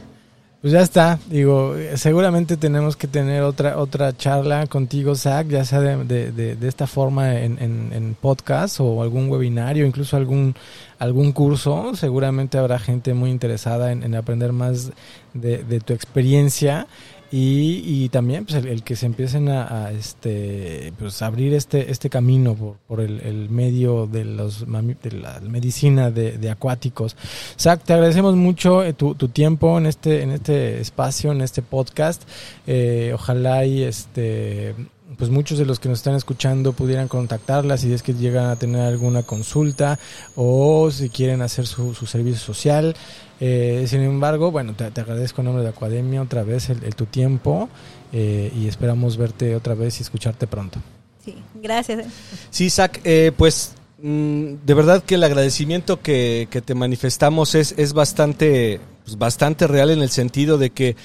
Pues 0.61 0.73
ya 0.73 0.81
está, 0.81 1.19
digo, 1.29 1.73
seguramente 1.95 2.57
tenemos 2.57 2.97
que 2.97 3.07
tener 3.07 3.43
otra 3.43 3.77
otra 3.77 4.15
charla 4.17 4.67
contigo, 4.67 5.15
Zach, 5.15 5.47
ya 5.47 5.63
sea 5.63 5.79
de, 5.79 6.31
de, 6.33 6.67
esta 6.67 6.85
forma 6.85 7.39
en, 7.39 7.57
en, 7.61 8.17
podcast 8.19 8.81
o 8.81 9.01
algún 9.01 9.29
webinario, 9.29 9.85
incluso 9.85 10.17
algún 10.17 10.55
algún 10.97 11.31
curso. 11.31 11.95
Seguramente 11.95 12.57
habrá 12.57 12.77
gente 12.77 13.13
muy 13.13 13.31
interesada 13.31 13.93
en, 13.93 14.03
en 14.03 14.15
aprender 14.15 14.51
más 14.51 14.91
de, 15.33 15.79
tu 15.79 15.93
experiencia 15.93 16.87
y, 17.31 17.83
y 17.85 18.09
también 18.09 18.45
pues 18.45 18.63
el, 18.65 18.83
que 18.83 18.95
se 18.95 19.05
empiecen 19.05 19.49
a, 19.49 19.91
este 19.91 20.93
pues 20.97 21.21
abrir 21.21 21.53
este 21.53 21.91
este 21.91 22.09
camino 22.09 22.55
por, 22.55 22.77
por 22.87 23.01
el, 23.01 23.19
el, 23.21 23.49
medio 23.49 24.07
de 24.07 24.25
los 24.25 24.65
de 24.65 25.11
la 25.11 25.39
medicina 25.41 26.09
de, 26.09 26.49
acuáticos 26.49 27.15
Zach 27.57 27.81
te 27.83 27.93
agradecemos 27.93 28.35
mucho 28.35 28.83
eh, 28.83 28.93
tu, 28.93 29.15
tu, 29.15 29.27
tiempo 29.27 29.77
en 29.77 29.85
este 29.85 30.23
en 30.23 30.31
este 30.31 30.81
espacio 30.81 31.31
en 31.31 31.41
este 31.41 31.61
podcast 31.61 32.23
eh, 32.65 33.11
ojalá 33.13 33.65
y 33.65 33.83
este 33.83 34.75
pues 35.17 35.29
muchos 35.29 35.57
de 35.57 35.65
los 35.65 35.79
que 35.79 35.89
nos 35.89 35.99
están 35.99 36.15
escuchando 36.15 36.73
pudieran 36.73 37.07
contactarla 37.07 37.77
si 37.77 37.91
es 37.91 38.03
que 38.03 38.13
llegan 38.13 38.45
a 38.45 38.55
tener 38.55 38.81
alguna 38.81 39.23
consulta 39.23 39.99
o 40.35 40.89
si 40.91 41.09
quieren 41.09 41.41
hacer 41.41 41.67
su, 41.67 41.93
su 41.93 42.05
servicio 42.05 42.39
social. 42.39 42.95
Eh, 43.39 43.85
sin 43.87 44.01
embargo, 44.01 44.51
bueno, 44.51 44.73
te, 44.73 44.83
agradezco 44.85 45.41
en 45.41 45.45
nombre 45.45 45.63
de 45.63 45.69
Academia 45.69 46.21
otra 46.21 46.43
vez 46.43 46.69
el, 46.69 46.95
tu 46.95 47.05
tiempo 47.05 47.69
eh, 48.11 48.51
y 48.55 48.67
esperamos 48.67 49.17
verte 49.17 49.55
otra 49.55 49.75
vez 49.75 49.99
y 49.99 50.03
escucharte 50.03 50.45
pronto. 50.45 50.79
Sí, 51.23 51.35
gracias. 51.55 52.05
Sí, 52.49 52.69
Zach, 52.69 52.99
eh, 53.03 53.31
pues 53.35 53.73
mm, 54.01 54.55
de 54.65 54.73
verdad 54.73 55.03
que 55.03 55.15
el 55.15 55.23
agradecimiento 55.23 56.01
que, 56.01 56.47
que 56.51 56.61
te 56.61 56.75
manifestamos 56.75 57.55
es, 57.55 57.73
es 57.77 57.93
bastante, 57.93 58.81
pues, 59.05 59.17
bastante 59.17 59.67
real 59.67 59.89
en 59.91 60.01
el 60.01 60.09
sentido 60.09 60.57
de 60.57 60.71
que 60.71 60.95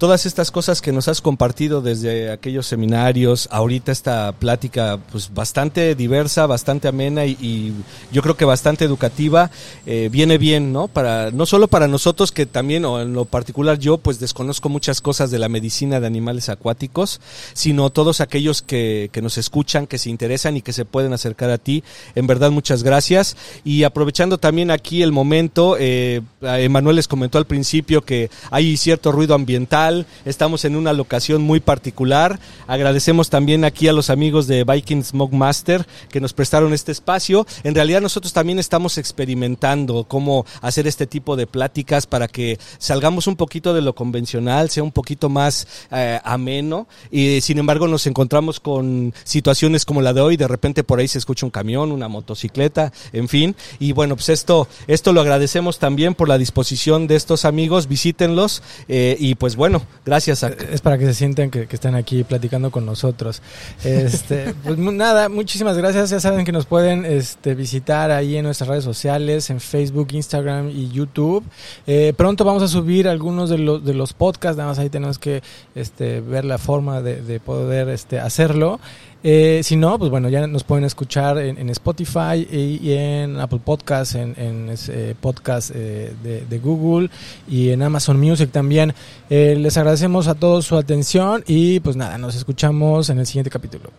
todas 0.00 0.24
estas 0.24 0.50
cosas 0.50 0.80
que 0.80 0.92
nos 0.92 1.08
has 1.08 1.20
compartido 1.20 1.82
desde 1.82 2.32
aquellos 2.32 2.66
seminarios, 2.66 3.48
ahorita 3.52 3.92
esta 3.92 4.32
plática 4.32 4.98
pues 5.12 5.32
bastante 5.32 5.94
diversa, 5.94 6.46
bastante 6.46 6.88
amena 6.88 7.26
y, 7.26 7.74
yo 8.10 8.22
creo 8.22 8.34
que 8.34 8.46
bastante 8.46 8.86
educativa, 8.86 9.50
eh, 9.84 10.08
viene 10.10 10.38
bien, 10.38 10.72
¿no? 10.72 10.88
Para, 10.88 11.30
no 11.30 11.44
solo 11.44 11.68
para 11.68 11.86
nosotros 11.86 12.32
que 12.32 12.46
también, 12.46 12.86
o 12.86 12.98
en 13.00 13.12
lo 13.12 13.26
particular 13.26 13.78
yo, 13.78 13.98
pues 13.98 14.18
desconozco 14.18 14.70
muchas 14.70 15.02
cosas 15.02 15.30
de 15.30 15.38
la 15.38 15.50
medicina 15.50 16.00
de 16.00 16.06
animales 16.06 16.48
acuáticos, 16.48 17.20
sino 17.52 17.90
todos 17.90 18.22
aquellos 18.22 18.62
que, 18.62 19.10
que 19.12 19.20
nos 19.20 19.36
escuchan, 19.36 19.86
que 19.86 19.98
se 19.98 20.08
interesan 20.08 20.56
y 20.56 20.62
que 20.62 20.72
se 20.72 20.86
pueden 20.86 21.12
acercar 21.12 21.50
a 21.50 21.58
ti. 21.58 21.84
En 22.14 22.26
verdad, 22.26 22.50
muchas 22.50 22.82
gracias. 22.82 23.36
Y 23.64 23.84
aprovechando 23.84 24.38
también 24.38 24.70
aquí 24.70 25.02
el 25.02 25.12
momento, 25.12 25.76
eh, 25.78 26.22
Emanuel 26.40 26.96
les 26.96 27.06
comentó 27.06 27.36
al 27.36 27.46
principio 27.46 28.02
que 28.02 28.30
hay 28.50 28.78
cierto 28.78 29.12
ruido 29.12 29.34
ambiental, 29.34 29.89
estamos 30.24 30.64
en 30.64 30.76
una 30.76 30.92
locación 30.92 31.42
muy 31.42 31.60
particular. 31.60 32.38
Agradecemos 32.66 33.30
también 33.30 33.64
aquí 33.64 33.88
a 33.88 33.92
los 33.92 34.10
amigos 34.10 34.46
de 34.46 34.64
Viking 34.64 35.02
Smoke 35.02 35.32
Master 35.34 35.86
que 36.10 36.20
nos 36.20 36.32
prestaron 36.32 36.72
este 36.72 36.92
espacio. 36.92 37.46
En 37.64 37.74
realidad 37.74 38.00
nosotros 38.00 38.32
también 38.32 38.58
estamos 38.58 38.98
experimentando 38.98 40.04
cómo 40.04 40.46
hacer 40.60 40.86
este 40.86 41.06
tipo 41.06 41.36
de 41.36 41.46
pláticas 41.46 42.06
para 42.06 42.28
que 42.28 42.58
salgamos 42.78 43.26
un 43.26 43.36
poquito 43.36 43.74
de 43.74 43.82
lo 43.82 43.94
convencional, 43.94 44.70
sea 44.70 44.82
un 44.82 44.92
poquito 44.92 45.28
más 45.28 45.66
eh, 45.90 46.20
ameno. 46.24 46.86
Y 47.10 47.40
sin 47.40 47.58
embargo 47.58 47.88
nos 47.88 48.06
encontramos 48.06 48.60
con 48.60 49.14
situaciones 49.24 49.84
como 49.84 50.02
la 50.02 50.12
de 50.12 50.20
hoy, 50.20 50.36
de 50.36 50.48
repente 50.48 50.84
por 50.84 50.98
ahí 50.98 51.08
se 51.08 51.18
escucha 51.18 51.46
un 51.46 51.50
camión, 51.50 51.92
una 51.92 52.08
motocicleta, 52.08 52.92
en 53.12 53.28
fin, 53.28 53.56
y 53.78 53.92
bueno, 53.92 54.16
pues 54.16 54.28
esto, 54.28 54.68
esto 54.86 55.12
lo 55.12 55.20
agradecemos 55.20 55.78
también 55.78 56.14
por 56.14 56.28
la 56.28 56.38
disposición 56.38 57.06
de 57.06 57.16
estos 57.16 57.44
amigos, 57.44 57.88
visítenlos 57.88 58.62
eh, 58.88 59.16
y 59.18 59.34
pues 59.34 59.56
bueno, 59.56 59.79
gracias. 60.04 60.44
A... 60.44 60.48
Es 60.48 60.80
para 60.80 60.98
que 60.98 61.06
se 61.06 61.14
sientan 61.14 61.50
que, 61.50 61.66
están 61.70 61.94
aquí 61.94 62.24
platicando 62.24 62.70
con 62.70 62.86
nosotros. 62.86 63.42
Este, 63.84 64.54
pues 64.64 64.78
nada, 64.78 65.28
muchísimas 65.28 65.76
gracias, 65.76 66.10
ya 66.10 66.20
saben 66.20 66.44
que 66.44 66.52
nos 66.52 66.66
pueden 66.66 67.04
este, 67.04 67.54
visitar 67.54 68.10
ahí 68.10 68.36
en 68.36 68.44
nuestras 68.44 68.68
redes 68.68 68.84
sociales, 68.84 69.50
en 69.50 69.60
Facebook, 69.60 70.08
Instagram 70.12 70.70
y 70.70 70.90
YouTube. 70.90 71.44
Eh, 71.86 72.12
pronto 72.16 72.44
vamos 72.44 72.62
a 72.62 72.68
subir 72.68 73.08
algunos 73.08 73.50
de 73.50 73.58
los, 73.58 73.84
de 73.84 73.94
los 73.94 74.12
podcasts, 74.12 74.56
nada 74.56 74.70
más 74.70 74.78
ahí 74.78 74.90
tenemos 74.90 75.18
que 75.18 75.42
este, 75.74 76.20
ver 76.20 76.44
la 76.44 76.58
forma 76.58 77.00
de, 77.00 77.22
de 77.22 77.40
poder 77.40 77.88
este, 77.88 78.18
hacerlo. 78.20 78.80
Eh, 79.22 79.60
si 79.62 79.76
no, 79.76 79.98
pues 79.98 80.10
bueno, 80.10 80.28
ya 80.28 80.46
nos 80.46 80.64
pueden 80.64 80.84
escuchar 80.84 81.38
en, 81.38 81.68
Spotify 81.70 82.46
y, 82.50 82.92
en 82.92 83.38
Apple 83.38 83.60
Podcasts, 83.62 84.14
en, 84.14 84.34
en 84.38 84.74
eh, 84.88 85.14
podcast 85.20 85.72
eh, 85.74 86.12
de, 86.22 86.58
Google 86.58 87.10
y 87.48 87.70
en 87.70 87.82
Amazon 87.82 88.18
Music 88.18 88.50
también. 88.50 88.94
les 89.28 89.76
agradecemos 89.76 90.28
a 90.28 90.34
todos 90.34 90.66
su 90.66 90.76
atención 90.76 91.44
y 91.46 91.80
pues 91.80 91.96
nada, 91.96 92.18
nos 92.18 92.34
escuchamos 92.34 93.10
en 93.10 93.18
el 93.18 93.26
siguiente 93.26 93.50
capítulo. 93.50 93.90